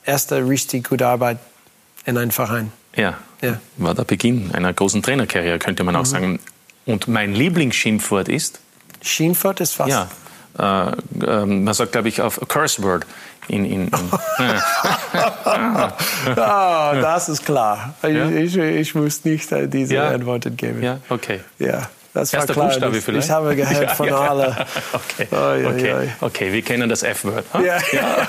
erste 0.06 0.48
richtig 0.48 0.90
gute 0.90 1.08
Arbeit 1.08 1.38
in 2.06 2.18
einem 2.18 2.32
Verein. 2.32 2.72
Ja. 2.96 3.16
ja. 3.42 3.60
War 3.78 3.94
der 3.94 4.04
Beginn 4.04 4.52
einer 4.54 4.74
großen 4.74 5.04
Trainerkarriere, 5.04 5.60
könnte 5.60 5.84
man 5.84 5.96
auch 5.96 6.02
mhm. 6.02 6.06
sagen. 6.06 6.40
Und 6.86 7.08
mein 7.08 7.34
Lieblingsschimpfwort 7.34 8.30
ist? 8.30 8.60
Schimpfwort 9.02 9.60
ist 9.60 9.78
was? 9.78 9.90
Ja. 9.90 10.08
Äh, 10.58 10.92
äh, 11.24 11.46
man 11.46 11.74
sagt, 11.74 11.92
glaube 11.92 12.10
ich, 12.10 12.22
auf 12.22 12.40
curse 12.48 12.82
word. 12.82 13.06
In, 13.50 13.64
in, 13.64 13.88
in. 13.88 13.92
ah, 16.36 16.96
das 16.96 17.30
ist 17.30 17.46
klar. 17.46 17.94
Ja? 18.04 18.30
Ich, 18.30 18.56
ich, 18.56 18.58
ich, 18.58 18.96
muss 18.96 19.24
nicht 19.24 19.50
diese 19.74 19.94
ja. 19.94 20.10
Antworten 20.10 20.58
geben. 20.58 20.84
Ja, 20.84 21.00
okay. 21.08 21.40
Ja. 21.58 21.90
Das 22.20 22.34
Erster 22.34 22.50
war 22.50 22.56
klar. 22.56 22.68
Buchstabe 22.68 22.96
das, 22.96 23.06
vielleicht? 23.06 23.28
Ich 23.28 23.32
habe 23.32 23.56
gehört 23.56 23.82
ja, 23.82 23.96
von 23.96 24.08
ja. 24.08 24.16
allen. 24.18 24.56
Okay. 24.94 25.28
Oi, 25.32 25.66
okay. 25.66 25.94
Oi. 25.94 26.10
okay, 26.22 26.54
wir 26.54 26.62
kennen 26.62 26.90
das 26.90 27.04
F-Wort. 27.04 27.46
Huh? 27.54 27.60
Ja. 27.60 27.78
ja. 27.92 28.28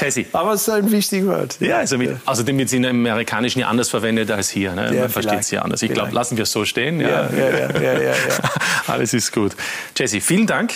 Jesse. 0.00 0.26
Aber 0.32 0.52
es 0.54 0.62
ist 0.62 0.70
ein 0.70 0.90
wichtiges 0.90 1.26
Wort. 1.26 1.56
Ja, 1.60 1.78
also 1.78 1.98
mit, 1.98 2.16
außerdem 2.24 2.58
wird 2.58 2.68
es 2.68 2.72
in 2.72 2.84
Amerikanischen 2.84 3.60
ja 3.60 3.68
anders 3.68 3.90
verwendet 3.90 4.30
als 4.30 4.50
hier. 4.50 4.72
Ne? 4.72 4.92
Man 4.92 5.08
versteht 5.08 5.40
es 5.40 5.50
ja 5.50 5.62
anders. 5.62 5.82
Ich 5.82 5.92
glaube, 5.92 6.12
lassen 6.12 6.36
wir 6.36 6.42
es 6.44 6.52
so 6.52 6.64
stehen. 6.64 7.00
Ja, 7.00 7.28
ja. 7.30 7.70
ja, 7.80 8.00
ja, 8.00 8.12
Alles 8.86 9.14
ist 9.14 9.32
gut. 9.32 9.52
Jesse, 9.96 10.20
vielen 10.20 10.46
Dank 10.46 10.72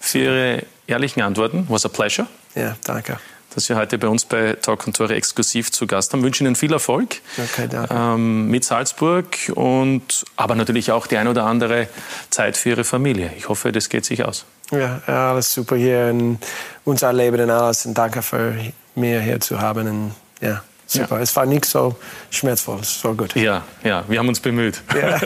für 0.00 0.18
Ihre 0.18 0.62
ehrlichen 0.86 1.22
Antworten. 1.22 1.66
Was 1.68 1.84
a 1.84 1.88
pleasure. 1.88 2.26
Ja, 2.54 2.76
danke. 2.84 3.18
Dass 3.54 3.64
Sie 3.64 3.74
heute 3.74 3.98
bei 3.98 4.08
uns 4.08 4.24
bei 4.24 4.54
Talk 4.54 4.86
und 4.86 4.96
Tore 4.96 5.14
exklusiv 5.14 5.72
zu 5.72 5.86
Gast 5.86 6.12
haben. 6.12 6.20
Ich 6.20 6.26
wünsche 6.26 6.44
Ihnen 6.44 6.54
viel 6.54 6.72
Erfolg 6.72 7.16
okay, 7.36 7.68
ähm, 7.90 8.46
mit 8.46 8.64
Salzburg 8.64 9.36
und 9.54 10.24
aber 10.36 10.54
natürlich 10.54 10.92
auch 10.92 11.06
die 11.06 11.16
ein 11.16 11.26
oder 11.28 11.44
andere 11.44 11.88
Zeit 12.30 12.56
für 12.56 12.70
Ihre 12.70 12.84
Familie. 12.84 13.32
Ich 13.36 13.48
hoffe, 13.48 13.72
das 13.72 13.88
geht 13.88 14.04
sich 14.04 14.24
aus. 14.24 14.44
Ja, 14.70 15.00
alles 15.06 15.52
super 15.52 15.76
hier 15.76 16.10
in 16.10 16.38
unser 16.84 17.12
Leben 17.12 17.40
und 17.40 17.50
alles. 17.50 17.86
Und 17.86 17.98
danke 17.98 18.22
für 18.22 18.54
mir 18.94 19.20
hier 19.20 19.40
zu 19.40 19.60
haben. 19.60 19.88
Und, 19.88 20.14
ja. 20.40 20.62
Super, 20.92 21.16
ja. 21.16 21.22
es 21.22 21.36
war 21.36 21.46
nicht 21.46 21.66
so 21.66 21.94
schmerzvoll, 22.30 22.82
so 22.82 23.14
gut. 23.14 23.36
Ja, 23.36 23.62
ja, 23.84 24.02
wir 24.08 24.18
haben 24.18 24.26
uns 24.26 24.40
bemüht. 24.40 24.82
Ja. 24.92 25.20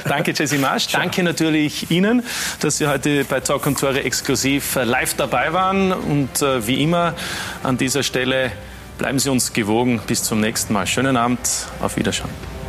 Danke, 0.08 0.32
Jesse 0.32 0.58
Marsch. 0.58 0.88
Danke 0.88 1.22
natürlich 1.22 1.92
Ihnen, 1.92 2.24
dass 2.58 2.78
Sie 2.78 2.88
heute 2.88 3.24
bei 3.24 3.38
Talk 3.38 3.66
und 3.66 3.78
Tore 3.78 4.02
exklusiv 4.02 4.74
äh, 4.74 4.82
live 4.82 5.14
dabei 5.14 5.52
waren. 5.52 5.92
Und 5.92 6.42
äh, 6.42 6.66
wie 6.66 6.82
immer 6.82 7.14
an 7.62 7.78
dieser 7.78 8.02
Stelle 8.02 8.50
bleiben 8.98 9.20
Sie 9.20 9.30
uns 9.30 9.52
gewogen. 9.52 10.00
Bis 10.08 10.24
zum 10.24 10.40
nächsten 10.40 10.72
Mal. 10.72 10.88
Schönen 10.88 11.16
Abend, 11.16 11.38
auf 11.80 11.96
Wiederschauen. 11.96 12.59